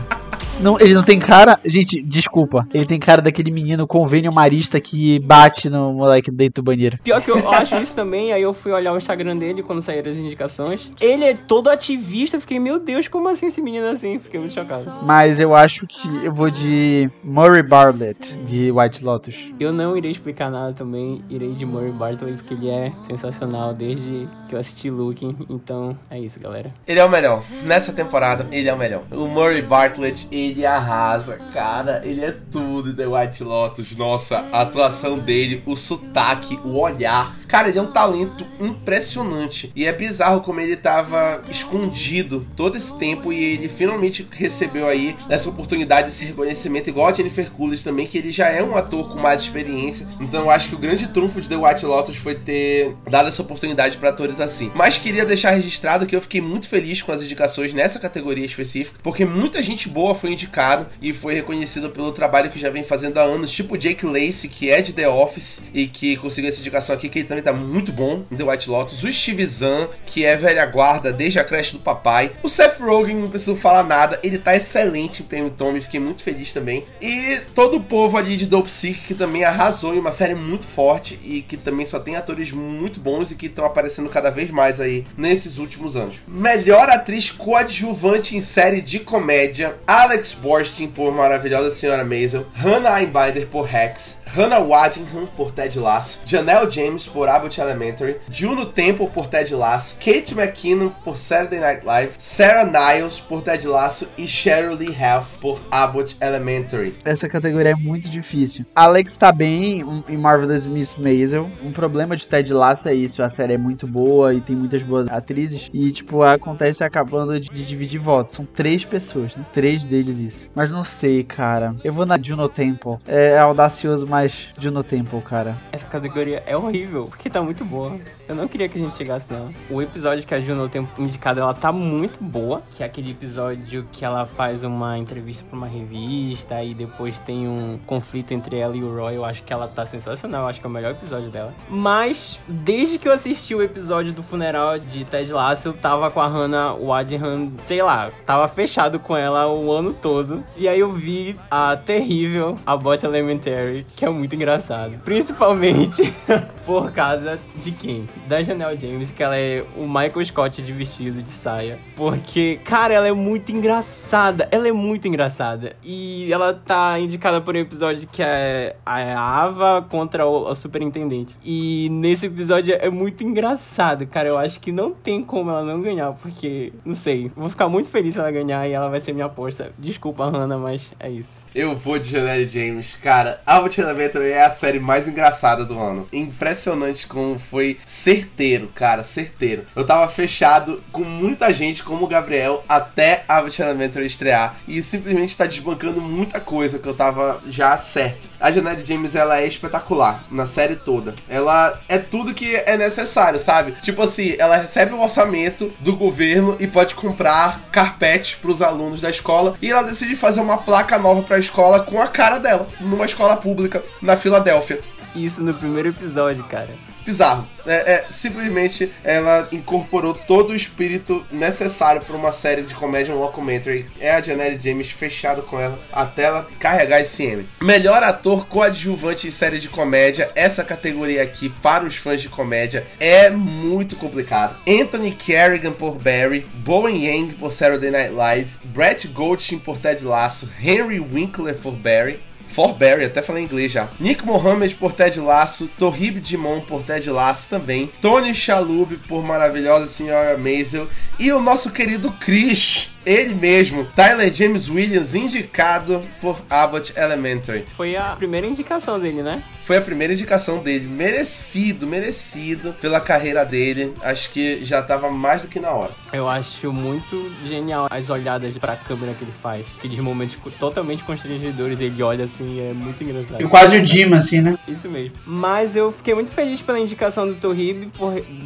Não, 0.61 0.79
ele 0.79 0.95
não 0.95 1.03
tem 1.03 1.19
cara. 1.19 1.59
Gente, 1.65 2.03
desculpa. 2.03 2.67
Ele 2.73 2.87
tem 2.87 2.99
cara 2.99 3.21
daquele 3.21 3.51
menino 3.51 3.87
convênio 3.87 4.33
marista 4.33 4.81
que 4.81 5.19
bate 5.21 5.69
no 5.69 5.93
moleque 5.93 6.31
dentro 6.31 6.63
do 6.63 6.67
banheiro. 6.67 6.99
Pior 7.03 7.21
que 7.21 7.31
eu 7.31 7.51
acho 7.51 7.75
isso 7.77 7.95
também, 7.95 8.33
aí 8.33 8.43
eu 8.43 8.55
fui 8.55 8.73
olhar 8.73 8.93
o 8.93 8.97
Instagram 8.97 9.37
dele 9.37 9.63
quando 9.63 9.83
saíram 9.83 10.13
as 10.13 10.19
indicações. 10.19 10.93
Ele 11.01 11.25
é 11.25 11.35
todo 11.35 11.69
ativista, 11.69 12.37
eu 12.37 12.41
fiquei, 12.41 12.59
meu 12.59 12.79
Deus, 12.79 13.09
como 13.09 13.29
assim 13.29 13.47
esse 13.47 13.61
menino 13.61 13.87
assim? 13.87 14.19
Fiquei 14.19 14.39
muito 14.39 14.55
chocado. 14.55 14.93
Mas 15.03 15.41
eu 15.41 15.55
acho 15.55 15.87
que 15.87 16.09
eu 16.25 16.33
vou 16.33 16.51
de 16.51 17.11
Murray 17.25 17.63
Bartlett, 17.63 18.35
de 18.47 18.71
White 18.71 19.05
Lotus. 19.05 19.53
Eu 19.59 19.73
não 19.73 19.97
irei 19.97 20.11
explicar 20.11 20.51
nada 20.51 20.73
também, 20.73 21.23
irei 21.29 21.53
de 21.53 21.65
Murray 21.65 21.93
Bartlett, 21.93 22.37
porque 22.37 22.55
ele 22.55 22.69
é 22.69 22.93
sensacional 23.07 23.75
desde 23.75 24.29
que 24.53 24.57
eu 24.57 24.61
assisti 24.61 24.91
Looking. 24.91 25.37
Então, 25.49 25.99
é 26.11 26.19
isso, 26.19 26.39
galera. 26.39 26.73
Ele 26.87 27.01
é 27.01 27.05
o 27.05 27.11
melhor. 27.11 27.43
Nessa 27.65 27.93
temporada, 27.93 28.47
ele 28.53 28.69
é 28.69 28.75
o 28.75 28.79
melhor. 28.79 29.03
O 29.11 29.27
Murray 29.27 29.63
Bartlett, 29.63 30.29
ele 30.31 30.67
arrasa, 30.67 31.39
cara. 31.55 32.03
Ele 32.05 32.23
é 32.23 32.37
tudo 32.51 32.95
The 32.95 33.07
White 33.07 33.43
Lotus. 33.43 33.97
Nossa, 33.97 34.39
a 34.53 34.61
atuação 34.61 35.19
dele, 35.19 35.63
o 35.65 35.75
sotaque, 35.75 36.61
o 36.65 36.79
olhar. 36.79 37.35
Cara, 37.49 37.69
ele 37.69 37.79
é 37.79 37.83
um 37.83 37.93
talento 37.93 38.47
impressionante. 38.61 39.73
E 39.75 39.87
é 39.87 39.93
bizarro 39.93 40.43
como 40.43 40.61
ele 40.61 40.77
tava 40.77 41.43
escondido 41.49 42.47
todo 42.55 42.77
esse 42.77 42.99
tempo 42.99 43.33
e 43.33 43.43
ele 43.43 43.69
finalmente 43.69 44.27
recebeu 44.31 44.87
aí 44.87 45.17
essa 45.29 45.49
oportunidade, 45.49 46.09
esse 46.09 46.25
reconhecimento, 46.25 46.91
igual 46.91 47.09
a 47.09 47.13
Jennifer 47.13 47.51
Coolidge 47.51 47.85
também, 47.85 48.07
que 48.07 48.19
ele 48.19 48.31
já 48.31 48.49
é 48.49 48.63
um 48.63 48.77
ator 48.77 49.09
com 49.09 49.19
mais 49.19 49.43
experiência. 49.43 50.07
Então 50.21 50.43
eu 50.43 50.51
acho 50.51 50.69
que 50.69 50.75
o 50.75 50.79
grande 50.79 51.09
trunfo 51.09 51.41
de 51.41 51.49
The 51.49 51.57
White 51.57 51.87
Lotus 51.87 52.17
foi 52.17 52.35
ter 52.35 52.95
dado 53.09 53.29
essa 53.29 53.43
oportunidade 53.43 53.97
para 53.97 54.11
atores 54.11 54.41
assim. 54.45 54.71
Mas 54.75 54.99
queria 54.99 55.25
deixar 55.25 55.51
registrado 55.51 56.07
que 56.07 56.15
eu 56.15 56.21
fiquei 56.21 56.41
muito 56.41 56.69
feliz 56.69 57.03
com 57.03 57.13
as 57.13 57.23
indicações 57.23 57.73
nessa 57.73 57.99
categoria 57.99 58.45
específica, 58.45 58.99
porque 59.03 59.25
muita 59.25 59.63
gente 59.63 59.89
boa 59.89 60.15
foi 60.15 60.33
indicado 60.33 60.87
e 61.01 61.13
foi 61.13 61.35
reconhecido 61.35 61.91
pelo 61.91 62.13
trabalho 62.13 62.51
que 62.51 62.59
já 62.59 62.71
vem 62.71 62.83
fazendo 62.83 63.19
há 63.19 63.23
anos, 63.23 63.51
tipo 63.51 63.77
Jake 63.77 64.07
Lacey, 64.07 64.49
que 64.49 64.71
é 64.71 64.81
de 64.81 64.93
The 64.93 65.09
Office 65.09 65.63
e 65.75 65.87
que 65.87 66.17
conseguiu 66.17 66.49
essa 66.49 66.61
indicação 66.61 66.95
aqui, 66.95 67.09
que 67.09 67.21
ele 67.21 67.29
também 67.29 67.43
tá 67.43 67.53
muito 67.53 67.93
bom 67.93 68.25
em 68.31 68.37
The 68.37 68.45
White 68.45 68.71
Lotus. 68.71 69.03
O 69.03 69.13
Steve 69.13 69.47
Zahn, 69.47 69.89
que 70.07 70.25
é 70.25 70.37
velha 70.37 70.65
guarda 70.67 71.13
desde 71.13 71.39
a 71.39 71.45
creche 71.45 71.73
do 71.73 71.83
papai. 71.83 72.33
O 72.43 72.49
Seth 72.49 72.81
Rogen, 72.81 73.17
não 73.17 73.29
preciso 73.29 73.57
falar 73.57 73.85
nada, 73.85 74.19
ele 74.23 74.39
tá 74.39 74.55
excelente 74.55 75.23
em 75.23 75.27
PM 75.27 75.51
Tommy, 75.51 75.81
fiquei 75.81 76.01
muito 76.01 76.23
feliz 76.23 76.53
também. 76.53 76.85
E 77.01 77.41
todo 77.55 77.77
o 77.77 77.83
povo 77.83 78.17
ali 78.17 78.37
de 78.37 78.47
Dope 78.47 78.71
Sick, 78.71 79.01
que 79.01 79.15
também 79.15 79.45
arrasou 79.45 79.95
em 79.95 79.99
uma 79.99 80.13
série 80.13 80.35
muito 80.35 80.67
forte 80.67 81.19
e 81.23 81.43
que 81.43 81.57
também 81.57 81.87
só 81.87 81.99
tem 81.99 82.17
atores 82.17 82.53
muito 82.53 83.01
bons 83.01 83.31
e 83.31 83.37
que 83.37 83.47
estão 83.47 83.65
aparecendo 83.65 84.09
cada 84.09 84.31
vez 84.33 84.51
mais 84.51 84.81
aí 84.81 85.07
nesses 85.17 85.59
últimos 85.59 85.97
anos. 85.97 86.17
Melhor 86.27 86.89
atriz 86.91 87.31
coadjuvante 87.31 88.37
em 88.37 88.41
série 88.41 88.81
de 88.81 88.99
comédia: 88.99 89.77
Alex 89.87 90.33
Borstein 90.33 90.89
por 90.89 91.15
Maravilhosa 91.15 91.71
Senhora 91.71 92.05
Maisel, 92.05 92.47
Hannah 92.53 92.99
Einbinder 92.99 93.47
por 93.47 93.67
Rex, 93.67 94.22
Hannah 94.35 94.61
Waddingham 94.61 95.27
por 95.37 95.53
Ted 95.53 95.79
Lasso, 95.79 96.23
Janelle 96.25 96.71
James 96.71 97.07
por 97.07 97.29
Abbott 97.29 97.61
Elementary, 97.61 98.17
Juno 98.31 98.65
Temple 98.65 99.07
por 99.09 99.27
Ted 99.27 99.55
Lasso, 99.55 99.97
Kate 99.97 100.35
McKinnon 100.35 100.89
por 101.05 101.19
Saturday 101.19 101.61
Night 101.61 101.85
Live, 101.85 102.13
Sarah 102.17 102.65
Niles 102.65 103.21
por 103.21 103.43
Ted 103.43 103.67
Lasso 103.69 104.09
e 104.17 104.27
Cheryl 104.27 104.75
Lee 104.75 104.91
Ralph 104.91 105.37
por 105.37 105.61
Abbott 105.71 106.17
Elementary. 106.19 106.97
Essa 107.05 107.29
categoria 107.29 107.73
é 107.73 107.75
muito 107.75 108.09
difícil. 108.09 108.65
Alex 108.75 109.19
tá 109.19 109.31
bem 109.31 109.85
em 110.09 110.17
Marvelous 110.17 110.65
Miss 110.65 110.97
Maisel. 110.97 111.51
Um 111.63 111.71
problema 111.71 112.17
de 112.17 112.27
Ted 112.27 112.51
Lasso 112.55 112.89
é 112.89 112.95
isso, 112.95 113.23
a 113.23 113.29
série 113.29 113.53
é 113.53 113.59
muito 113.59 113.87
boa 113.87 114.33
e 114.33 114.41
tem 114.41 114.57
muitas 114.57 114.83
boas 114.83 115.09
atrizes 115.09 115.69
e 115.75 115.91
tipo 115.93 116.23
acontece 116.23 116.83
acabando 116.83 117.39
de, 117.39 117.51
de 117.51 117.67
dividir 117.67 118.01
votos. 118.01 118.33
São 118.33 118.47
três 118.47 118.83
pessoas, 118.83 119.37
né? 119.37 119.45
Três 119.53 119.87
deles 119.87 120.21
isso. 120.21 120.49
Mas 120.55 120.71
não 120.71 120.83
sei, 120.83 121.23
cara. 121.23 121.75
Eu 121.85 121.93
vou 121.93 122.07
na 122.07 122.19
Juno 122.19 122.49
Temple. 122.49 122.97
É 123.07 123.37
audacioso, 123.37 124.07
mas 124.07 124.22
mais 124.23 124.51
Juno 124.57 124.85
Temple, 124.85 125.21
cara. 125.21 125.57
Essa 125.73 125.89
categoria 125.89 126.45
é 126.47 126.57
horrível, 126.57 127.07
porque 127.07 127.29
tá 127.29 127.43
muito 127.43 127.65
boa. 127.65 127.99
Eu 128.33 128.37
não 128.37 128.49
queria 128.49 128.67
que 128.67 128.79
a 128.79 128.81
gente 128.81 128.97
chegasse 128.97 129.31
nela. 129.31 129.53
O 129.69 129.83
episódio 129.83 130.27
que 130.27 130.35
a 130.35 130.41
Juno 130.41 130.67
tem 130.67 130.89
indicado, 130.97 131.39
ela 131.39 131.53
tá 131.53 131.71
muito 131.71 132.19
boa. 132.25 132.63
Que 132.71 132.83
é 132.83 132.87
aquele 132.87 133.11
episódio 133.11 133.87
que 133.93 134.07
ela 134.07 134.25
faz 134.25 134.65
uma 134.65 134.97
entrevista 134.97 135.45
pra 135.45 135.55
uma 135.55 135.67
revista 135.67 136.65
e 136.65 136.73
depois 136.73 137.19
tem 137.19 137.47
um 137.47 137.79
conflito 137.85 138.33
entre 138.33 138.57
ela 138.57 138.75
e 138.75 138.83
o 138.83 138.97
Roy. 138.97 139.17
Eu 139.17 139.25
acho 139.27 139.45
que 139.45 139.53
ela 139.53 139.69
tá 139.69 139.85
sensacional. 139.85 140.45
Eu 140.45 140.49
acho 140.49 140.61
que 140.61 140.67
é 140.67 140.71
o 140.71 140.73
melhor 140.73 140.93
episódio 140.93 141.29
dela. 141.29 141.53
Mas, 141.69 142.41
desde 142.49 142.99
que 142.99 143.07
eu 143.07 143.13
assisti 143.13 143.55
o 143.55 143.63
episódio 143.63 144.15
do 144.15 144.23
funeral 144.23 144.79
de 144.79 145.05
Ted 145.05 145.31
Lasso, 145.31 145.69
eu 145.69 145.75
tava 145.75 146.11
com 146.11 146.21
a 146.21 146.27
Hannah 146.27 146.73
Wadham, 146.73 147.53
sei 147.67 147.83
lá, 147.83 148.11
tava 148.25 148.49
fechado 148.49 148.99
com 148.99 149.15
ela 149.15 149.47
o 149.47 149.71
ano 149.71 149.93
todo. 149.93 150.43
E 150.57 150.67
aí 150.67 150.81
eu 150.81 150.91
vi 150.91 151.39
a 151.51 151.77
terrível 151.77 152.57
Abbott 152.65 153.05
Elementary, 153.05 153.87
que 153.95 154.07
é 154.07 154.09
muito 154.09 154.35
engraçado. 154.35 154.99
Principalmente 155.05 156.15
por 156.65 156.91
causa 156.93 157.39
de 157.57 157.73
quem? 157.73 158.09
Da 158.29 158.41
Janelle 158.43 158.79
James, 158.79 159.11
que 159.11 159.23
ela 159.23 159.37
é 159.37 159.65
o 159.77 159.87
Michael 159.87 160.25
Scott 160.25 160.63
de 160.63 160.73
vestido 160.73 161.23
de 161.23 161.29
saia. 161.29 161.79
Porque, 161.97 162.61
cara, 162.65 162.95
ela 162.95 163.09
é 163.09 163.13
muito 163.13 163.53
engraçada. 163.53 164.49
Ela 164.51 164.69
é 164.69 164.73
muito 164.73 165.09
engraçada. 165.09 165.77
E 165.83 166.33
ela 166.33 166.55
tá 166.55 166.99
indicada 166.99 167.41
por 167.41 167.55
um 167.55 167.59
episódio 167.59 168.09
que 168.11 168.23
é 168.23 168.77
a 168.85 169.43
Ava 169.43 169.83
contra 169.83 170.27
o, 170.27 170.51
o 170.51 170.55
superintendente. 170.55 171.37
E 171.45 171.89
nesse 171.91 172.27
episódio 172.27 172.75
é 172.75 172.89
muito 172.89 173.25
engraçado, 173.25 174.07
cara. 174.07 174.29
Eu 174.29 174.39
acho 174.39 174.61
que 174.61 174.73
não 174.73 174.93
tem 174.93 175.23
como 175.23 175.51
ela 175.51 175.65
não 175.65 175.81
ganhar, 175.81 176.13
porque, 176.13 176.73
não 176.85 176.95
sei, 176.95 177.31
vou 177.37 177.49
ficar 177.49 177.69
muito 177.69 177.89
feliz 177.89 178.15
se 178.15 178.21
ela 178.21 178.31
ganhar 178.31 178.69
e 178.69 178.73
ela 178.73 178.89
vai 178.89 179.01
ser 179.01 179.13
minha 179.13 179.27
aposta. 179.27 179.73
Desculpa, 179.79 180.29
Hannah, 180.29 180.59
mas 180.59 180.93
é 180.99 181.11
isso. 181.11 181.43
Eu 181.55 181.75
vou 181.75 181.99
de 181.99 182.09
Janelle 182.09 182.49
James. 182.49 182.97
Cara, 183.03 183.41
Albert 183.45 183.79
Elementary 183.79 184.31
é 184.31 184.45
a 184.45 184.51
série 184.51 184.81
mais 184.81 185.07
engraçada 185.09 185.65
do 185.65 185.79
ano. 185.79 186.07
Impressionante 186.13 187.07
como 187.07 187.39
foi 187.39 187.79
certeiro, 188.03 188.69
cara, 188.75 189.05
certeiro. 189.05 189.65
Eu 189.77 189.87
tava 189.87 190.09
fechado 190.09 190.83
com 190.91 191.05
muita 191.05 191.53
gente 191.53 191.85
como 191.85 192.05
o 192.05 192.09
Gabriel 192.09 192.65
até 192.69 193.25
Albert 193.29 193.61
Elementary 193.61 194.07
estrear 194.07 194.57
e 194.67 194.83
simplesmente 194.83 195.37
tá 195.37 195.47
desbancando 195.47 196.01
muita 196.01 196.41
coisa 196.41 196.81
que 196.81 196.89
eu 196.89 196.95
tava 196.95 197.41
já 197.47 197.79
certo. 197.79 198.29
A 198.41 198.51
Janelle 198.51 198.83
James, 198.83 199.15
ela 199.15 199.39
é 199.39 199.47
espetacular 199.47 200.25
na 200.31 200.47
série 200.47 200.75
toda. 200.75 201.15
Ela 201.29 201.81
é 201.89 201.97
tudo 201.97 202.35
que 202.35 202.57
é 202.57 202.77
necessário, 202.77 203.39
sabe? 203.39 203.73
Tipo 203.81 204.03
assim, 204.03 204.35
ela 204.37 204.57
recebe 204.57 204.93
o 204.95 205.01
orçamento 205.01 205.73
do 205.79 205.95
governo 205.95 206.57
e 206.59 206.67
pode 206.67 206.97
comprar 206.97 207.61
carpetes 207.71 208.35
pros 208.35 208.61
alunos 208.61 209.01
da 209.01 209.11
escola 209.11 209.57
e 209.63 209.71
ela 209.71 209.83
decide 209.83 210.17
fazer 210.17 210.41
uma 210.41 210.59
placa 210.59 210.99
nova 210.99 211.23
pra 211.23 211.39
escola 211.39 211.81
com 211.81 212.03
a 212.03 212.09
cara 212.09 212.39
dela, 212.39 212.67
numa 212.81 213.07
escola 213.07 213.37
pública 213.37 213.81
na 214.01 214.17
Filadélfia. 214.17 214.81
Isso 215.15 215.41
no 215.41 215.55
primeiro 215.55 215.91
episódio, 215.91 216.43
cara. 216.45 216.92
Bizarro. 217.05 217.47
É, 217.67 217.95
é, 217.95 218.05
simplesmente 218.11 218.91
ela 219.05 219.49
incorporou 219.53 220.15
todo 220.15 220.51
o 220.51 220.57
espírito 220.57 221.25
necessário 221.31 222.01
para 222.01 222.17
uma 222.17 222.33
série 222.33 222.63
de 222.63 222.75
comédia 222.75 223.15
um 223.15 223.21
documentary. 223.21 223.87
É 224.01 224.13
a 224.13 224.21
Janelle 224.21 224.61
James 224.61 224.91
fechado 224.91 225.43
com 225.43 225.61
ela 225.61 225.79
até 225.93 226.25
ela 226.25 226.49
carregar 226.59 227.01
esse 227.01 227.23
M. 227.25 227.47
Melhor 227.61 228.03
ator 228.03 228.47
coadjuvante 228.47 229.29
em 229.29 229.31
série 229.31 229.59
de 229.59 229.69
comédia. 229.69 230.31
Essa 230.35 230.65
categoria 230.65 231.23
aqui 231.23 231.49
para 231.49 231.85
os 231.85 231.97
fãs 231.97 232.21
de 232.21 232.29
comédia 232.29 232.87
é 232.99 233.31
muito 233.31 233.97
complicado. 233.97 234.57
Anthony 234.67 235.13
Kerrigan 235.13 235.73
por 235.73 235.97
Barry, 235.99 236.47
Bowen 236.55 237.05
Yang 237.05 237.35
por 237.35 237.53
Saturday 237.53 237.91
Night 237.91 238.13
Live, 238.13 238.59
Brett 238.65 239.07
Goldstein 239.09 239.59
por 239.59 239.79
Ted 239.79 240.05
Lasso, 240.05 240.51
Henry 240.61 241.01
Winkler 241.01 241.55
por 241.57 241.73
Barry. 241.73 242.21
For 242.53 242.75
Barry, 242.75 243.07
até 243.07 243.23
falei 243.23 243.43
em 243.43 243.47
inglês 243.47 243.73
já. 243.73 243.89
Nick 243.99 244.27
Mohammed 244.27 244.75
por 244.75 244.93
Ted 244.93 245.19
Lasso, 245.19 245.71
Torrib 245.79 246.21
Dimon 246.21 246.61
por 246.61 246.83
Ted 246.83 247.09
Lasso 247.09 247.49
também, 247.49 247.91
Tony 248.03 248.35
Shalhoub 248.35 248.99
por 249.09 249.25
Maravilhosa 249.25 249.87
Senhora 249.87 250.37
Maisel 250.37 250.87
e 251.19 251.33
o 251.33 251.41
nosso 251.41 251.71
querido 251.71 252.13
Chris, 252.21 252.91
ele 253.05 253.35
mesmo, 253.35 253.85
Tyler 253.97 254.33
James 254.33 254.69
Williams, 254.69 255.15
indicado 255.15 256.03
por 256.21 256.41
Abbott 256.49 256.93
Elementary. 256.97 257.65
Foi 257.77 257.97
a 257.97 258.15
primeira 258.17 258.47
indicação 258.47 258.99
dele, 258.99 259.23
né? 259.23 259.43
Foi 259.65 259.77
a 259.77 259.81
primeira 259.81 260.13
indicação 260.13 260.59
dele. 260.59 260.89
Merecido, 260.89 261.87
merecido 261.87 262.75
pela 262.81 263.01
carreira 263.01 263.45
dele. 263.45 263.95
Acho 264.03 264.31
que 264.31 264.65
já 264.65 264.83
tava 264.83 265.11
mais 265.11 265.43
do 265.43 265.49
que 265.49 265.61
na 265.61 265.71
hora. 265.71 265.93
Eu 266.13 266.29
acho 266.29 266.73
muito 266.73 267.33
genial 267.47 267.87
as 267.89 268.11
olhadas 268.11 268.59
pra 268.59 268.77
câmera 268.77 269.15
que 269.15 269.23
ele 269.23 269.33
faz. 269.41 269.65
Aqueles 269.79 269.99
momentos 270.01 270.37
totalmente 270.59 271.05
constrangedores. 271.05 271.81
Ele 271.81 272.03
olha 272.03 272.25
assim, 272.25 272.61
é 272.61 272.73
muito 272.73 273.03
engraçado. 273.05 273.41
E 273.41 273.49
quase 273.49 273.77
o 273.77 273.83
Dima, 273.83 274.17
assim, 274.17 274.41
né? 274.41 274.59
Isso 274.67 274.89
mesmo. 274.89 275.17
Mas 275.25 275.77
eu 275.77 275.93
fiquei 275.93 276.15
muito 276.15 276.33
feliz 276.33 276.61
pela 276.61 276.81
indicação 276.81 277.27
do 277.27 277.35
Torrib 277.37 277.89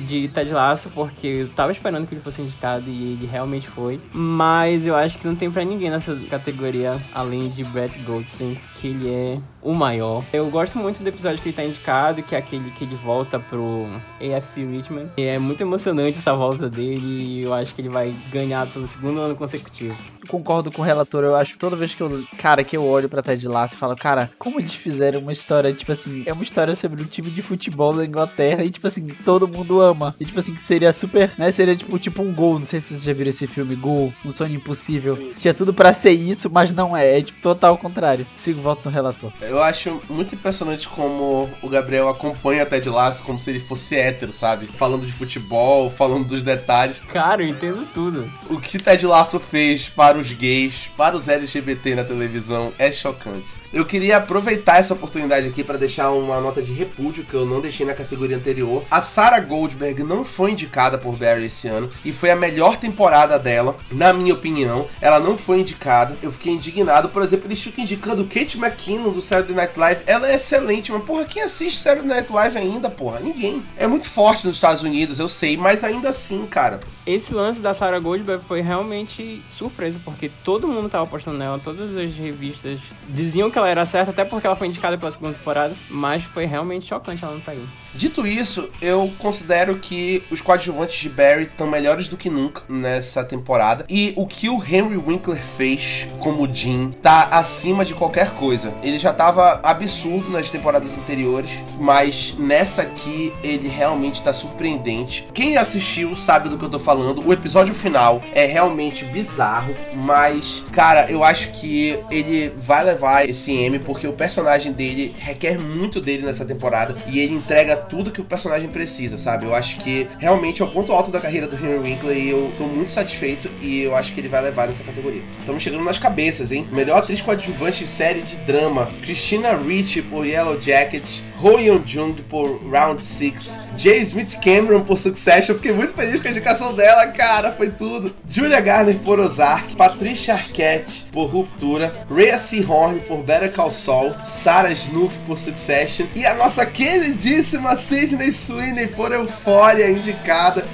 de 0.07 0.29
Ted 0.29 0.53
Lasso, 0.53 0.91
porque 0.91 1.27
eu 1.27 1.49
tava 1.49 1.73
esperando 1.73 2.07
que 2.07 2.15
ele 2.15 2.23
fosse 2.23 2.43
indicado 2.43 2.85
e 2.89 3.13
ele 3.15 3.29
realmente 3.31 3.69
foi. 3.69 3.99
Mas 4.13 4.46
eu 4.85 4.95
acho 4.95 5.19
que 5.19 5.27
não 5.27 5.35
tem 5.35 5.51
pra 5.51 5.65
ninguém 5.65 5.91
nessa 5.91 6.15
categoria, 6.29 7.01
além 7.15 7.49
de 7.49 7.65
Brett 7.65 7.99
Goldstein, 8.01 8.59
que 8.77 8.89
ele 8.89 9.09
é 9.09 9.39
o 9.63 9.75
maior. 9.75 10.23
Eu 10.33 10.49
gosto 10.51 10.79
muito 10.79 11.03
do 11.03 11.09
episódio 11.09 11.43
que 11.43 11.49
ele 11.49 11.57
tá 11.57 11.65
indicado, 11.65 12.23
que 12.23 12.35
é 12.35 12.39
aquele 12.39 12.71
que 12.73 12.85
ele 12.85 12.95
volta 12.97 13.39
pro 13.39 13.87
AFC 14.21 14.65
Richmond. 14.65 15.11
E 15.17 15.23
é 15.23 15.39
muito 15.39 15.61
emocionante 15.61 16.19
essa 16.19 16.35
volta 16.35 16.69
dele 16.69 17.07
e 17.07 17.43
eu 17.43 17.53
acho 17.53 17.75
que 17.75 17.81
ele 17.81 17.89
vai 17.89 18.15
ganhar 18.31 18.67
pelo 18.69 18.87
segundo 18.87 19.21
ano 19.21 19.35
consecutivo. 19.35 19.97
Concordo 20.29 20.71
com 20.71 20.83
o 20.83 20.85
relator, 20.85 21.25
eu 21.25 21.37
acho 21.37 21.53
que 21.53 21.59
toda 21.59 21.77
vez 21.77 21.95
que 21.95 22.03
eu, 22.03 22.25
cara, 22.39 22.65
que 22.65 22.77
eu 22.77 22.85
olho 22.85 23.09
pra 23.09 23.23
Ted 23.23 23.47
Lasso 23.49 23.75
e 23.75 23.79
falo, 23.79 23.97
cara, 23.97 24.31
como 24.39 24.61
eles 24.61 24.75
fizeram 24.75 25.21
uma 25.21 25.33
história, 25.33 25.73
tipo 25.73 25.93
assim, 25.93 26.25
é 26.27 26.33
uma 26.33 26.43
história 26.43 26.75
sobre 26.75 27.03
um 27.03 27.07
time 27.07 27.31
de 27.31 27.43
futebol 27.43 27.93
da 27.95 28.05
Inglaterra 28.05 28.65
e, 28.65 28.71
tipo 28.71 28.87
assim, 28.87 29.09
todo 29.25 29.49
mundo 29.49 29.81
ama. 29.81 30.15
E, 30.19 30.25
tipo 30.25 30.39
assim, 30.39 30.55
que 30.55 30.63
seria 30.63 30.93
super, 30.93 31.31
né, 31.39 31.51
seria 31.53 31.77
tipo, 31.77 31.99
tipo 31.99 32.23
um 32.23 32.33
gol, 32.33 32.59
não 32.59 32.67
sei 32.67 32.81
se 32.81 32.89
vocês 32.89 33.03
já 33.05 33.13
viram 33.13 33.31
esse 33.31 33.47
filme, 33.47 33.77
Gol, 33.77 34.13
Sonho 34.37 34.55
Impossível. 34.55 35.33
Tinha 35.39 35.55
tudo 35.55 35.73
pra 35.73 35.93
ser 35.93 36.11
isso, 36.11 36.51
mas 36.51 36.73
não 36.73 36.97
é, 36.97 37.19
é 37.19 37.23
tipo 37.23 37.41
total 37.41 37.73
ao 37.73 37.79
contrário. 37.79 38.27
Sigo 38.35 38.61
voto 38.61 38.83
no 38.85 38.91
relator. 38.91 39.33
Eu 39.41 39.63
acho 39.63 40.03
muito 40.09 40.35
impressionante 40.35 40.89
como 40.89 41.49
o 41.63 41.69
Gabriel 41.69 42.09
acompanha 42.09 42.67
Ted 42.67 42.89
Lasso 42.89 43.25
como 43.25 43.41
se 43.41 43.51
ele 43.51 43.61
fosse 43.61 43.97
hétero, 43.97 44.33
sabe? 44.33 44.67
Falando 44.67 45.07
de 45.07 45.13
futebol, 45.13 45.91
falando 45.91 46.27
dos 46.27 46.43
detalhes. 46.43 47.01
Cara, 47.01 47.43
eu 47.43 47.49
entendo 47.49 47.87
tudo. 47.95 48.31
O 48.51 48.61
que 48.61 48.79
Ted 48.79 49.07
Lasso 49.07 49.41
fez 49.41 49.89
para 49.89 50.19
os 50.19 50.33
gays, 50.33 50.91
para 50.97 51.17
os 51.17 51.29
LGBT 51.29 51.95
na 51.95 52.05
televisão 52.05 52.73
é 52.79 52.93
chocante. 52.93 53.66
Eu 53.77 53.85
queria 53.85 54.17
aproveitar 54.17 54.79
essa 54.79 54.95
oportunidade 54.95 55.47
aqui 55.47 55.63
para 55.63 55.77
deixar 55.77 56.11
uma 56.11 56.41
nota 56.41 56.63
de 56.63 56.73
repúdio 56.73 57.27
que 57.27 57.35
eu 57.35 57.45
não 57.45 57.61
deixei 57.61 57.85
na 57.85 57.93
categoria 57.93 58.35
anterior. 58.35 58.83
A 58.91 59.03
Sarah 59.03 59.39
Goldberg 59.39 60.03
não 60.03 60.25
foi 60.25 60.53
indicada 60.53 60.97
por 60.97 61.15
Barry 61.15 61.45
esse 61.45 61.69
ano 61.69 61.91
e 62.03 62.11
foi 62.11 62.31
a 62.31 62.37
melhor 62.37 62.79
temporada 62.79 63.39
dela, 63.39 63.77
na 63.93 64.15
minha 64.15 64.33
opinião. 64.33 64.89
Ela 64.99 65.21
não 65.21 65.37
foi 65.37 65.61
indicada. 65.61 66.17
Eu 66.23 66.33
fiquei 66.33 66.55
indignado. 66.55 67.11
Por 67.11 67.23
exemplo, 67.23 67.49
eles 67.49 67.61
ficam 67.61 67.85
indicando 67.85 68.25
Kate 68.25 68.57
McKinnon 68.57 69.11
do 69.11 69.21
Saturday 69.21 69.55
Night 69.55 69.79
Live. 69.79 70.05
Ela 70.07 70.31
é 70.31 70.37
excelente, 70.37 70.91
mas 70.91 71.05
porra, 71.05 71.27
quem 71.27 71.43
assiste 71.43 71.79
Saturday 71.79 72.09
Night 72.09 72.33
Live 72.33 72.57
ainda, 72.57 72.89
porra? 72.89 73.21
Ninguém. 73.21 73.63
É 73.77 73.87
muito 73.87 74.09
forte 74.09 74.47
nos 74.47 74.57
Estados 74.57 74.83
Unidos, 74.83 75.21
eu 75.21 75.29
sei, 75.29 75.55
mas 75.55 75.85
ainda 75.85 76.09
assim, 76.09 76.47
cara. 76.47 76.81
Esse 77.07 77.33
lance 77.33 77.61
da 77.61 77.73
Sarah 77.73 78.01
Goldberg 78.01 78.43
foi 78.45 78.61
realmente 78.61 79.41
surpresa, 79.57 80.01
porque 80.05 80.29
todo 80.43 80.67
mundo 80.67 80.89
tava 80.89 81.05
apostando 81.05 81.39
nela, 81.39 81.57
todas 81.57 81.97
as 81.97 82.17
revistas 82.17 82.81
diziam 83.09 83.49
que 83.49 83.57
ela 83.57 83.69
era 83.69 83.87
certa, 83.87 84.11
até 84.11 84.25
porque 84.25 84.45
ela 84.45 84.57
foi 84.57 84.67
indicada 84.67 84.99
pela 84.99 85.13
segunda 85.13 85.39
temporada, 85.39 85.77
mas 85.89 86.25
foi 86.25 86.47
realmente 86.47 86.87
chocante 86.87 87.23
ela 87.23 87.35
não 87.35 87.41
tá 87.41 87.53
aí. 87.53 87.65
Dito 87.97 88.27
isso, 88.27 88.69
eu 88.83 89.11
considero 89.19 89.77
que 89.79 90.23
os 90.31 90.43
coadjuvantes 90.43 91.01
de 91.01 91.09
Barry 91.09 91.45
estão 91.45 91.67
melhores 91.67 92.09
do 92.09 92.17
que 92.17 92.29
nunca 92.29 92.63
nessa 92.69 93.25
temporada. 93.25 93.87
E 93.89 94.13
o 94.17 94.27
que 94.27 94.51
o 94.51 94.63
Henry 94.63 94.99
Winkler 94.99 95.43
fez 95.43 96.07
como 96.21 96.53
Jim 96.53 96.91
tá 97.03 97.29
acima 97.31 97.87
de 97.87 97.95
qualquer 97.95 98.33
coisa. 98.33 98.75
Ele 98.83 98.99
já 98.99 99.15
tava 99.15 99.61
absurdo 99.63 100.29
nas 100.29 100.51
temporadas 100.51 100.97
anteriores, 100.99 101.65
mas 101.81 102.37
nessa 102.39 102.83
aqui 102.83 103.33
ele 103.43 103.67
realmente 103.67 104.23
tá 104.23 104.33
surpreendente. 104.35 105.27
Quem 105.33 105.57
assistiu 105.57 106.15
sabe 106.15 106.51
do 106.51 106.59
que 106.59 106.65
eu 106.67 106.71
tô 106.71 106.79
falando. 106.79 107.27
O 107.27 107.33
episódio 107.33 107.73
final 107.73 108.21
é 108.35 108.45
realmente 108.45 109.07
bizarro, 109.07 109.75
mas 109.95 110.63
cara, 110.71 111.11
eu 111.11 111.25
acho 111.25 111.53
que 111.53 111.99
ele 112.11 112.53
vai 112.59 112.85
levar 112.85 113.27
esse 113.27 113.53
M 113.53 113.79
porque 113.79 114.07
o 114.07 114.13
personagem 114.13 114.71
dele 114.73 115.15
requer 115.19 115.59
muito 115.59 115.99
dele 115.99 116.27
nessa 116.27 116.45
temporada 116.45 116.95
e 117.07 117.19
ele 117.19 117.33
entrega 117.33 117.86
tudo 117.89 118.11
que 118.11 118.21
o 118.21 118.25
personagem 118.25 118.69
precisa, 118.69 119.17
sabe? 119.17 119.47
Eu 119.47 119.55
acho 119.55 119.79
que 119.79 120.09
realmente 120.19 120.63
é 120.63 120.65
o 120.65 120.69
ponto 120.69 120.93
alto 120.93 121.11
da 121.11 121.21
carreira 121.21 121.47
do 121.47 121.57
Henry 121.57 121.79
Winkler 121.79 122.17
e 122.17 122.31
eu 122.31 122.53
tô 122.57 122.65
muito 122.65 122.93
satisfeito 122.93 123.51
e 123.61 123.83
eu 123.83 123.95
acho 123.95 124.13
que 124.13 124.21
ele 124.21 124.29
vai 124.29 124.43
levar 124.43 124.67
nessa 124.67 124.85
categoria. 124.85 125.23
Estamos 125.39 125.63
chegando 125.63 125.85
nas 125.85 125.99
cabeças, 125.99 126.53
hein? 126.53 126.69
Melhor 126.73 126.99
atriz 126.99 127.21
coadjuvante 127.21 127.85
em 127.85 127.87
série 127.87 128.23
de 128.23 128.37
drama: 128.37 128.89
Christina 129.03 129.57
Ricci 129.57 130.03
por 130.03 130.27
Yellow 130.27 130.61
Jackets, 130.61 131.23
Ho 131.43 131.59
Yeon 131.59 131.83
Jung 131.85 132.15
por 132.29 132.61
Round 132.71 133.05
6, 133.05 133.61
Jay 133.77 133.99
Smith 133.99 134.39
Cameron 134.43 134.83
por 134.83 134.99
Succession. 134.99 135.55
Fiquei 135.55 135.73
muito 135.73 135.95
feliz 135.95 136.21
com 136.21 136.29
a 136.29 136.31
indicação 136.31 136.75
dela, 136.75 137.07
cara, 137.09 137.53
foi 137.53 137.71
tudo. 137.71 138.15
Julia 138.29 138.61
Garner 138.61 138.97
por 138.99 139.21
Ozark, 139.21 139.77
Patricia 139.77 140.35
Arquette 140.35 141.07
por 141.13 141.27
Ruptura, 141.27 141.93
Rhea 142.11 142.39
Seahorn 142.39 143.01
por 143.01 143.23
Better 143.23 143.53
Call 143.53 143.71
Saul, 143.71 144.15
Sarah 144.23 144.73
Snook 144.73 145.15
por 145.27 145.39
Succession 145.39 146.07
e 146.15 146.27
a 146.27 146.35
nossa 146.35 146.67
queridíssima 146.67 147.76
Sidney 147.77 148.33
Sweeney 148.33 148.89
por 148.89 149.13
Euphoria 149.13 149.91
indicada. 149.91 150.67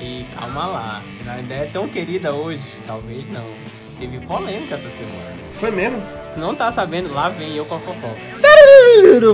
E 0.00 0.26
calma 0.34 0.66
lá, 0.66 1.02
ela 1.22 1.34
ainda 1.34 1.54
é 1.54 1.66
tão 1.66 1.88
querida 1.88 2.32
hoje? 2.32 2.62
Talvez 2.86 3.28
não. 3.28 3.44
Teve 3.98 4.18
polêmica 4.20 4.76
essa 4.76 4.88
semana. 4.88 5.36
Foi 5.50 5.70
mesmo? 5.70 6.02
Não 6.36 6.54
tá 6.54 6.72
sabendo? 6.72 7.12
Lá 7.12 7.28
vem 7.28 7.56
eu 7.56 7.64
com 7.66 7.74
a 7.74 7.80
fofoca. 7.80 8.16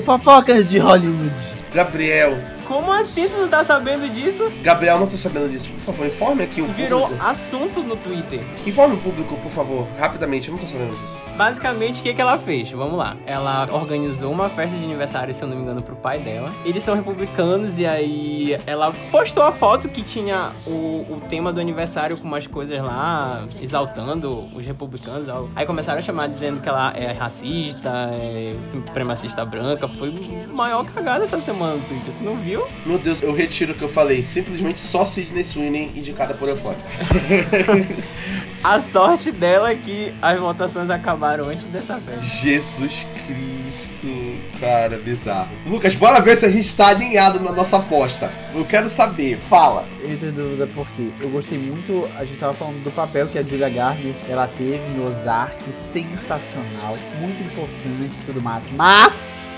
Fofocas 0.04 0.68
de 0.68 0.78
Hollywood. 0.78 1.34
Gabriel, 1.72 2.36
Como 2.66 2.92
assim 2.92 3.28
tu 3.28 3.36
não 3.38 3.48
tá 3.48 3.64
sabendo 3.64 4.08
disso? 4.12 4.50
Gabriel, 4.62 4.98
não 4.98 5.06
tô 5.06 5.16
sabendo 5.16 5.48
disso. 5.48 5.70
Por 5.70 5.80
favor, 5.80 6.06
informe 6.06 6.42
aqui 6.42 6.60
o 6.60 6.66
Virou 6.68 7.02
público. 7.02 7.24
assunto 7.24 7.82
no 7.82 7.96
Twitter. 7.96 8.40
Informe 8.66 8.94
o 8.96 8.98
público, 8.98 9.36
por 9.36 9.50
favor, 9.50 9.86
rapidamente. 9.98 10.48
Eu 10.48 10.54
não 10.54 10.60
tô 10.60 10.66
sabendo 10.68 10.96
disso. 11.00 11.20
Basicamente, 11.36 12.00
o 12.00 12.02
que, 12.02 12.12
que 12.12 12.20
ela 12.20 12.38
fez? 12.38 12.70
Vamos 12.70 12.98
lá. 12.98 13.16
Ela 13.24 13.68
organizou 13.70 14.32
uma 14.32 14.48
festa 14.48 14.76
de 14.76 14.84
aniversário, 14.84 15.32
se 15.32 15.42
eu 15.42 15.48
não 15.48 15.56
me 15.56 15.62
engano, 15.62 15.82
pro 15.82 15.94
pai 15.96 16.18
dela. 16.18 16.52
Eles 16.64 16.82
são 16.82 16.94
republicanos 16.94 17.78
e 17.78 17.86
aí 17.86 18.58
ela 18.66 18.92
postou 19.10 19.42
a 19.44 19.52
foto 19.52 19.88
que 19.88 20.02
tinha 20.02 20.50
o, 20.66 20.70
o 21.08 21.22
tema 21.28 21.52
do 21.52 21.60
aniversário 21.60 22.16
com 22.16 22.26
umas 22.26 22.46
coisas 22.46 22.80
lá, 22.82 23.44
exaltando 23.60 24.44
os 24.54 24.66
republicanos. 24.66 25.28
algo. 25.28 25.50
Aí 25.54 25.64
começaram 25.66 25.98
a 25.98 26.02
chamar 26.02 26.28
dizendo 26.28 26.60
que 26.60 26.68
ela 26.68 26.92
é 26.96 27.12
racista, 27.12 27.90
é 28.20 28.54
supremacista 28.72 29.44
branca. 29.44 29.86
Foi 29.86 30.12
maior 30.52 30.84
cagada 30.84 31.24
essa 31.24 31.40
semana 31.40 31.74
no 31.74 31.82
Twitter. 31.82 32.12
Tu 32.18 32.24
não 32.24 32.36
viu? 32.36 32.55
Meu 32.84 32.98
Deus, 32.98 33.20
eu 33.22 33.32
retiro 33.32 33.72
o 33.72 33.74
que 33.74 33.82
eu 33.82 33.88
falei. 33.88 34.24
Simplesmente 34.24 34.80
só 34.80 35.04
Sidney 35.04 35.44
Sweeney 35.44 35.92
indicada 35.94 36.34
por 36.34 36.48
Eufória. 36.48 36.80
A 38.62 38.80
sorte 38.80 39.30
dela 39.30 39.70
é 39.70 39.76
que 39.76 40.12
as 40.20 40.40
votações 40.40 40.90
acabaram 40.90 41.48
antes 41.48 41.66
dessa 41.66 41.98
festa. 41.98 42.20
Jesus 42.20 43.06
Cristo, 43.24 44.58
cara, 44.58 44.98
bizarro. 44.98 45.50
Lucas, 45.66 45.94
bora 45.94 46.20
ver 46.20 46.36
se 46.36 46.46
a 46.46 46.50
gente 46.50 46.74
tá 46.74 46.88
alinhado 46.88 47.38
na 47.40 47.52
nossa 47.52 47.76
aposta. 47.76 48.28
Eu 48.52 48.64
quero 48.64 48.88
saber, 48.88 49.38
fala. 49.48 49.86
Eu 50.00 50.18
tenho 50.18 50.32
dúvida 50.32 50.66
porque 50.74 51.10
eu 51.20 51.28
gostei 51.30 51.58
muito, 51.58 52.08
a 52.18 52.24
gente 52.24 52.40
tava 52.40 52.54
falando 52.54 52.82
do 52.82 52.90
papel 52.90 53.28
que 53.28 53.38
a 53.38 53.42
Julia 53.42 53.68
Garner 53.68 54.14
ela 54.28 54.48
teve 54.48 54.78
em 54.78 55.06
Ozark, 55.06 55.62
sensacional, 55.72 56.96
muito 57.20 57.40
importante 57.42 58.14
e 58.20 58.26
tudo 58.26 58.42
mais. 58.42 58.68
Mas, 58.76 59.55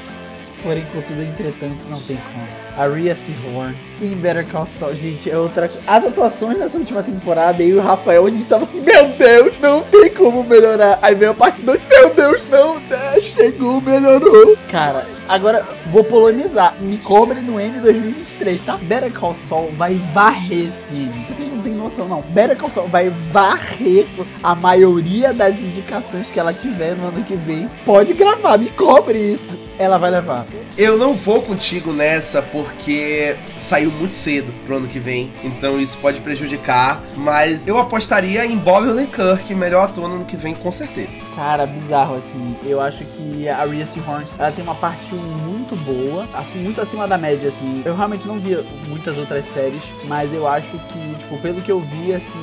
porém, 0.62 0.86
contudo, 0.92 1.22
entretanto, 1.22 1.78
não 1.88 2.00
tem 2.00 2.16
como. 2.16 2.46
A 2.76 2.86
Rhea 2.86 3.14
Seahorn 3.14 3.74
em 4.00 4.14
Better 4.14 4.46
Call 4.46 4.64
Saul, 4.64 4.94
gente, 4.94 5.28
é 5.28 5.36
outra 5.36 5.68
As 5.86 6.04
atuações 6.04 6.58
nessa 6.58 6.78
última 6.78 7.02
temporada, 7.02 7.62
e 7.62 7.74
o 7.74 7.80
Rafael, 7.80 8.26
a 8.26 8.30
gente 8.30 8.48
tava 8.48 8.62
assim, 8.62 8.80
meu 8.80 9.08
Deus, 9.08 9.58
não 9.60 9.82
tem 9.82 10.10
como 10.10 10.44
melhorar. 10.44 10.98
Aí 11.02 11.14
veio 11.14 11.32
a 11.32 11.34
parte 11.34 11.62
2, 11.62 11.86
meu 11.86 12.14
Deus, 12.14 12.44
não, 12.48 12.78
né, 12.80 13.20
chegou, 13.20 13.80
melhorou. 13.80 14.56
Cara, 14.70 15.06
agora 15.28 15.64
vou 15.90 16.02
polonizar. 16.04 16.76
Me 16.80 16.98
cobre 16.98 17.40
no 17.40 17.60
M 17.60 17.78
2023, 17.80 18.62
tá? 18.62 18.76
Better 18.76 19.12
Call 19.12 19.34
Saul 19.34 19.72
vai 19.76 19.94
varrer 20.12 20.68
esse 20.68 20.94
M. 20.94 21.26
Vocês 21.28 21.50
não 21.50 21.62
têm 21.62 21.74
noção, 21.74 22.08
não. 22.08 22.22
Better 22.22 22.56
Call 22.56 22.70
Saul 22.70 22.88
vai 22.88 23.10
varrer 23.10 24.06
a 24.42 24.54
maioria 24.54 25.32
das 25.32 25.60
indicações 25.60 26.30
que 26.30 26.40
ela 26.40 26.52
tiver 26.52 26.96
no 26.96 27.08
ano 27.08 27.24
que 27.24 27.36
vem. 27.36 27.68
Pode 27.84 28.14
gravar, 28.14 28.58
me 28.58 28.70
cobre 28.70 29.18
isso. 29.18 29.56
Ela 29.78 29.96
vai 29.96 30.10
levar. 30.10 30.44
Eu 30.76 30.98
não 30.98 31.14
vou 31.14 31.40
contigo 31.40 31.92
nessa 31.92 32.42
porque 32.42 33.36
saiu 33.56 33.92
muito 33.92 34.14
cedo 34.14 34.52
pro 34.66 34.78
ano 34.78 34.88
que 34.88 34.98
vem, 34.98 35.32
então 35.44 35.80
isso 35.80 35.96
pode 35.98 36.20
prejudicar. 36.20 37.00
Mas 37.16 37.68
eu 37.68 37.78
apostaria 37.78 38.44
em 38.44 38.56
Bob 38.56 38.88
Odenkirk, 38.88 39.54
melhor 39.54 39.84
ator 39.84 40.08
no 40.08 40.16
ano 40.16 40.24
que 40.24 40.36
vem, 40.36 40.54
com 40.54 40.70
certeza. 40.72 41.20
Cara, 41.36 41.64
bizarro, 41.66 42.16
assim. 42.16 42.56
Eu 42.64 42.80
acho 42.80 43.04
que 43.04 43.48
a 43.48 43.64
Rhea 43.64 43.86
Seahorn, 43.86 44.24
ela 44.38 44.50
tem 44.50 44.64
uma 44.64 44.74
parte 44.74 45.14
1 45.14 45.17
muito 45.18 45.76
boa, 45.76 46.28
assim, 46.32 46.58
muito 46.58 46.80
acima 46.80 47.06
da 47.06 47.18
média, 47.18 47.48
assim. 47.48 47.82
Eu 47.84 47.94
realmente 47.96 48.26
não 48.26 48.38
vi 48.38 48.56
muitas 48.88 49.18
outras 49.18 49.44
séries, 49.46 49.82
mas 50.04 50.32
eu 50.32 50.46
acho 50.46 50.78
que, 50.78 51.14
tipo, 51.18 51.38
pelo 51.38 51.60
que 51.60 51.70
eu 51.70 51.80
vi, 51.80 52.14
assim, 52.14 52.38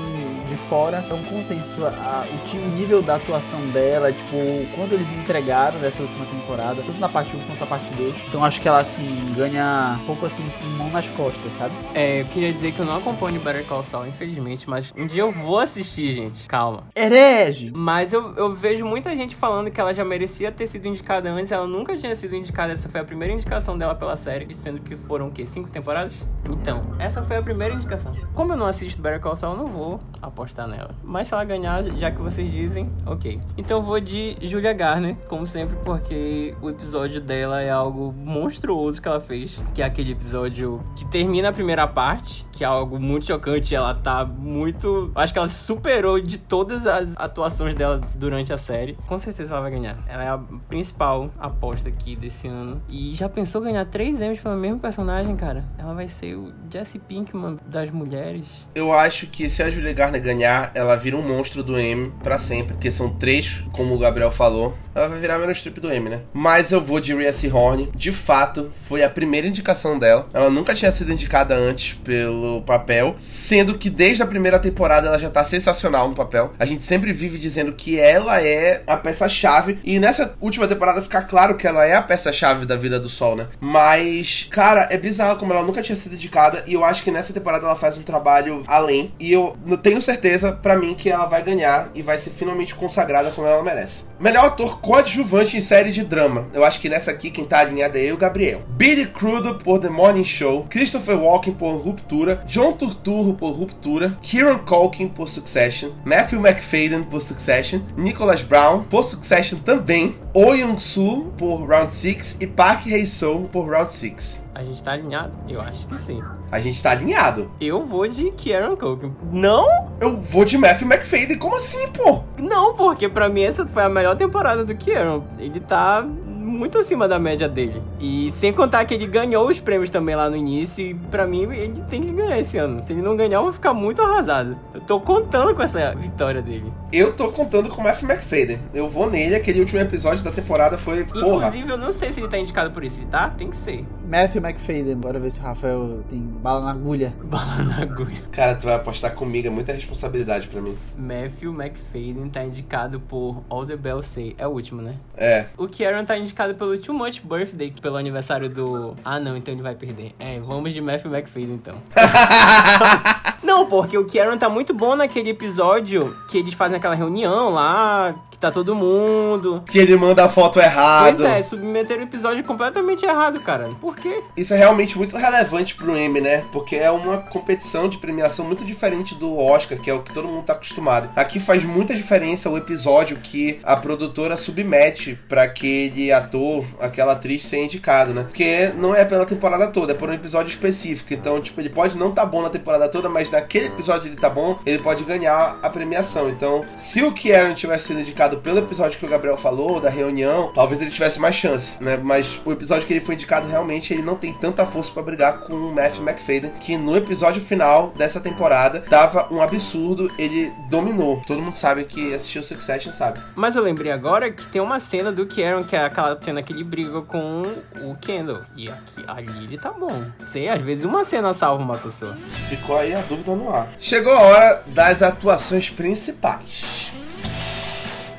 de 0.46 0.56
fora, 0.56 1.06
é 1.10 1.14
um 1.14 1.24
consenso. 1.24 1.86
A, 1.86 2.26
o, 2.26 2.76
nível 2.76 3.02
da 3.02 3.16
atuação 3.16 3.60
dela, 3.68 4.12
tipo, 4.12 4.38
quando 4.76 4.94
eles 4.94 5.12
entregaram 5.12 5.80
nessa 5.80 6.02
última 6.02 6.26
temporada, 6.26 6.82
tanto 6.86 7.00
na 7.00 7.10
parte 7.10 7.36
1 7.36 7.40
quanto 7.42 7.60
na 7.60 7.66
parte 7.66 7.94
2. 7.94 8.16
Então 8.28 8.44
acho 8.44 8.62
que 8.62 8.68
ela, 8.68 8.80
assim, 8.80 9.34
ganha 9.36 10.00
um 10.02 10.06
pouco, 10.06 10.26
assim, 10.26 10.44
com 10.60 10.68
mão 10.78 10.90
nas 10.90 11.10
costas, 11.10 11.54
sabe? 11.54 11.74
É, 11.94 12.22
eu 12.22 12.26
queria 12.26 12.52
dizer 12.52 12.72
que 12.72 12.80
eu 12.80 12.86
não 12.86 12.98
acompanho 12.98 13.40
Better 13.42 13.66
Call 13.66 13.84
Saul, 13.84 14.08
infelizmente, 14.08 14.70
mas 14.70 14.94
um 14.96 15.08
dia 15.08 15.22
eu 15.24 15.32
vou 15.32 15.60
assistir, 15.60 16.14
gente. 16.14 16.48
Calma. 16.48 16.84
Herege! 16.96 17.72
Mas 17.76 18.14
eu, 18.14 18.34
eu 18.36 18.54
vejo 18.54 18.86
muita 18.86 19.16
gente 19.16 19.36
falando 19.36 19.72
que 19.72 19.80
ela 19.80 19.94
já 19.94 20.06
merecia 20.06 20.52
ter 20.52 20.68
sido 20.68 20.88
indicada 20.88 21.32
antes. 21.32 21.52
Ela 21.52 21.68
nunca 21.68 21.96
tinha 21.98 22.16
sido 22.16 22.36
indicada. 22.36 22.74
Essa 22.74 22.90
foi 22.90 23.02
a 23.02 23.04
primeira 23.04 23.34
indicação 23.34 23.78
dela 23.78 23.96
pela 23.96 24.16
série, 24.16 24.54
sendo 24.54 24.80
que 24.80 24.96
foram 24.96 25.28
o 25.28 25.32
quê? 25.32 25.46
Cinco 25.46 25.70
temporadas? 25.70 26.28
Então, 26.50 26.96
essa 27.00 27.22
foi 27.24 27.38
a 27.38 27.42
primeira 27.42 27.74
indicação. 27.74 28.14
Como 28.34 28.54
eu 28.54 28.58
não 28.58 28.66
assisto 28.66 29.02
Better 29.02 29.20
Call 29.20 29.36
Saul, 29.36 29.56
eu 29.56 29.64
não 29.64 29.68
vou 29.68 30.00
apostar 30.36 30.68
nela. 30.68 30.94
Mas 31.02 31.28
se 31.28 31.34
ela 31.34 31.46
ganhar, 31.46 31.84
já 31.98 32.12
que 32.12 32.22
vocês 32.22 32.52
dizem, 32.52 32.92
ok. 33.06 33.40
Então 33.58 33.78
eu 33.78 33.82
vou 33.82 34.00
de 34.02 34.38
Julia 34.42 34.74
Garner, 34.74 35.16
como 35.30 35.48
sempre, 35.48 35.78
porque 35.84 36.54
o 36.62 36.70
episódio 36.70 37.22
dela 37.22 37.62
é 37.62 37.70
algo 37.70 38.14
monstruoso 38.14 39.02
que 39.02 39.08
ela 39.08 39.22
fez. 39.22 39.62
Que 39.74 39.82
é 39.82 39.86
aquele 39.86 40.12
episódio 40.12 40.84
que 40.96 41.06
termina 41.06 41.50
a 41.50 41.54
primeira 41.54 41.88
parte, 41.88 42.46
que 42.52 42.64
é 42.64 42.68
algo 42.68 43.00
muito 43.00 43.26
chocante. 43.26 43.74
Ela 43.74 43.96
tá 43.96 44.26
muito. 44.26 45.12
Acho 45.16 45.32
que 45.32 45.40
ela 45.40 45.48
superou 45.48 46.20
de 46.20 46.38
todas 46.38 46.86
as 46.86 47.16
atuações 47.18 47.74
dela 47.74 48.02
durante 48.16 48.52
a 48.52 48.58
série. 48.58 48.98
Com 49.08 49.18
certeza 49.18 49.54
ela 49.54 49.62
vai 49.62 49.72
ganhar. 49.72 49.98
Ela 50.08 50.24
é 50.24 50.30
a 50.30 50.38
principal 50.68 51.32
aposta 51.40 51.88
aqui 51.88 52.16
desse 52.16 52.48
ano. 52.48 52.82
E 52.90 53.16
já 53.16 53.30
pensou 53.30 53.62
ganhar 53.62 53.86
três 53.86 54.20
Emmys 54.20 54.40
pelo 54.40 54.56
mesmo 54.56 54.80
personagem, 54.80 55.36
cara? 55.36 55.64
Ela 55.78 55.94
vai 55.94 56.08
ser 56.08 56.36
o 56.36 56.52
Jesse 56.70 57.00
Pinkman 57.00 57.58
das 57.66 57.90
mulheres. 57.90 58.68
Eu 58.76 58.92
acho 58.92 59.28
que 59.28 59.50
se 59.50 59.64
a 59.64 59.70
Julia 59.70 59.94
Garner 59.94 60.25
ganhar, 60.26 60.72
ela 60.74 60.96
vira 60.96 61.16
um 61.16 61.22
monstro 61.22 61.64
do 61.64 61.80
M 61.80 62.12
pra 62.22 62.38
sempre, 62.38 62.74
porque 62.74 62.92
são 62.92 63.10
três, 63.10 63.64
como 63.72 63.94
o 63.94 64.00
Gabriel 64.00 64.32
falou. 64.32 64.76
Ela 64.94 65.10
vai 65.10 65.20
virar 65.20 65.38
menos 65.38 65.58
strip 65.58 65.80
do 65.80 65.92
M, 65.92 66.10
né? 66.10 66.22
Mas 66.34 66.72
eu 66.72 66.82
vou 66.82 67.00
de 67.00 67.14
Rhea 67.14 67.32
Seahorn. 67.32 67.92
De 67.94 68.12
fato, 68.12 68.72
foi 68.88 69.04
a 69.04 69.10
primeira 69.10 69.46
indicação 69.46 70.00
dela. 70.00 70.28
Ela 70.34 70.50
nunca 70.50 70.74
tinha 70.74 70.92
sido 70.92 71.12
indicada 71.12 71.54
antes 71.54 71.94
pelo 71.96 72.62
papel, 72.62 73.14
sendo 73.18 73.78
que 73.78 73.90
desde 73.90 74.24
a 74.24 74.28
primeira 74.28 74.58
temporada 74.58 75.08
ela 75.08 75.20
já 75.20 75.30
tá 75.30 75.44
sensacional 75.44 76.10
no 76.10 76.16
papel. 76.16 76.54
A 76.58 76.66
gente 76.66 76.86
sempre 76.86 77.12
vive 77.14 77.38
dizendo 77.38 77.74
que 77.74 78.00
ela 78.00 78.42
é 78.42 78.84
a 78.88 78.98
peça-chave 78.98 79.80
e 79.84 80.00
nessa 80.00 80.36
última 80.40 80.68
temporada 80.68 81.02
fica 81.02 81.22
claro 81.22 81.56
que 81.56 81.68
ela 81.68 81.86
é 81.86 81.96
a 81.96 82.02
peça-chave 82.02 82.66
da 82.66 82.78
vida 82.78 83.00
do 83.00 83.10
Sol, 83.10 83.36
né? 83.36 83.48
Mas, 83.60 84.48
cara, 84.50 84.88
é 84.90 84.98
bizarro 84.98 85.38
como 85.38 85.52
ela 85.52 85.64
nunca 85.64 85.82
tinha 85.82 85.96
sido 85.96 86.16
indicada 86.16 86.64
e 86.66 86.74
eu 86.74 86.84
acho 86.84 87.04
que 87.04 87.12
nessa 87.12 87.34
temporada 87.34 87.66
ela 87.66 87.76
faz 87.76 87.98
um 87.98 88.02
trabalho 88.02 88.64
além 88.66 89.14
e 89.20 89.32
eu 89.32 89.58
tenho 89.84 90.02
certeza 90.02 90.15
pra 90.62 90.78
mim 90.78 90.96
que 90.96 91.10
ela 91.10 91.26
vai 91.26 91.44
ganhar 91.44 91.90
e 91.94 92.02
vai 92.02 92.18
ser 92.18 92.32
finalmente 92.32 92.76
consagrada 92.76 93.32
como 93.32 93.48
ela 93.48 93.64
merece. 93.64 94.06
Melhor 94.20 94.46
ator 94.46 94.80
coadjuvante 94.80 95.58
em 95.58 95.62
série 95.62 95.92
de 95.92 96.04
drama. 96.04 96.48
Eu 96.54 96.64
acho 96.64 96.80
que 96.80 96.90
nessa 96.90 97.12
aqui 97.12 97.30
quem 97.30 97.46
tá 97.46 97.60
alinhado 97.60 97.98
é 97.98 98.02
eu 98.02 98.16
o 98.16 98.18
Gabriel. 98.18 98.62
Billy 98.70 99.06
Crudup 99.06 99.64
por 99.64 99.80
The 99.80 99.90
Morning 99.90 100.24
Show, 100.24 100.66
Christopher 100.70 101.22
Walken 101.22 101.54
por 101.54 101.76
Ruptura, 101.76 102.44
John 102.48 102.74
Turturro 102.74 103.34
por 103.34 103.52
Ruptura, 103.52 104.18
Kieran 104.22 104.60
Culkin 104.60 105.08
por 105.08 105.30
Succession, 105.30 105.92
Matthew 106.04 106.40
McFadden 106.40 107.04
por 107.04 107.22
Succession, 107.22 107.82
Nicholas 107.96 108.42
Brown 108.42 108.84
por 108.84 109.04
Succession 109.04 109.60
também, 109.60 110.16
Oh 110.34 110.54
Young-soo 110.54 111.34
por 111.38 111.68
Round 111.68 111.94
6 111.94 112.38
e 112.42 112.48
Park 112.48 112.88
Hae-soo 112.88 113.50
por 113.52 113.70
Round 113.70 113.94
6. 113.94 114.45
A 114.56 114.64
gente 114.64 114.82
tá 114.82 114.94
alinhado? 114.94 115.34
Eu 115.50 115.60
acho 115.60 115.86
que 115.86 115.98
sim. 116.00 116.24
A 116.50 116.62
gente 116.62 116.82
tá 116.82 116.92
alinhado. 116.92 117.52
Eu 117.60 117.84
vou 117.84 118.08
de 118.08 118.32
Kieran 118.32 118.78
Culkin. 118.78 119.14
Não? 119.30 119.68
Eu 120.00 120.22
vou 120.22 120.46
de 120.46 120.58
Matthew 120.58 120.88
McFadden, 120.88 121.38
como 121.38 121.58
assim, 121.58 121.90
pô? 121.90 122.24
Não, 122.38 122.74
porque 122.74 123.10
pra 123.10 123.28
mim 123.28 123.42
essa 123.42 123.68
foi 123.68 123.84
a 123.84 123.90
melhor 123.90 124.16
temporada 124.16 124.64
do 124.64 124.74
Kieran. 124.74 125.24
Ele 125.38 125.60
tá 125.60 126.02
muito 126.04 126.78
acima 126.78 127.06
da 127.06 127.20
média 127.20 127.50
dele. 127.50 127.84
E 128.00 128.32
sem 128.32 128.54
contar 128.54 128.86
que 128.86 128.94
ele 128.94 129.08
ganhou 129.08 129.50
os 129.50 129.60
prêmios 129.60 129.90
também 129.90 130.16
lá 130.16 130.30
no 130.30 130.38
início. 130.38 130.86
E 130.86 130.94
pra 130.94 131.28
mim 131.28 131.42
ele 131.52 131.82
tem 131.90 132.02
que 132.02 132.12
ganhar 132.14 132.40
esse 132.40 132.58
ano. 132.58 132.82
Se 132.88 132.94
ele 132.94 133.02
não 133.02 133.18
ganhar, 133.18 133.40
eu 133.40 133.44
vou 133.44 133.52
ficar 133.52 133.74
muito 133.74 134.02
arrasado. 134.02 134.58
Eu 134.74 134.80
tô 134.80 135.02
contando 135.02 135.54
com 135.54 135.64
essa 135.64 135.94
vitória 135.96 136.42
dele. 136.42 136.72
Eu 136.94 137.12
tô 137.12 137.30
contando 137.30 137.68
com 137.68 137.82
o 137.82 137.84
Matthew 137.84 138.10
McFadden. 138.10 138.60
Eu 138.74 138.88
vou 138.88 139.10
nele, 139.10 139.36
aquele 139.36 139.60
último 139.60 139.82
episódio 139.82 140.24
da 140.24 140.32
temporada 140.32 140.78
foi, 140.78 141.04
porra. 141.04 141.48
Inclusive, 141.48 141.72
eu 141.72 141.78
não 141.78 141.92
sei 141.92 142.14
se 142.14 142.22
ele 142.22 142.30
tá 142.30 142.38
indicado 142.38 142.72
por 142.72 142.86
isso, 142.86 143.02
tá? 143.08 143.30
Tem 143.32 143.50
que 143.50 143.58
ser. 143.58 143.86
Matthew 144.08 144.42
McFadden, 144.42 144.96
bora 144.98 145.20
ver 145.20 145.32
se 145.32 145.40
o 145.40 145.44
Rafael 145.44 146.04
tem 146.10 146.20
bala 146.20 146.62
na 146.66 146.72
agulha. 146.72 147.14
Bala 147.26 147.64
na 147.64 147.82
agulha. 147.82 148.22
Cara, 148.32 148.56
tu 148.56 148.66
vai 148.66 148.76
apostar 148.76 149.14
comigo, 149.14 149.48
é 149.48 149.50
muita 149.50 149.74
responsabilidade 149.74 150.48
pra 150.48 150.62
mim. 150.62 150.78
Matthew 150.98 151.52
McFadden 151.54 152.30
tá 152.30 152.44
indicado 152.44 153.00
por 153.00 153.44
All 153.50 153.66
the 153.66 153.76
Bells 153.76 154.08
Say. 154.08 154.36
É 154.38 154.48
o 154.48 154.52
último, 154.52 154.82
né? 154.82 154.96
É. 155.18 155.48
O 155.58 155.68
Kieran 155.68 156.06
tá 156.06 156.18
indicado 156.18 156.56
pelo 156.56 156.78
Too 156.78 156.94
Much 156.94 157.22
Birthday, 157.24 157.74
pelo 157.82 157.98
aniversário 157.98 158.50
do. 158.50 158.96
Ah, 159.04 159.20
não, 159.20 159.36
então 159.36 159.54
ele 159.54 159.64
vai 159.64 159.76
perder. 159.76 160.14
É, 160.20 160.40
vamos 160.40 160.74
de 160.74 160.82
Matthew 160.82 161.12
McFadden 161.12 161.56
então. 161.56 161.76
não, 163.44 163.55
Não, 163.56 163.66
porque 163.68 163.98
o 163.98 164.04
Kieran 164.04 164.38
tá 164.38 164.50
muito 164.50 164.74
bom 164.74 164.98
naquele 164.98 165.30
episódio 165.30 166.14
que 166.28 166.38
eles 166.38 166.54
fazem 166.54 166.76
aquela 166.76 166.94
reunião 166.94 167.52
lá, 167.52 168.14
que 168.30 168.38
tá 168.38 168.52
todo 168.52 168.76
mundo. 168.76 169.64
Que 169.66 169.80
ele 169.80 169.96
manda 169.96 170.26
a 170.26 170.30
foto 170.30 170.60
errado. 170.60 171.20
Pois 171.20 171.30
é, 171.30 171.42
submeteram 171.42 172.02
o 172.02 172.04
episódio 172.04 172.44
completamente 172.44 173.06
errado, 173.06 173.40
cara. 173.40 173.70
Por 173.80 173.96
quê? 173.96 174.22
Isso 174.36 174.54
é 174.54 174.58
realmente 174.58 174.98
muito 174.98 175.16
relevante 175.16 175.74
pro 175.74 175.96
M, 175.96 176.20
né? 176.20 176.44
Porque 176.52 176.76
é 176.76 176.92
uma 176.92 177.18
competição 177.18 177.88
de 177.88 177.98
premiação 177.98 178.46
muito 178.46 178.66
diferente 178.66 179.16
do 179.16 179.38
Oscar, 179.38 179.78
que 179.80 179.90
é 179.90 179.94
o 179.94 180.02
que 180.02 180.14
todo 180.14 180.28
mundo 180.28 180.44
tá 180.44 180.52
acostumado. 180.52 181.10
Aqui 181.16 181.40
faz 181.40 181.64
muita 181.64 181.96
diferença 181.96 182.50
o 182.50 182.58
episódio 182.58 183.16
que 183.18 183.62
a 183.64 183.78
produtora 183.78 184.36
submete 184.36 185.18
para 185.30 185.44
aquele 185.44 186.12
ator, 186.12 186.66
aquela 186.82 187.14
atriz 187.14 187.46
ser 187.46 187.64
indicado, 187.64 188.14
né? 188.14 188.24
Porque 188.24 188.70
não 188.76 188.94
é 188.94 189.06
pela 189.06 189.26
temporada 189.26 189.68
toda, 189.68 189.94
é 189.94 189.96
por 189.96 190.10
um 190.10 190.14
episódio 190.14 190.50
específico. 190.50 191.14
Então, 191.14 191.40
tipo, 191.40 191.62
ele 191.62 191.70
pode 191.70 191.98
não 191.98 192.12
tá 192.12 192.26
bom 192.26 192.42
na 192.42 192.50
temporada 192.50 192.90
toda, 192.90 193.08
mas 193.08 193.30
naquele 193.46 193.68
episódio 193.68 194.10
ele 194.10 194.16
tá 194.16 194.30
bom, 194.30 194.58
ele 194.66 194.82
pode 194.82 195.04
ganhar 195.04 195.58
a 195.62 195.70
premiação. 195.70 196.30
Então, 196.30 196.66
se 196.80 197.04
o 197.04 197.12
Kieran 197.12 197.54
tivesse 197.54 197.88
sido 197.88 198.00
indicado 198.00 198.38
pelo 198.38 198.60
episódio 198.60 198.98
que 198.98 199.06
o 199.06 199.10
Gabriel 199.10 199.38
falou, 199.38 199.80
da 199.80 199.90
reunião, 199.90 200.52
talvez 200.54 200.82
ele 200.82 200.90
tivesse 200.90 201.20
mais 201.20 201.36
chance, 201.36 201.82
né? 201.82 201.98
Mas 201.98 202.42
o 202.44 202.52
episódio 202.52 202.88
que 202.88 202.94
ele 202.94 203.06
foi 203.06 203.14
indicado 203.14 203.48
realmente 203.48 203.94
ele 203.94 204.02
não 204.02 204.16
tem 204.16 204.34
tanta 204.34 204.66
força 204.66 204.92
para 204.92 205.04
brigar 205.04 205.42
com 205.42 205.54
o 205.54 205.74
Matthew 205.74 206.04
McFadden, 206.04 206.52
que 206.60 206.76
no 206.76 206.98
episódio 206.98 207.40
final 207.40 207.94
dessa 207.96 208.20
temporada 208.20 208.82
tava 208.82 209.32
um 209.32 209.42
absurdo, 209.42 210.12
ele 210.18 210.52
dominou. 210.70 211.22
Todo 211.28 211.42
mundo 211.42 211.56
sabe 211.56 211.84
que 211.84 212.14
assistiu 212.14 212.44
Succession 212.44 212.92
sabe. 212.92 213.20
Mas 213.36 213.56
eu 213.56 213.62
lembrei 213.62 213.92
agora 213.92 214.32
que 214.32 214.46
tem 214.48 214.62
uma 214.62 214.80
cena 214.80 215.12
do 215.12 215.26
Kieran, 215.26 215.64
que 215.64 215.76
é 215.76 215.86
aquela 215.86 216.20
cena 216.22 216.42
que 216.42 216.52
ele 216.52 216.64
briga 216.64 217.02
com 217.02 217.44
o 217.82 217.96
Kendall. 217.96 218.42
E 218.56 218.70
aqui, 218.70 219.04
ali 219.08 219.44
ele 219.44 219.58
tá 219.58 219.72
bom. 219.72 220.04
Sei, 220.32 220.50
às 220.50 220.62
vezes 220.62 220.84
uma 220.84 221.04
cena 221.04 221.34
salva 221.34 221.64
uma 221.64 221.78
pessoa. 221.78 222.18
Ficou 222.50 222.78
aí 222.78 222.94
a 222.94 223.02
dúvida 223.02 223.35
no 223.36 223.54
ar. 223.54 223.70
Chegou 223.78 224.14
a 224.14 224.22
hora 224.22 224.64
das 224.68 225.04
atuações 225.04 225.70
principais. 225.70 226.92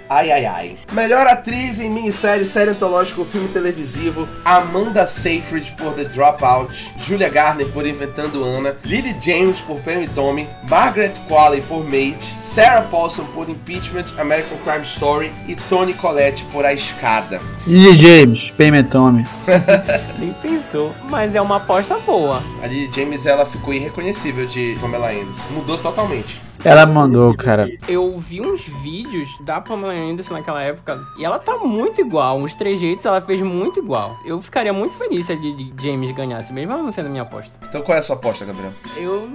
Ai, 0.08 0.30
ai, 0.30 0.46
ai. 0.46 0.78
Melhor 0.92 1.26
atriz 1.26 1.80
em 1.80 1.90
minissérie, 1.90 2.46
série 2.46 2.70
antológica 2.70 3.20
ou 3.20 3.26
filme 3.26 3.48
televisivo: 3.48 4.28
Amanda 4.44 5.06
Seyfried 5.06 5.72
por 5.76 5.94
The 5.94 6.04
Dropout, 6.04 6.92
Julia 6.98 7.28
Garner 7.28 7.66
por 7.68 7.84
Inventando 7.86 8.44
Anna, 8.44 8.76
Lily 8.84 9.16
James 9.20 9.58
por 9.60 9.80
Pam 9.80 10.02
e 10.02 10.08
Tommy, 10.08 10.48
Margaret 10.68 11.12
Qualley 11.28 11.60
por 11.62 11.82
Mate, 11.84 12.36
Sarah 12.38 12.82
Paulson 12.82 13.24
por 13.26 13.48
Impeachment, 13.48 14.06
American 14.18 14.58
Crime 14.58 14.84
Story 14.84 15.32
e 15.48 15.56
Toni 15.56 15.94
Collette 15.94 16.44
por 16.52 16.64
A 16.64 16.72
Escada. 16.72 17.40
Lily 17.66 17.98
James, 17.98 18.52
Pam 18.52 18.78
e 18.78 18.84
Tommy. 18.84 19.26
Nem 20.20 20.32
pensou, 20.34 20.94
mas 21.10 21.34
é 21.34 21.40
uma 21.40 21.56
aposta 21.56 21.98
boa. 21.98 22.42
A 22.62 22.66
Lily 22.68 22.90
James 22.94 23.26
ela 23.26 23.44
ficou 23.44 23.74
irreconhecível 23.74 24.46
de 24.46 24.76
Pamela 24.80 25.10
Anderson. 25.10 25.44
Mudou 25.50 25.78
totalmente. 25.78 26.40
Ela 26.66 26.84
mandou, 26.84 27.34
cara. 27.36 27.68
Eu 27.86 28.18
vi 28.18 28.40
uns 28.40 28.62
vídeos 28.82 29.28
da 29.42 29.60
Pamela 29.60 29.92
Anderson 29.94 30.34
naquela 30.34 30.60
época 30.60 30.98
e 31.16 31.24
ela 31.24 31.38
tá 31.38 31.56
muito 31.58 32.00
igual. 32.00 32.38
Uns 32.38 32.54
trejeitos 32.54 33.04
ela 33.04 33.20
fez 33.20 33.40
muito 33.40 33.78
igual. 33.78 34.16
Eu 34.24 34.40
ficaria 34.40 34.72
muito 34.72 34.94
feliz 34.94 35.26
se 35.26 35.32
a 35.32 35.36
James 35.80 36.10
ganhasse, 36.14 36.52
mesmo 36.52 36.72
ela 36.72 36.82
não 36.82 36.90
sendo 36.90 37.06
a 37.06 37.10
minha 37.10 37.22
aposta. 37.22 37.56
Então 37.68 37.82
qual 37.82 37.96
é 37.96 38.00
a 38.00 38.02
sua 38.02 38.16
aposta, 38.16 38.44
Gabriel? 38.44 38.72
Eu 38.96 39.28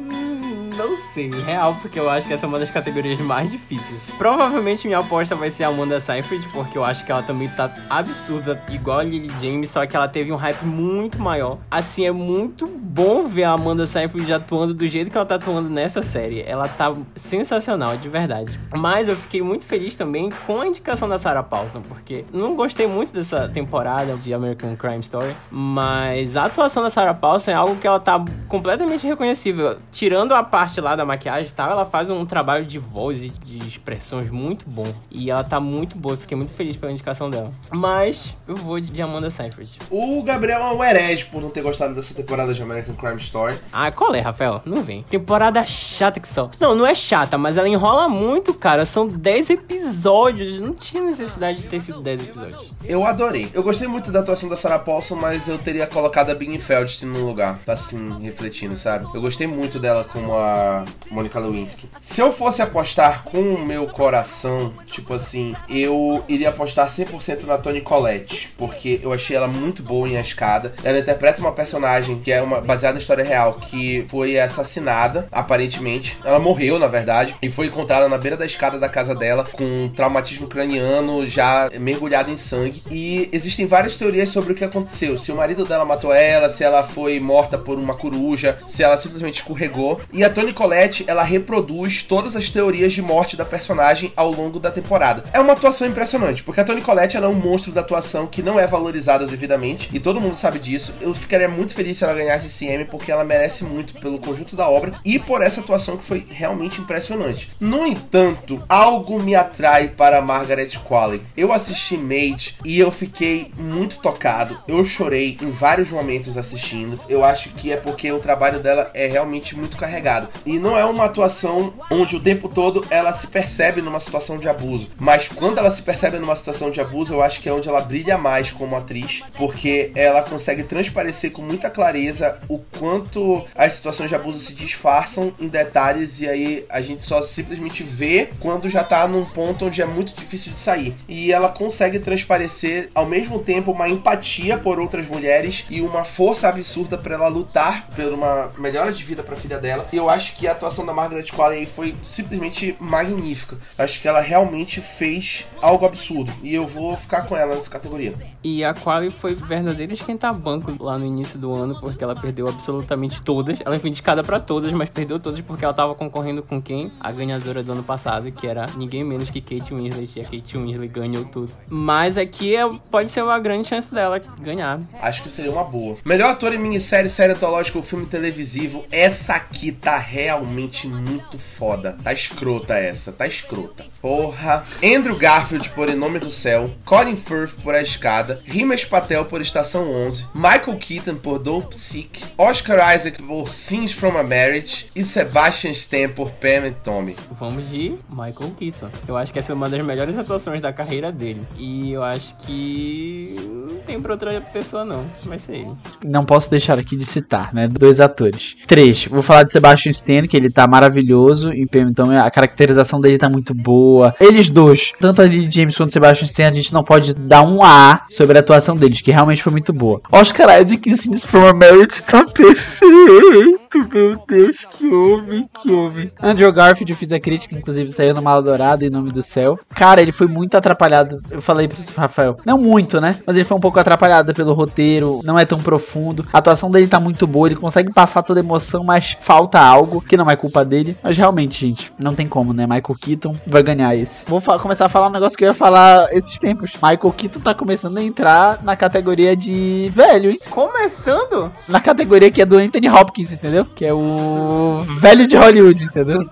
não 0.89 0.97
sei, 1.13 1.29
real, 1.29 1.75
porque 1.81 1.99
eu 1.99 2.09
acho 2.09 2.27
que 2.27 2.33
essa 2.33 2.45
é 2.45 2.49
uma 2.49 2.59
das 2.59 2.71
categorias 2.71 3.19
mais 3.19 3.51
difíceis. 3.51 4.09
Provavelmente 4.17 4.87
minha 4.87 4.99
aposta 4.99 5.35
vai 5.35 5.51
ser 5.51 5.63
a 5.63 5.67
Amanda 5.67 5.99
Seyfried, 5.99 6.47
porque 6.49 6.77
eu 6.77 6.83
acho 6.83 7.05
que 7.05 7.11
ela 7.11 7.23
também 7.23 7.47
tá 7.49 7.73
absurda, 7.89 8.61
igual 8.69 8.99
a 8.99 9.03
Lily 9.03 9.31
James, 9.41 9.69
só 9.69 9.85
que 9.85 9.95
ela 9.95 10.07
teve 10.07 10.31
um 10.31 10.35
hype 10.35 10.63
muito 10.63 11.19
maior. 11.19 11.57
Assim, 11.69 12.05
é 12.05 12.11
muito 12.11 12.67
bom 12.67 13.27
ver 13.27 13.43
a 13.43 13.51
Amanda 13.51 13.85
Seyfried 13.85 14.31
atuando 14.31 14.73
do 14.73 14.87
jeito 14.87 15.09
que 15.09 15.17
ela 15.17 15.25
tá 15.25 15.35
atuando 15.35 15.69
nessa 15.69 16.01
série. 16.01 16.41
Ela 16.41 16.67
tá 16.67 16.93
sensacional, 17.15 17.97
de 17.97 18.09
verdade. 18.09 18.59
Mas 18.73 19.07
eu 19.07 19.15
fiquei 19.15 19.41
muito 19.41 19.65
feliz 19.65 19.95
também 19.95 20.29
com 20.45 20.61
a 20.61 20.67
indicação 20.67 21.07
da 21.07 21.19
Sarah 21.19 21.43
Paulson, 21.43 21.81
porque 21.81 22.25
não 22.31 22.55
gostei 22.55 22.87
muito 22.87 23.11
dessa 23.13 23.47
temporada 23.47 24.15
de 24.15 24.33
American 24.33 24.75
Crime 24.75 24.99
Story, 24.99 25.35
mas 25.49 26.35
a 26.35 26.45
atuação 26.45 26.83
da 26.83 26.89
Sarah 26.89 27.13
Paulson 27.13 27.51
é 27.51 27.53
algo 27.53 27.75
que 27.75 27.87
ela 27.87 27.99
tá 27.99 28.23
completamente 28.47 29.05
reconhecível. 29.05 29.77
Tirando 29.91 30.33
a 30.33 30.43
parte 30.43 30.70
lá 30.79 30.95
da 30.95 31.03
maquiagem 31.03 31.49
e 31.51 31.53
tal, 31.53 31.71
ela 31.71 31.85
faz 31.85 32.09
um 32.09 32.25
trabalho 32.25 32.65
de 32.65 32.79
voz 32.79 33.23
e 33.23 33.29
de 33.29 33.67
expressões 33.67 34.29
muito 34.29 34.69
bom. 34.69 34.93
E 35.09 35.29
ela 35.29 35.43
tá 35.43 35.59
muito 35.59 35.97
boa, 35.97 36.15
fiquei 36.15 36.37
muito 36.37 36.53
feliz 36.53 36.75
pela 36.75 36.91
indicação 36.91 37.29
dela. 37.29 37.51
Mas 37.69 38.35
eu 38.47 38.55
vou 38.55 38.79
de 38.79 39.01
Amanda 39.01 39.29
Seyfried. 39.29 39.79
O 39.89 40.21
Gabriel 40.23 40.61
é 40.61 40.71
um 40.71 40.83
herege 40.83 41.25
por 41.25 41.41
não 41.41 41.49
ter 41.49 41.61
gostado 41.61 41.95
dessa 41.95 42.13
temporada 42.13 42.53
de 42.53 42.61
American 42.61 42.95
Crime 42.95 43.19
Story. 43.19 43.57
Ah, 43.73 43.91
qual 43.91 44.13
é, 44.13 44.19
Rafael? 44.19 44.61
Não 44.65 44.83
vem. 44.83 45.03
Temporada 45.03 45.65
chata 45.65 46.19
que 46.19 46.27
são. 46.27 46.51
Não, 46.59 46.75
não 46.75 46.85
é 46.85 46.93
chata, 46.93 47.37
mas 47.37 47.57
ela 47.57 47.67
enrola 47.67 48.07
muito, 48.07 48.53
cara. 48.53 48.85
São 48.85 49.07
10 49.07 49.49
episódios. 49.49 50.59
Não 50.59 50.73
tinha 50.73 51.03
necessidade 51.03 51.61
de 51.61 51.67
ter 51.67 51.81
sido 51.81 52.01
10 52.01 52.23
episódios. 52.23 52.71
Eu 52.83 53.05
adorei. 53.05 53.49
Eu 53.53 53.63
gostei 53.63 53.87
muito 53.87 54.11
da 54.11 54.19
atuação 54.19 54.49
da 54.49 54.57
Sarah 54.57 54.79
Paulson, 54.79 55.15
mas 55.15 55.47
eu 55.47 55.57
teria 55.57 55.87
colocado 55.87 56.29
a 56.29 56.35
Bing 56.35 56.57
Feldt 56.59 57.05
no 57.05 57.25
lugar. 57.25 57.59
Tá 57.65 57.73
assim, 57.73 58.21
refletindo, 58.21 58.75
sabe? 58.77 59.05
Eu 59.13 59.21
gostei 59.21 59.47
muito 59.47 59.79
dela 59.79 60.03
como 60.03 60.33
a 60.33 60.60
Monica 61.09 61.39
Lewinsky. 61.39 61.89
Se 62.01 62.21
eu 62.21 62.31
fosse 62.31 62.61
apostar 62.61 63.23
com 63.23 63.41
o 63.41 63.65
meu 63.65 63.87
coração, 63.87 64.73
tipo 64.85 65.13
assim, 65.13 65.55
eu 65.69 66.23
iria 66.27 66.49
apostar 66.49 66.87
100% 66.87 67.43
na 67.43 67.57
Toni 67.57 67.81
Collette, 67.81 68.53
porque 68.57 68.99
eu 69.03 69.13
achei 69.13 69.35
ela 69.35 69.47
muito 69.47 69.83
boa 69.83 70.07
em 70.07 70.17
A 70.17 70.21
Escada. 70.21 70.73
Ela 70.83 70.99
interpreta 70.99 71.41
uma 71.41 71.51
personagem 71.51 72.19
que 72.19 72.31
é 72.31 72.41
uma 72.41 72.61
baseada 72.61 72.97
em 72.97 73.01
história 73.01 73.23
real, 73.23 73.53
que 73.53 74.05
foi 74.09 74.39
assassinada, 74.39 75.27
aparentemente. 75.31 76.17
Ela 76.23 76.39
morreu, 76.39 76.79
na 76.79 76.87
verdade, 76.87 77.35
e 77.41 77.49
foi 77.49 77.67
encontrada 77.67 78.07
na 78.07 78.17
beira 78.17 78.37
da 78.37 78.45
escada 78.45 78.79
da 78.79 78.89
casa 78.89 79.13
dela 79.13 79.45
com 79.51 79.89
traumatismo 79.95 80.47
craniano 80.47 81.25
já 81.27 81.69
mergulhado 81.79 82.31
em 82.31 82.37
sangue. 82.37 82.81
E 82.89 83.29
existem 83.31 83.65
várias 83.65 83.95
teorias 83.95 84.29
sobre 84.29 84.53
o 84.53 84.55
que 84.55 84.63
aconteceu. 84.63 85.17
Se 85.17 85.31
o 85.31 85.35
marido 85.35 85.65
dela 85.65 85.85
matou 85.85 86.13
ela, 86.13 86.49
se 86.49 86.63
ela 86.63 86.83
foi 86.83 87.19
morta 87.19 87.57
por 87.57 87.77
uma 87.77 87.95
coruja, 87.95 88.59
se 88.65 88.83
ela 88.83 88.97
simplesmente 88.97 89.35
escorregou. 89.35 89.99
E 90.11 90.23
a 90.23 90.29
Toni 90.29 90.40
Collette, 90.51 91.05
ela 91.07 91.21
reproduz 91.21 92.01
todas 92.01 92.35
as 92.35 92.49
teorias 92.49 92.93
de 92.93 93.01
morte 93.01 93.37
da 93.37 93.45
personagem 93.45 94.11
ao 94.15 94.31
longo 94.31 94.59
da 94.59 94.71
temporada. 94.71 95.23
É 95.31 95.39
uma 95.39 95.53
atuação 95.53 95.87
impressionante, 95.87 96.41
porque 96.41 96.59
a 96.59 96.63
Toni 96.63 96.81
Collette 96.81 97.15
ela 97.15 97.27
é 97.27 97.29
um 97.29 97.35
monstro 97.35 97.71
da 97.71 97.81
atuação 97.81 98.25
que 98.25 98.41
não 98.41 98.59
é 98.59 98.65
valorizada 98.65 99.27
devidamente, 99.27 99.89
e 99.93 99.99
todo 99.99 100.19
mundo 100.19 100.35
sabe 100.35 100.57
disso. 100.57 100.95
Eu 100.99 101.13
ficaria 101.13 101.47
muito 101.47 101.75
feliz 101.75 101.97
se 101.97 102.03
ela 102.03 102.15
ganhasse 102.15 102.47
esse 102.47 102.65
Emmy, 102.65 102.85
porque 102.85 103.11
ela 103.11 103.23
merece 103.23 103.63
muito 103.63 103.93
pelo 103.99 104.17
conjunto 104.17 104.55
da 104.55 104.67
obra 104.67 104.93
e 105.05 105.19
por 105.19 105.43
essa 105.43 105.61
atuação 105.61 105.97
que 105.97 106.03
foi 106.03 106.25
realmente 106.27 106.81
impressionante. 106.81 107.51
No 107.59 107.85
entanto, 107.85 108.63
algo 108.67 109.19
me 109.19 109.35
atrai 109.35 109.89
para 109.89 110.21
Margaret 110.21 110.71
Qualley. 110.87 111.21
Eu 111.37 111.53
assisti 111.53 111.97
Made 111.97 112.57
e 112.65 112.79
eu 112.79 112.91
fiquei 112.91 113.51
muito 113.57 113.99
tocado. 113.99 114.57
Eu 114.67 114.83
chorei 114.83 115.37
em 115.41 115.51
vários 115.51 115.89
momentos 115.89 116.37
assistindo. 116.37 116.99
Eu 117.07 117.23
acho 117.23 117.49
que 117.49 117.71
é 117.71 117.77
porque 117.77 118.11
o 118.11 118.19
trabalho 118.19 118.59
dela 118.59 118.89
é 118.93 119.07
realmente 119.07 119.55
muito 119.55 119.77
carregado. 119.77 120.29
E 120.45 120.59
não 120.59 120.77
é 120.77 120.85
uma 120.85 121.05
atuação 121.05 121.73
onde 121.89 122.15
o 122.15 122.19
tempo 122.19 122.49
todo 122.49 122.85
ela 122.89 123.13
se 123.13 123.27
percebe 123.27 123.81
numa 123.81 123.99
situação 123.99 124.37
de 124.37 124.47
abuso. 124.49 124.89
Mas 124.97 125.27
quando 125.27 125.57
ela 125.57 125.71
se 125.71 125.81
percebe 125.81 126.17
numa 126.19 126.35
situação 126.35 126.71
de 126.71 126.81
abuso, 126.81 127.13
eu 127.13 127.21
acho 127.21 127.41
que 127.41 127.49
é 127.49 127.53
onde 127.53 127.69
ela 127.69 127.81
brilha 127.81 128.17
mais 128.17 128.51
como 128.51 128.75
atriz, 128.75 129.23
porque 129.37 129.91
ela 129.95 130.21
consegue 130.21 130.63
transparecer 130.63 131.31
com 131.31 131.41
muita 131.41 131.69
clareza 131.69 132.39
o 132.47 132.59
quanto 132.79 133.45
as 133.55 133.73
situações 133.73 134.09
de 134.09 134.15
abuso 134.15 134.39
se 134.39 134.53
disfarçam 134.53 135.33
em 135.39 135.47
detalhes 135.47 136.19
e 136.21 136.27
aí 136.27 136.65
a 136.69 136.81
gente 136.81 137.05
só 137.05 137.21
simplesmente 137.21 137.83
vê 137.83 138.29
quando 138.39 138.69
já 138.69 138.83
tá 138.83 139.07
num 139.07 139.25
ponto 139.25 139.65
onde 139.65 139.81
é 139.81 139.85
muito 139.85 140.13
difícil 140.13 140.51
de 140.51 140.59
sair. 140.59 140.95
E 141.07 141.31
ela 141.31 141.49
consegue 141.49 141.99
transparecer 141.99 142.89
ao 142.93 143.05
mesmo 143.05 143.39
tempo 143.39 143.71
uma 143.71 143.89
empatia 143.89 144.57
por 144.57 144.79
outras 144.79 145.07
mulheres 145.07 145.65
e 145.69 145.81
uma 145.81 146.03
força 146.03 146.47
absurda 146.47 146.97
para 146.97 147.15
ela 147.15 147.27
lutar 147.27 147.87
por 147.95 148.13
uma 148.13 148.51
melhora 148.57 148.91
de 148.91 149.03
vida 149.03 149.23
para 149.23 149.35
a 149.35 149.37
filha 149.37 149.59
dela. 149.59 149.87
E 149.91 149.97
eu 149.97 150.09
acho 150.09 150.20
que 150.29 150.47
a 150.47 150.51
atuação 150.51 150.85
da 150.85 150.93
Margaret 150.93 151.25
Qualley 151.25 151.65
foi 151.65 151.95
simplesmente 152.03 152.75
magnífica. 152.79 153.57
Acho 153.77 153.99
que 154.01 154.07
ela 154.07 154.21
realmente 154.21 154.81
fez 154.81 155.47
algo 155.61 155.85
absurdo 155.85 156.31
e 156.43 156.53
eu 156.53 156.65
vou 156.65 156.95
ficar 156.95 157.23
com 157.23 157.35
ela 157.35 157.55
nessa 157.55 157.69
categoria. 157.69 158.13
E 158.43 158.63
a 158.63 158.73
Quali 158.73 159.11
foi 159.11 159.35
verdadeiro 159.35 159.93
esquentar-banco 159.93 160.83
lá 160.83 160.97
no 160.97 161.05
início 161.05 161.37
do 161.37 161.53
ano, 161.53 161.79
porque 161.79 162.03
ela 162.03 162.15
perdeu 162.15 162.47
absolutamente 162.47 163.21
todas. 163.21 163.59
Ela 163.63 163.79
foi 163.79 163.89
indicada 163.89 164.23
para 164.23 164.39
todas, 164.39 164.71
mas 164.71 164.89
perdeu 164.89 165.19
todas 165.19 165.39
porque 165.41 165.63
ela 165.63 165.73
tava 165.73 165.93
concorrendo 165.93 166.41
com 166.41 166.61
quem? 166.61 166.91
A 166.99 167.11
ganhadora 167.11 167.61
do 167.61 167.71
ano 167.71 167.83
passado, 167.83 168.31
que 168.31 168.47
era 168.47 168.65
ninguém 168.75 169.03
menos 169.03 169.29
que 169.29 169.41
Kate 169.41 169.73
Winslet. 169.73 170.19
E 170.19 170.21
a 170.21 170.23
Kate 170.23 170.57
Winslet 170.57 170.87
ganhou 170.87 171.25
tudo. 171.25 171.51
Mas 171.69 172.17
aqui 172.17 172.55
é, 172.55 172.67
pode 172.89 173.09
ser 173.09 173.23
uma 173.23 173.37
grande 173.39 173.67
chance 173.67 173.93
dela 173.93 174.19
ganhar. 174.39 174.79
Acho 174.99 175.21
que 175.21 175.29
seria 175.29 175.51
uma 175.51 175.63
boa. 175.63 175.97
Melhor 176.03 176.31
ator 176.31 176.53
em 176.53 176.59
minissérie, 176.59 177.09
série 177.09 177.33
antológica 177.33 177.77
ou 177.77 177.83
filme 177.83 178.05
televisivo, 178.07 178.85
essa 178.91 179.35
aqui 179.35 179.71
tá 179.71 179.97
realmente 180.11 180.87
muito 180.87 181.37
foda. 181.37 181.95
Tá 182.03 182.11
escrota 182.11 182.73
essa, 182.73 183.13
tá 183.13 183.25
escrota. 183.25 183.85
Porra. 184.01 184.65
Andrew 184.83 185.17
Garfield 185.17 185.69
por 185.69 185.87
Em 185.87 185.95
Nome 185.95 186.19
do 186.19 186.29
Céu. 186.29 186.69
Colin 186.83 187.15
Firth 187.15 187.61
por 187.63 187.73
A 187.73 187.81
Escada. 187.81 188.41
Rimesh 188.43 188.83
Patel 188.83 189.23
por 189.23 189.39
Estação 189.39 189.89
11. 189.89 190.27
Michael 190.35 190.77
Keaton 190.77 191.15
por 191.15 191.39
Dope 191.39 191.77
Sick. 191.79 192.25
Oscar 192.37 192.93
Isaac 192.93 193.21
por 193.23 193.49
Scenes 193.49 193.93
from 193.93 194.17
a 194.17 194.23
Marriage. 194.23 194.87
E 194.93 195.03
Sebastian 195.03 195.71
Stan 195.71 196.09
por 196.09 196.29
Pam 196.31 196.67
and 196.67 196.73
Tommy. 196.83 197.15
Vamos 197.39 197.69
de 197.69 197.95
Michael 198.09 198.53
Keaton. 198.59 198.89
Eu 199.07 199.15
acho 199.15 199.31
que 199.31 199.39
essa 199.39 199.53
é 199.53 199.55
uma 199.55 199.69
das 199.69 199.85
melhores 199.85 200.17
atuações 200.17 200.61
da 200.61 200.73
carreira 200.73 201.09
dele. 201.09 201.41
E 201.57 201.91
eu 201.91 202.03
acho 202.03 202.35
que 202.39 203.33
não 203.39 203.79
tem 203.79 204.01
pra 204.01 204.11
outra 204.11 204.41
pessoa 204.41 204.83
não. 204.83 205.05
Vai 205.23 205.39
ser 205.39 205.53
ele. 205.53 205.71
Não 206.03 206.25
posso 206.25 206.49
deixar 206.49 206.77
aqui 206.77 206.97
de 206.97 207.05
citar, 207.05 207.53
né? 207.53 207.67
Dois 207.69 208.01
atores. 208.01 208.57
Três. 208.67 209.05
Vou 209.05 209.21
falar 209.21 209.43
de 209.43 209.53
Sebastian 209.53 210.00
Stan, 210.01 210.27
que 210.27 210.35
ele 210.35 210.49
tá 210.49 210.67
maravilhoso. 210.67 211.51
Em 211.51 211.67
and 211.73 211.93
Tommy, 211.93 212.17
a 212.17 212.29
caracterização 212.29 212.99
dele 212.99 213.17
tá 213.17 213.29
muito 213.29 213.53
boa. 213.53 214.13
Eles 214.19 214.49
dois, 214.49 214.91
tanto 214.99 215.21
a 215.21 215.25
Lily 215.25 215.49
James 215.49 215.75
quanto 215.75 215.89
o 215.89 215.93
Sebastian 215.93 216.25
Stan, 216.25 216.47
a 216.47 216.51
gente 216.51 216.73
não 216.73 216.83
pode 216.83 217.13
dar 217.13 217.43
um 217.43 217.63
A 217.63 218.03
sobre 218.09 218.37
a 218.37 218.41
atuação 218.41 218.75
deles, 218.75 219.01
que 219.01 219.11
realmente 219.11 219.43
foi 219.43 219.51
muito 219.51 219.71
boa. 219.71 220.01
Oscar 220.11 220.61
Isaac 220.61 220.89
em 220.89 220.95
Scenes 220.95 221.25
from 221.25 221.47
a 221.47 221.53
Marriage 221.53 222.01
tá 222.03 222.25
perfeito. 222.25 223.60
Meu 223.73 224.23
Deus, 224.27 224.65
que 224.71 224.93
homem, 224.93 225.49
que 225.61 225.71
homem. 225.71 226.11
Andrew 226.21 226.51
Garfield, 226.51 226.91
eu 226.91 226.97
fiz 226.97 227.11
a 227.11 227.19
crítica, 227.19 227.55
inclusive 227.55 227.89
saiu 227.91 228.13
no 228.13 228.21
Mal 228.21 228.41
Dourado 228.41 228.83
em 228.83 228.89
nome 228.89 229.11
do 229.11 229.23
céu. 229.23 229.59
Cara, 229.73 230.01
ele 230.01 230.11
foi 230.11 230.27
muito 230.27 230.55
atrapalhado. 230.55 231.21
Eu 231.29 231.41
falei 231.41 231.67
pro 231.67 231.77
Rafael. 231.95 232.35
Não 232.45 232.57
muito, 232.57 232.99
né? 232.99 233.17
Mas 233.25 233.35
ele 233.35 233.45
foi 233.45 233.57
um 233.57 233.61
pouco 233.61 233.79
atrapalhado 233.79 234.33
pelo 234.33 234.53
roteiro. 234.53 235.21
Não 235.23 235.39
é 235.39 235.45
tão 235.45 235.59
profundo. 235.59 236.25
A 236.31 236.37
atuação 236.37 236.69
dele 236.69 236.87
tá 236.87 236.99
muito 236.99 237.25
boa. 237.25 237.47
Ele 237.47 237.55
consegue 237.55 237.91
passar 237.91 238.21
toda 238.23 238.39
a 238.39 238.43
emoção, 238.43 238.83
mas 238.83 239.17
falta 239.19 239.59
algo, 239.59 240.01
que 240.01 240.17
não 240.17 240.29
é 240.29 240.35
culpa 240.35 240.65
dele. 240.65 240.97
Mas 241.01 241.17
realmente, 241.17 241.59
gente, 241.67 241.93
não 241.97 242.13
tem 242.13 242.27
como, 242.27 242.53
né? 242.53 242.63
Michael 242.63 242.97
Keaton 242.99 243.35
vai 243.47 243.63
ganhar 243.63 243.95
esse. 243.95 244.25
Vou 244.27 244.41
começar 244.59 244.85
a 244.85 244.89
falar 244.89 245.07
um 245.07 245.11
negócio 245.11 245.37
que 245.37 245.43
eu 245.43 245.49
ia 245.49 245.53
falar 245.53 246.13
esses 246.13 246.37
tempos. 246.39 246.73
Michael 246.73 247.13
Keaton 247.15 247.39
tá 247.39 247.53
começando 247.53 247.97
a 247.97 248.03
entrar 248.03 248.61
na 248.63 248.75
categoria 248.75 249.35
de 249.35 249.89
velho, 249.93 250.31
hein? 250.31 250.39
Começando? 250.49 251.51
Na 251.67 251.79
categoria 251.79 252.29
que 252.29 252.41
é 252.41 252.45
do 252.45 252.57
Anthony 252.57 252.89
Hopkins, 252.89 253.33
entendeu? 253.33 253.60
Que 253.75 253.85
é 253.85 253.93
o 253.93 254.83
velho 254.99 255.27
de 255.27 255.37
Hollywood, 255.37 255.83
entendeu? 255.83 256.27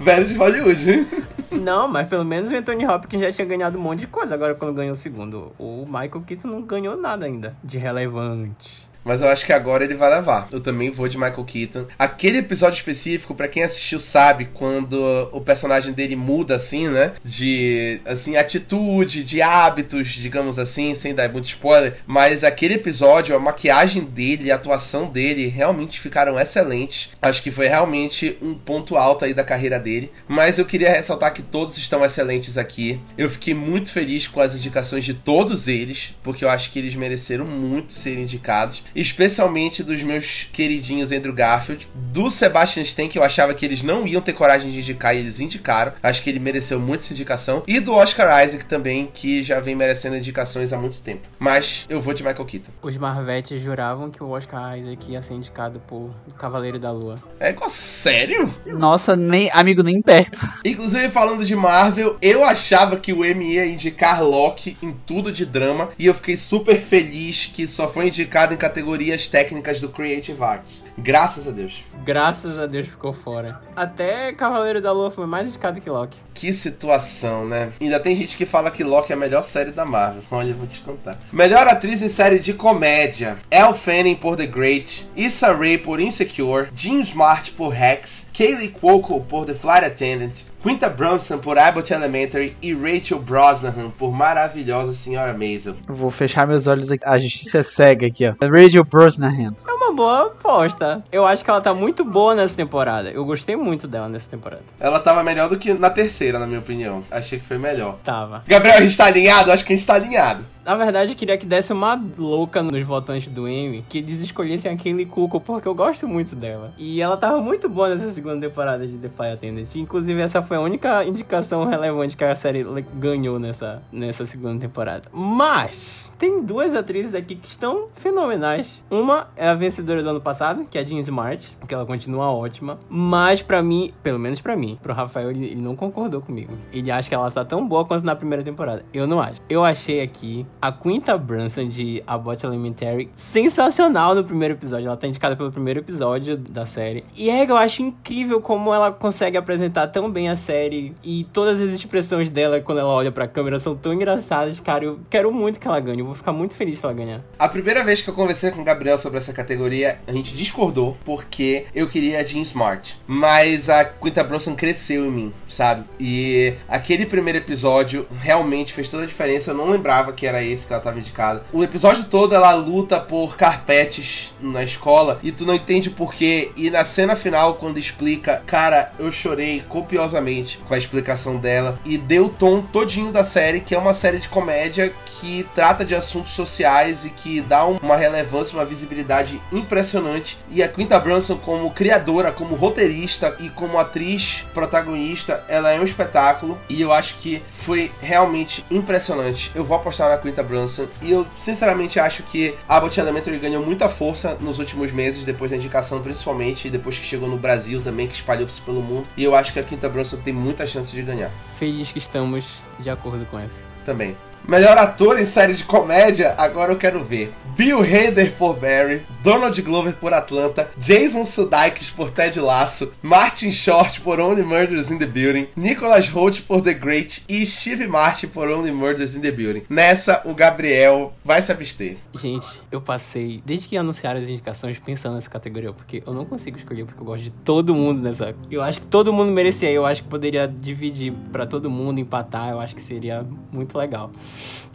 Velho 0.00 0.24
de 0.26 0.34
Hollywood. 0.34 1.08
Não, 1.50 1.88
mas 1.88 2.08
pelo 2.08 2.24
menos 2.24 2.50
o 2.52 2.56
Anthony 2.56 2.86
Hopkins 2.86 3.20
já 3.20 3.32
tinha 3.32 3.46
ganhado 3.46 3.76
um 3.76 3.80
monte 3.80 4.00
de 4.00 4.06
coisa 4.06 4.34
agora 4.34 4.54
quando 4.54 4.74
ganhou 4.74 4.92
o 4.92 4.96
segundo. 4.96 5.52
O 5.58 5.84
Michael 5.86 6.22
Keaton 6.26 6.48
não 6.48 6.62
ganhou 6.62 6.96
nada 6.96 7.26
ainda 7.26 7.56
de 7.64 7.78
relevante. 7.78 8.87
Mas 9.08 9.22
eu 9.22 9.28
acho 9.28 9.46
que 9.46 9.54
agora 9.54 9.82
ele 9.82 9.94
vai 9.94 10.10
levar. 10.10 10.48
Eu 10.52 10.60
também 10.60 10.90
vou 10.90 11.08
de 11.08 11.16
Michael 11.16 11.44
Keaton. 11.44 11.86
Aquele 11.98 12.38
episódio 12.38 12.76
específico, 12.76 13.34
para 13.34 13.48
quem 13.48 13.62
assistiu 13.62 13.98
sabe, 13.98 14.50
quando 14.52 15.00
o 15.32 15.40
personagem 15.40 15.94
dele 15.94 16.14
muda 16.14 16.56
assim, 16.56 16.88
né? 16.88 17.12
De 17.24 18.02
assim, 18.04 18.36
atitude, 18.36 19.24
de 19.24 19.40
hábitos, 19.40 20.08
digamos 20.08 20.58
assim, 20.58 20.94
sem 20.94 21.14
dar 21.14 21.26
muito 21.30 21.46
spoiler. 21.46 21.96
Mas 22.06 22.44
aquele 22.44 22.74
episódio, 22.74 23.34
a 23.34 23.40
maquiagem 23.40 24.04
dele, 24.04 24.52
a 24.52 24.56
atuação 24.56 25.08
dele 25.08 25.46
realmente 25.46 25.98
ficaram 25.98 26.38
excelentes. 26.38 27.08
Acho 27.22 27.42
que 27.42 27.50
foi 27.50 27.66
realmente 27.66 28.36
um 28.42 28.52
ponto 28.52 28.94
alto 28.94 29.24
aí 29.24 29.32
da 29.32 29.42
carreira 29.42 29.78
dele. 29.78 30.12
Mas 30.28 30.58
eu 30.58 30.66
queria 30.66 30.90
ressaltar 30.90 31.32
que 31.32 31.40
todos 31.40 31.78
estão 31.78 32.04
excelentes 32.04 32.58
aqui. 32.58 33.00
Eu 33.16 33.30
fiquei 33.30 33.54
muito 33.54 33.90
feliz 33.90 34.26
com 34.26 34.42
as 34.42 34.54
indicações 34.54 35.02
de 35.02 35.14
todos 35.14 35.66
eles, 35.66 36.14
porque 36.22 36.44
eu 36.44 36.50
acho 36.50 36.70
que 36.70 36.78
eles 36.78 36.94
mereceram 36.94 37.46
muito 37.46 37.94
ser 37.94 38.18
indicados 38.18 38.84
especialmente 39.00 39.82
dos 39.82 40.02
meus 40.02 40.48
queridinhos 40.52 41.12
Andrew 41.12 41.32
Garfield, 41.32 41.88
do 41.94 42.30
Sebastian 42.30 42.82
Stan, 42.82 43.06
que 43.06 43.18
eu 43.18 43.22
achava 43.22 43.54
que 43.54 43.64
eles 43.64 43.82
não 43.82 44.06
iam 44.06 44.20
ter 44.20 44.32
coragem 44.32 44.70
de 44.70 44.78
indicar 44.78 45.14
e 45.14 45.20
eles 45.20 45.40
indicaram. 45.40 45.92
Acho 46.02 46.22
que 46.22 46.28
ele 46.28 46.40
mereceu 46.40 46.80
muito 46.80 47.02
essa 47.02 47.12
indicação. 47.12 47.62
E 47.66 47.78
do 47.78 47.94
Oscar 47.94 48.44
Isaac 48.44 48.64
também, 48.64 49.08
que 49.12 49.42
já 49.42 49.60
vem 49.60 49.76
merecendo 49.76 50.16
indicações 50.16 50.72
há 50.72 50.78
muito 50.78 51.00
tempo. 51.00 51.28
Mas 51.38 51.86
eu 51.88 52.00
vou 52.00 52.12
de 52.12 52.24
Michael 52.24 52.44
Keaton. 52.44 52.72
Os 52.82 52.96
Marvetes 52.96 53.62
juravam 53.62 54.10
que 54.10 54.22
o 54.22 54.30
Oscar 54.30 54.76
Isaac 54.76 55.12
ia 55.12 55.22
ser 55.22 55.34
indicado 55.34 55.80
por 55.86 56.10
Cavaleiro 56.36 56.78
da 56.78 56.90
Lua. 56.90 57.22
É, 57.38 57.54
sério? 57.68 58.52
Nossa, 58.66 59.14
nem 59.14 59.50
amigo 59.52 59.82
nem 59.82 60.02
perto. 60.02 60.40
Inclusive, 60.64 61.08
falando 61.08 61.44
de 61.44 61.54
Marvel, 61.54 62.16
eu 62.20 62.44
achava 62.44 62.96
que 62.96 63.12
o 63.12 63.24
M 63.24 63.44
ia 63.44 63.66
indicar 63.66 64.22
Loki 64.22 64.76
em 64.82 64.92
tudo 65.06 65.30
de 65.30 65.46
drama. 65.46 65.90
E 65.98 66.06
eu 66.06 66.14
fiquei 66.14 66.36
super 66.36 66.80
feliz 66.80 67.46
que 67.46 67.68
só 67.68 67.88
foi 67.88 68.08
indicado 68.08 68.54
em 68.54 68.56
categoria 68.56 68.87
categorias 68.88 69.28
técnicas 69.28 69.80
do 69.80 69.90
Creative 69.90 70.42
Arts. 70.42 70.84
Graças 70.96 71.46
a 71.46 71.50
Deus. 71.50 71.84
Graças 72.04 72.58
a 72.58 72.64
Deus 72.64 72.88
ficou 72.88 73.12
fora. 73.12 73.60
Até 73.76 74.32
Cavaleiro 74.32 74.80
da 74.80 74.92
Lua 74.92 75.10
foi 75.10 75.26
mais 75.26 75.48
indicado 75.48 75.78
que 75.80 75.90
Loki. 75.90 76.16
Que 76.32 76.52
situação, 76.52 77.46
né? 77.46 77.72
Ainda 77.80 78.00
tem 78.00 78.16
gente 78.16 78.36
que 78.36 78.46
fala 78.46 78.70
que 78.70 78.82
Loki 78.82 79.12
é 79.12 79.16
a 79.16 79.18
melhor 79.18 79.42
série 79.42 79.72
da 79.72 79.84
Marvel. 79.84 80.22
Olha, 80.30 80.50
eu 80.50 80.54
vou 80.54 80.66
te 80.66 80.80
contar. 80.80 81.18
Melhor 81.32 81.66
atriz 81.66 82.02
em 82.02 82.08
série 82.08 82.38
de 82.38 82.54
comédia: 82.54 83.36
Elle 83.50 83.74
Fanning 83.74 84.14
por 84.14 84.36
The 84.36 84.46
Great, 84.46 85.08
Issa 85.16 85.52
Rae 85.52 85.76
por 85.76 86.00
Insecure, 86.00 86.68
Jean 86.74 87.00
Smart 87.02 87.50
por 87.50 87.70
Rex, 87.70 88.30
Kaylee 88.32 88.68
Cuoco 88.68 89.20
por 89.20 89.44
The 89.44 89.54
Flight 89.54 89.84
Attendant, 89.84 90.44
Quinta 90.60 90.88
Brunson 90.88 91.38
por 91.38 91.56
Abbott 91.56 91.92
Elementary 91.92 92.56
e 92.60 92.74
Rachel 92.74 93.20
Brosnahan 93.20 93.90
por 93.90 94.12
Maravilhosa 94.12 94.92
Senhora 94.92 95.32
Maisel. 95.32 95.76
Vou 95.86 96.10
fechar 96.10 96.46
meus 96.48 96.66
olhos 96.66 96.90
aqui. 96.90 97.04
A 97.06 97.18
justiça 97.18 97.58
é 97.58 97.62
cega 97.62 98.06
aqui, 98.08 98.26
ó. 98.26 98.34
Rachel 98.44 98.84
Brosnahan. 98.84 99.54
É 99.66 99.70
uma 99.72 99.92
boa 99.92 100.26
aposta. 100.26 101.02
Eu 101.12 101.24
acho 101.24 101.44
que 101.44 101.50
ela 101.50 101.60
tá 101.60 101.72
muito 101.72 102.04
boa 102.04 102.34
nessa 102.34 102.56
temporada. 102.56 103.08
Eu 103.10 103.24
gostei 103.24 103.54
muito 103.54 103.86
dela 103.86 104.08
nessa 104.08 104.28
temporada. 104.28 104.62
Ela 104.80 104.98
tava 104.98 105.22
melhor 105.22 105.48
do 105.48 105.56
que 105.56 105.72
na 105.74 105.90
terceira, 105.90 106.38
na 106.40 106.46
minha 106.46 106.60
opinião. 106.60 107.04
Achei 107.10 107.38
que 107.38 107.44
foi 107.44 107.56
melhor. 107.56 107.96
Tava. 108.04 108.42
Gabriel, 108.46 108.78
a 108.78 108.80
gente 108.80 108.96
tá 108.96 109.06
alinhado? 109.06 109.52
Acho 109.52 109.64
que 109.64 109.72
a 109.72 109.76
gente 109.76 109.86
tá 109.86 109.94
alinhado. 109.94 110.44
Na 110.68 110.76
verdade, 110.76 111.12
eu 111.12 111.16
queria 111.16 111.38
que 111.38 111.46
desse 111.46 111.72
uma 111.72 111.98
louca 112.18 112.62
nos 112.62 112.84
votantes 112.84 113.26
do 113.26 113.48
M, 113.48 113.82
que 113.88 113.96
eles 113.96 114.20
escolhessem 114.20 114.70
a 114.70 114.76
Kaylee 114.76 115.06
Cuoco, 115.06 115.40
porque 115.40 115.66
eu 115.66 115.74
gosto 115.74 116.06
muito 116.06 116.36
dela. 116.36 116.74
E 116.76 117.00
ela 117.00 117.16
tava 117.16 117.40
muito 117.40 117.70
boa 117.70 117.88
nessa 117.88 118.12
segunda 118.12 118.46
temporada 118.46 118.86
de 118.86 118.98
The 118.98 119.08
Fire 119.08 119.32
Attendant. 119.32 119.74
Inclusive, 119.76 120.20
essa 120.20 120.42
foi 120.42 120.58
a 120.58 120.60
única 120.60 121.02
indicação 121.06 121.64
relevante 121.64 122.18
que 122.18 122.22
a 122.22 122.36
série 122.36 122.66
ganhou 122.92 123.38
nessa, 123.38 123.82
nessa 123.90 124.26
segunda 124.26 124.60
temporada. 124.60 125.04
Mas, 125.10 126.12
tem 126.18 126.44
duas 126.44 126.74
atrizes 126.74 127.14
aqui 127.14 127.34
que 127.34 127.48
estão 127.48 127.86
fenomenais. 127.94 128.84
Uma 128.90 129.28
é 129.36 129.48
a 129.48 129.54
vencedora 129.54 130.02
do 130.02 130.10
ano 130.10 130.20
passado, 130.20 130.66
que 130.70 130.76
é 130.76 130.82
a 130.82 130.84
Jean 130.84 131.00
Smart, 131.00 131.56
que 131.66 131.72
ela 131.72 131.86
continua 131.86 132.30
ótima. 132.30 132.78
Mas, 132.90 133.40
para 133.40 133.62
mim, 133.62 133.94
pelo 134.02 134.18
menos 134.18 134.42
para 134.42 134.54
mim, 134.54 134.78
pro 134.82 134.92
Rafael, 134.92 135.30
ele, 135.30 135.46
ele 135.46 135.62
não 135.62 135.74
concordou 135.74 136.20
comigo. 136.20 136.52
Ele 136.70 136.90
acha 136.90 137.08
que 137.08 137.14
ela 137.14 137.30
tá 137.30 137.42
tão 137.42 137.66
boa 137.66 137.86
quanto 137.86 138.04
na 138.04 138.14
primeira 138.14 138.44
temporada. 138.44 138.84
Eu 138.92 139.06
não 139.06 139.18
acho. 139.18 139.40
Eu 139.48 139.64
achei 139.64 140.02
aqui 140.02 140.44
a 140.60 140.72
Quinta 140.72 141.16
Brunson 141.16 141.68
de 141.68 142.02
Abbott 142.06 142.44
Elementary 142.44 143.10
sensacional 143.14 144.14
no 144.14 144.24
primeiro 144.24 144.54
episódio. 144.54 144.86
Ela 144.86 144.96
tá 144.96 145.06
indicada 145.06 145.36
pelo 145.36 145.50
primeiro 145.50 145.80
episódio 145.80 146.36
da 146.36 146.66
série. 146.66 147.04
E 147.16 147.30
é, 147.30 147.48
eu 147.48 147.56
acho 147.56 147.82
incrível 147.82 148.40
como 148.40 148.72
ela 148.72 148.90
consegue 148.90 149.36
apresentar 149.36 149.88
tão 149.88 150.10
bem 150.10 150.28
a 150.28 150.36
série 150.36 150.94
e 151.02 151.24
todas 151.32 151.60
as 151.60 151.70
expressões 151.70 152.28
dela 152.28 152.60
quando 152.60 152.78
ela 152.78 152.92
olha 152.92 153.12
pra 153.12 153.28
câmera 153.28 153.58
são 153.58 153.74
tão 153.76 153.92
engraçadas, 153.92 154.60
cara. 154.60 154.84
Eu 154.84 155.00
quero 155.08 155.32
muito 155.32 155.60
que 155.60 155.68
ela 155.68 155.80
ganhe. 155.80 156.00
Eu 156.00 156.06
vou 156.06 156.14
ficar 156.14 156.32
muito 156.32 156.54
feliz 156.54 156.78
se 156.78 156.84
ela 156.84 156.94
ganhar. 156.94 157.22
A 157.38 157.48
primeira 157.48 157.84
vez 157.84 158.00
que 158.00 158.10
eu 158.10 158.14
conversei 158.14 158.50
com 158.50 158.60
o 158.60 158.64
Gabriel 158.64 158.98
sobre 158.98 159.18
essa 159.18 159.32
categoria, 159.32 159.98
a 160.06 160.12
gente 160.12 160.36
discordou 160.36 160.96
porque 161.04 161.66
eu 161.74 161.88
queria 161.88 162.20
a 162.20 162.24
Jean 162.24 162.42
Smart. 162.42 162.98
Mas 163.06 163.70
a 163.70 163.84
Quinta 163.84 164.24
Brunson 164.24 164.54
cresceu 164.54 165.06
em 165.06 165.10
mim, 165.10 165.32
sabe? 165.46 165.84
E 166.00 166.54
aquele 166.68 167.06
primeiro 167.06 167.38
episódio 167.38 168.06
realmente 168.20 168.72
fez 168.72 168.90
toda 168.90 169.04
a 169.04 169.06
diferença. 169.06 169.50
Eu 169.50 169.56
não 169.56 169.70
lembrava 169.70 170.12
que 170.12 170.26
era 170.26 170.42
esse 170.48 170.66
que 170.66 170.72
ela 170.72 170.82
tava 170.82 170.98
indicada. 170.98 171.42
O 171.52 171.62
episódio 171.62 172.04
todo 172.04 172.34
ela 172.34 172.52
luta 172.52 172.98
por 172.98 173.36
carpetes 173.36 174.34
na 174.40 174.62
escola 174.62 175.18
e 175.22 175.32
tu 175.32 175.44
não 175.44 175.54
entende 175.54 175.90
porquê. 175.90 176.50
E 176.56 176.70
na 176.70 176.84
cena 176.84 177.16
final, 177.16 177.54
quando 177.54 177.78
explica, 177.78 178.42
cara, 178.46 178.92
eu 178.98 179.10
chorei 179.10 179.62
copiosamente 179.68 180.58
com 180.58 180.74
a 180.74 180.78
explicação 180.78 181.36
dela 181.36 181.78
e 181.84 181.98
deu 181.98 182.26
o 182.26 182.28
tom 182.28 182.62
todinho 182.62 183.12
da 183.12 183.24
série, 183.24 183.60
que 183.60 183.74
é 183.74 183.78
uma 183.78 183.92
série 183.92 184.18
de 184.18 184.28
comédia 184.28 184.92
que 185.20 185.46
trata 185.54 185.84
de 185.84 185.94
assuntos 185.94 186.32
sociais 186.32 187.04
e 187.04 187.10
que 187.10 187.40
dá 187.40 187.64
uma 187.66 187.96
relevância, 187.96 188.56
uma 188.56 188.64
visibilidade 188.64 189.40
impressionante. 189.50 190.38
E 190.50 190.62
a 190.62 190.68
Quinta 190.68 190.98
Brunson, 190.98 191.36
como 191.36 191.70
criadora, 191.70 192.30
como 192.30 192.54
roteirista 192.54 193.36
e 193.40 193.48
como 193.50 193.78
atriz 193.78 194.46
protagonista, 194.54 195.44
ela 195.48 195.72
é 195.72 195.80
um 195.80 195.84
espetáculo 195.84 196.58
e 196.68 196.80
eu 196.80 196.92
acho 196.92 197.16
que 197.16 197.42
foi 197.50 197.90
realmente 198.00 198.64
impressionante. 198.70 199.50
Eu 199.54 199.64
vou 199.64 199.76
apostar 199.76 200.08
na 200.08 200.18
Quinta 200.18 200.37
Brunson 200.42 200.86
e 201.02 201.10
eu 201.10 201.26
sinceramente 201.36 201.98
acho 201.98 202.22
que 202.22 202.54
Abbott 202.68 202.98
Elementary 202.98 203.38
ganhou 203.38 203.64
muita 203.64 203.88
força 203.88 204.36
nos 204.40 204.58
últimos 204.58 204.92
meses, 204.92 205.24
depois 205.24 205.50
da 205.50 205.56
indicação, 205.56 206.00
principalmente 206.00 206.70
depois 206.70 206.98
que 206.98 207.04
chegou 207.04 207.28
no 207.28 207.36
Brasil 207.36 207.80
também, 207.82 208.06
que 208.06 208.14
espalhou-se 208.14 208.60
pelo 208.60 208.82
mundo. 208.82 209.08
E 209.16 209.24
eu 209.24 209.34
acho 209.34 209.52
que 209.52 209.58
a 209.58 209.62
Quinta 209.62 209.88
Brunson 209.88 210.18
tem 210.18 210.32
muita 210.32 210.66
chance 210.66 210.94
de 210.94 211.02
ganhar. 211.02 211.30
Feliz 211.58 211.92
que 211.92 211.98
estamos 211.98 212.62
de 212.78 212.90
acordo 212.90 213.26
com 213.26 213.38
essa. 213.38 213.64
Também. 213.84 214.16
Melhor 214.46 214.78
ator 214.78 215.20
em 215.20 215.24
série 215.24 215.52
de 215.52 215.64
comédia, 215.64 216.34
agora 216.38 216.72
eu 216.72 216.78
quero 216.78 217.04
ver. 217.04 217.34
Bill 217.58 217.80
Hader 217.80 218.36
por 218.36 218.54
Barry, 218.54 219.02
Donald 219.20 219.60
Glover 219.62 219.92
por 219.96 220.14
Atlanta, 220.14 220.70
Jason 220.78 221.24
Sudeikis 221.24 221.90
por 221.90 222.08
Ted 222.08 222.38
Lasso, 222.38 222.92
Martin 223.02 223.50
Short 223.50 224.00
por 224.00 224.20
Only 224.20 224.44
Murders 224.44 224.92
in 224.92 224.98
the 224.98 225.06
Building, 225.06 225.48
Nicholas 225.56 226.08
Holt 226.08 226.42
por 226.42 226.62
The 226.62 226.72
Great 226.74 227.24
e 227.28 227.44
Steve 227.44 227.88
Martin 227.88 228.28
por 228.28 228.48
Only 228.48 228.70
Murders 228.70 229.16
in 229.16 229.22
the 229.22 229.32
Building. 229.32 229.64
Nessa, 229.68 230.22
o 230.24 230.34
Gabriel 230.34 231.12
vai 231.24 231.42
se 231.42 231.50
abster. 231.50 231.96
Gente, 232.14 232.46
eu 232.70 232.80
passei, 232.80 233.42
desde 233.44 233.66
que 233.66 233.76
anunciaram 233.76 234.20
as 234.20 234.28
indicações, 234.28 234.78
pensando 234.78 235.16
nessa 235.16 235.28
categoria, 235.28 235.72
porque 235.72 236.00
eu 236.06 236.14
não 236.14 236.24
consigo 236.24 236.58
escolher, 236.58 236.84
porque 236.84 237.02
eu 237.02 237.06
gosto 237.06 237.24
de 237.24 237.32
todo 237.38 237.74
mundo 237.74 238.00
nessa. 238.00 238.36
Eu 238.48 238.62
acho 238.62 238.80
que 238.80 238.86
todo 238.86 239.12
mundo 239.12 239.32
merecia, 239.32 239.68
eu 239.72 239.84
acho 239.84 240.04
que 240.04 240.08
poderia 240.08 240.46
dividir 240.46 241.12
para 241.32 241.44
todo 241.44 241.68
mundo, 241.68 241.98
empatar, 241.98 242.50
eu 242.50 242.60
acho 242.60 242.76
que 242.76 242.82
seria 242.82 243.26
muito 243.50 243.76
legal. 243.76 244.12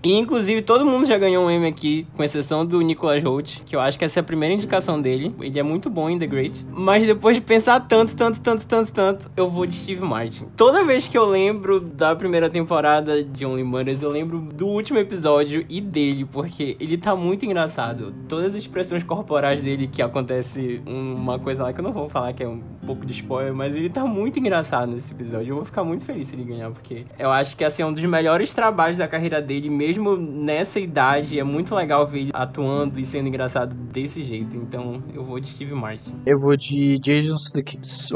E 0.04 0.12
inclusive 0.12 0.62
todo 0.62 0.86
mundo 0.86 1.06
já 1.06 1.18
ganhou 1.18 1.46
um 1.46 1.50
M 1.50 1.66
aqui, 1.66 2.06
com 2.14 2.22
exceção 2.22 2.66
do 2.66 2.73
Nicolas 2.82 3.24
Holt, 3.24 3.62
que 3.66 3.76
eu 3.76 3.80
acho 3.80 3.98
que 3.98 4.06
essa 4.06 4.20
é 4.20 4.22
a 4.22 4.24
primeira 4.24 4.54
indicação 4.54 5.02
dele. 5.02 5.34
Ele 5.40 5.60
é 5.60 5.64
muito 5.64 5.90
bom 5.90 6.10
em 6.10 6.20
The 6.20 6.28
Great. 6.28 6.66
Mas 6.72 7.04
depois 7.06 7.36
de 7.36 7.42
pensar 7.42 7.80
tanto, 7.82 8.16
tanto, 8.16 8.40
tanto, 8.42 8.68
tanto, 8.68 8.92
tanto, 8.92 9.32
eu 9.36 9.50
vou 9.50 9.66
de 9.66 9.76
Steve 9.76 10.04
Martin. 10.04 10.48
Toda 10.56 10.84
vez 10.84 11.08
que 11.08 11.18
eu 11.18 11.26
lembro 11.26 11.80
da 11.80 12.16
primeira 12.16 12.50
temporada 12.50 13.24
de 13.24 13.46
Only 13.46 13.64
Murders, 13.64 14.04
eu 14.04 14.10
lembro 14.10 14.40
do 14.40 14.68
último 14.68 15.00
episódio 15.00 15.66
e 15.70 15.80
dele, 15.82 16.26
porque 16.26 16.78
ele 16.80 16.98
tá 16.98 17.16
muito 17.16 17.46
engraçado. 17.46 18.14
Todas 18.28 18.54
as 18.54 18.62
expressões 18.62 19.04
corporais 19.04 19.62
dele 19.62 19.88
que 19.88 20.02
acontece 20.02 20.82
uma 20.86 21.40
coisa 21.40 21.64
lá 21.64 21.74
que 21.74 21.80
eu 21.80 21.84
não 21.84 21.94
vou 21.94 22.10
falar 22.10 22.34
que 22.34 22.44
é 22.44 22.48
um 22.48 22.62
pouco 22.86 23.06
de 23.06 23.14
spoiler, 23.14 23.54
mas 23.54 23.76
ele 23.76 23.90
tá 23.90 24.06
muito 24.06 24.40
engraçado 24.40 24.92
nesse 24.92 25.14
episódio. 25.14 25.52
Eu 25.52 25.56
vou 25.56 25.66
ficar 25.66 25.84
muito 25.84 26.04
feliz 26.06 26.28
se 26.28 26.36
ele 26.36 26.44
ganhar, 26.44 26.72
porque 26.72 27.06
eu 27.18 27.32
acho 27.32 27.56
que 27.56 27.64
assim, 27.64 27.82
é 27.82 27.86
um 27.86 27.94
dos 27.94 28.04
melhores 28.04 28.54
trabalhos 28.54 28.98
da 28.98 29.08
carreira 29.08 29.42
dele, 29.42 29.70
mesmo 29.70 29.94
mesmo 29.94 30.18
nessa 30.18 30.80
idade, 30.80 31.40
é 31.40 31.44
muito 31.44 31.74
legal 31.74 32.06
ver 32.06 32.20
ele 32.20 32.32
atuando 32.34 32.63
e 32.96 33.06
sendo 33.06 33.28
engraçado 33.28 33.76
desse 33.76 34.24
jeito. 34.24 34.56
Então, 34.58 35.04
eu 35.14 35.24
vou 35.24 35.40
de 35.40 35.50
Steve 35.50 35.74
Martin. 35.74 36.16
Eu 36.26 36.38
vou 36.40 36.56
de 36.56 36.98
Jason 37.00 37.38
Sudeikis. 37.38 38.10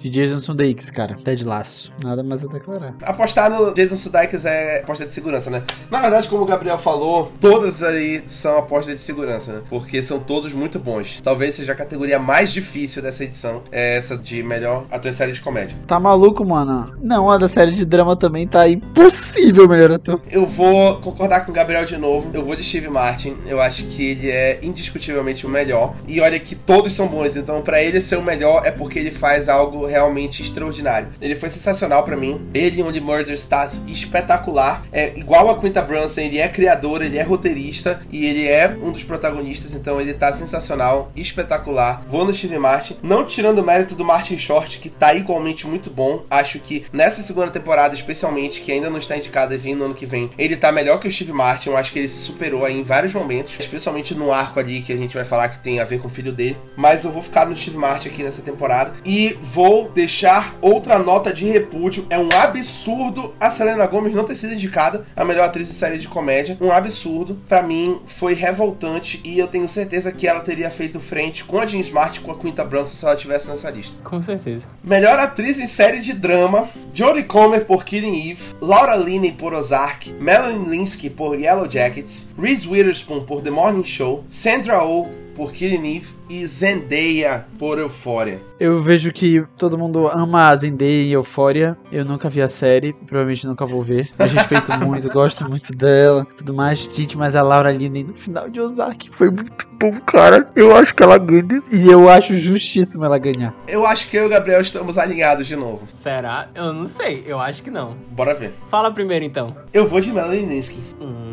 De 0.00 0.08
Jason 0.08 0.38
Sudeikis, 0.38 0.90
cara. 0.90 1.14
Ted 1.14 1.44
Laço. 1.44 1.92
Nada 2.02 2.22
mais 2.22 2.44
a 2.44 2.48
declarar. 2.48 2.94
Apostar 3.02 3.50
no 3.50 3.72
Jason 3.74 3.96
Sudeikis 3.96 4.44
é 4.44 4.80
aposta 4.82 5.06
de 5.06 5.14
segurança, 5.14 5.50
né? 5.50 5.62
Na 5.90 6.00
verdade, 6.00 6.28
como 6.28 6.42
o 6.42 6.46
Gabriel 6.46 6.78
falou, 6.78 7.32
todas 7.40 7.82
aí 7.82 8.22
são 8.26 8.58
apostas 8.58 8.96
de 8.96 9.00
segurança, 9.00 9.52
né? 9.52 9.62
Porque 9.68 10.02
são 10.02 10.20
todos 10.20 10.52
muito 10.52 10.78
bons. 10.78 11.20
Talvez 11.22 11.54
seja 11.54 11.72
a 11.72 11.76
categoria 11.76 12.18
mais 12.18 12.52
difícil 12.52 13.02
dessa 13.02 13.24
edição. 13.24 13.62
É 13.70 13.96
essa 13.96 14.16
de 14.16 14.42
melhor 14.42 14.86
ator 14.90 15.10
em 15.10 15.14
série 15.14 15.32
de 15.32 15.40
comédia. 15.40 15.76
Tá 15.86 15.98
maluco, 15.98 16.44
mano? 16.44 16.94
Não, 17.00 17.30
a 17.30 17.38
da 17.38 17.48
série 17.48 17.72
de 17.72 17.84
drama 17.84 18.16
também 18.16 18.46
tá 18.46 18.68
impossível 18.68 19.68
melhor 19.68 19.92
ator. 19.92 20.20
Eu 20.30 20.46
vou 20.46 20.96
concordar 20.96 21.44
com 21.44 21.52
o 21.52 21.54
Gabriel 21.54 21.84
de 21.84 21.96
novo. 21.96 22.30
Eu 22.32 22.44
vou 22.44 22.54
de 22.54 22.64
Steve 22.64 22.88
Martin. 22.88 23.36
Eu 23.46 23.60
acho 23.60 23.77
que 23.84 24.10
ele 24.10 24.30
é 24.30 24.58
indiscutivelmente 24.62 25.46
o 25.46 25.50
melhor. 25.50 25.94
E 26.06 26.20
olha 26.20 26.38
que 26.38 26.54
todos 26.54 26.92
são 26.94 27.06
bons, 27.06 27.36
então 27.36 27.62
para 27.62 27.82
ele 27.82 28.00
ser 28.00 28.16
o 28.16 28.22
melhor 28.22 28.62
é 28.64 28.70
porque 28.70 28.98
ele 28.98 29.10
faz 29.10 29.48
algo 29.48 29.86
realmente 29.86 30.42
extraordinário. 30.42 31.08
Ele 31.20 31.34
foi 31.34 31.50
sensacional 31.50 32.02
para 32.02 32.16
mim. 32.16 32.48
Ele 32.54 32.82
Only 32.82 33.00
Murder 33.00 33.34
está 33.34 33.68
espetacular. 33.86 34.84
É 34.92 35.12
igual 35.16 35.50
a 35.50 35.58
Quinta 35.58 35.82
Brunson, 35.82 36.22
ele 36.22 36.38
é 36.38 36.48
criador, 36.48 37.02
ele 37.02 37.18
é 37.18 37.22
roteirista 37.22 38.00
e 38.10 38.26
ele 38.26 38.46
é 38.46 38.76
um 38.80 38.92
dos 38.92 39.02
protagonistas, 39.02 39.74
então 39.74 40.00
ele 40.00 40.14
tá 40.14 40.32
sensacional, 40.32 41.10
espetacular. 41.16 42.02
Vou 42.08 42.24
no 42.24 42.34
Steve 42.34 42.58
Martin, 42.58 42.96
não 43.02 43.24
tirando 43.24 43.58
o 43.58 43.64
mérito 43.64 43.94
do 43.94 44.04
Martin 44.04 44.38
Short, 44.38 44.78
que 44.78 44.88
tá 44.88 45.14
igualmente 45.14 45.66
muito 45.66 45.90
bom. 45.90 46.24
Acho 46.30 46.58
que 46.58 46.84
nessa 46.92 47.22
segunda 47.22 47.50
temporada, 47.50 47.94
especialmente, 47.94 48.60
que 48.60 48.72
ainda 48.72 48.90
não 48.90 48.98
está 48.98 49.16
indicada 49.16 49.54
e 49.54 49.58
vindo 49.58 49.78
no 49.78 49.84
ano 49.86 49.94
que 49.94 50.06
vem, 50.06 50.30
ele 50.38 50.56
tá 50.56 50.72
melhor 50.72 50.98
que 50.98 51.08
o 51.08 51.10
Steve 51.10 51.32
Martin, 51.32 51.70
eu 51.70 51.76
acho 51.76 51.92
que 51.92 51.98
ele 51.98 52.08
se 52.08 52.18
superou 52.18 52.64
aí 52.64 52.76
em 52.76 52.82
vários 52.82 53.12
momentos, 53.12 53.54
especialmente 53.60 54.14
no 54.14 54.32
arco 54.32 54.60
ali 54.60 54.80
que 54.80 54.92
a 54.92 54.96
gente 54.96 55.14
vai 55.14 55.24
falar 55.24 55.48
que 55.48 55.58
tem 55.58 55.80
a 55.80 55.84
ver 55.84 56.00
com 56.00 56.08
o 56.08 56.10
filho 56.10 56.32
dele. 56.32 56.56
Mas 56.76 57.04
eu 57.04 57.10
vou 57.10 57.22
ficar 57.22 57.46
no 57.46 57.56
Steve 57.56 57.76
Martin 57.76 58.08
aqui 58.08 58.22
nessa 58.22 58.42
temporada 58.42 58.92
e 59.04 59.38
vou 59.42 59.90
deixar 59.90 60.56
outra 60.60 60.98
nota 60.98 61.32
de 61.32 61.46
repúdio. 61.46 62.06
É 62.10 62.18
um 62.18 62.28
absurdo 62.40 63.34
a 63.40 63.50
Selena 63.50 63.86
Gomez 63.86 64.14
não 64.14 64.24
ter 64.24 64.34
sido 64.34 64.54
indicada 64.54 65.04
a 65.16 65.24
melhor 65.24 65.44
atriz 65.44 65.68
de 65.68 65.74
série 65.74 65.98
de 65.98 66.08
comédia. 66.08 66.56
Um 66.60 66.70
absurdo. 66.70 67.38
Para 67.48 67.62
mim 67.62 68.00
foi 68.06 68.34
revoltante 68.34 69.20
e 69.24 69.38
eu 69.38 69.48
tenho 69.48 69.68
certeza 69.68 70.12
que 70.12 70.26
ela 70.26 70.40
teria 70.40 70.70
feito 70.70 71.00
frente 71.00 71.44
com 71.44 71.58
a 71.58 71.66
Jean 71.66 71.80
Smart 71.80 72.20
com 72.20 72.32
a 72.32 72.38
Quinta 72.38 72.64
Brunson 72.64 72.96
se 72.96 73.04
ela 73.04 73.16
tivesse 73.16 73.48
nessa 73.48 73.70
lista. 73.70 73.98
Com 74.02 74.22
certeza. 74.22 74.66
Melhor 74.82 75.18
atriz 75.18 75.58
em 75.58 75.66
série 75.66 76.00
de 76.00 76.12
drama: 76.12 76.68
Jodie 76.92 77.24
Comer 77.24 77.64
por 77.64 77.84
Killing 77.84 78.30
Eve, 78.30 78.42
Laura 78.60 78.96
Linney 78.96 79.32
por 79.32 79.52
Ozark, 79.52 80.12
Melanie 80.14 80.68
Linsky 80.68 81.10
por 81.10 81.38
Yellow 81.38 81.70
Jackets, 81.70 82.28
Reese 82.38 82.68
Witherspoon 82.68 83.24
por 83.24 83.42
The 83.48 83.54
Morning 83.54 83.82
Show, 83.82 84.26
Sandra 84.28 84.84
Oh 84.84 85.08
por 85.34 85.52
Killing 85.52 85.96
Eve 85.96 86.08
e 86.28 86.46
Zendaya 86.46 87.46
por 87.58 87.78
Euphoria. 87.78 88.36
Eu 88.60 88.78
vejo 88.78 89.10
que 89.10 89.42
todo 89.56 89.78
mundo 89.78 90.06
ama 90.06 90.50
a 90.50 90.54
Zendaya 90.54 90.90
e 90.90 91.12
Euphoria. 91.12 91.74
Eu 91.90 92.04
nunca 92.04 92.28
vi 92.28 92.42
a 92.42 92.48
série, 92.48 92.92
provavelmente 92.92 93.46
nunca 93.46 93.64
vou 93.64 93.80
ver. 93.80 94.10
Eu 94.18 94.26
respeito 94.26 94.70
muito, 94.84 95.08
gosto 95.08 95.48
muito 95.48 95.72
dela, 95.72 96.26
tudo 96.36 96.52
mais. 96.52 96.90
Gente, 96.92 97.16
mas 97.16 97.34
a 97.34 97.40
Laura 97.40 97.72
Linney 97.72 98.04
no 98.04 98.12
final 98.12 98.50
de 98.50 98.60
Ozark 98.60 99.08
foi 99.12 99.30
muito 99.30 99.66
bom, 99.80 99.92
cara. 100.00 100.50
Eu 100.54 100.76
acho 100.76 100.94
que 100.94 101.02
ela 101.02 101.16
ganha 101.16 101.62
e 101.72 101.88
eu 101.88 102.10
acho 102.10 102.34
justíssimo 102.34 103.06
ela 103.06 103.16
ganhar. 103.16 103.54
Eu 103.66 103.86
acho 103.86 104.10
que 104.10 104.18
eu 104.18 104.24
e 104.24 104.26
o 104.26 104.28
Gabriel 104.28 104.60
estamos 104.60 104.98
alinhados 104.98 105.46
de 105.46 105.56
novo. 105.56 105.88
Será? 106.02 106.50
Eu 106.54 106.74
não 106.74 106.84
sei, 106.84 107.24
eu 107.26 107.38
acho 107.38 107.62
que 107.62 107.70
não. 107.70 107.96
Bora 108.10 108.34
ver. 108.34 108.52
Fala 108.68 108.90
primeiro 108.90 109.24
então. 109.24 109.56
Eu 109.72 109.86
vou 109.86 110.02
de 110.02 110.12
Melanie 110.12 110.44
Linsky. 110.44 110.82
Hum 111.00 111.27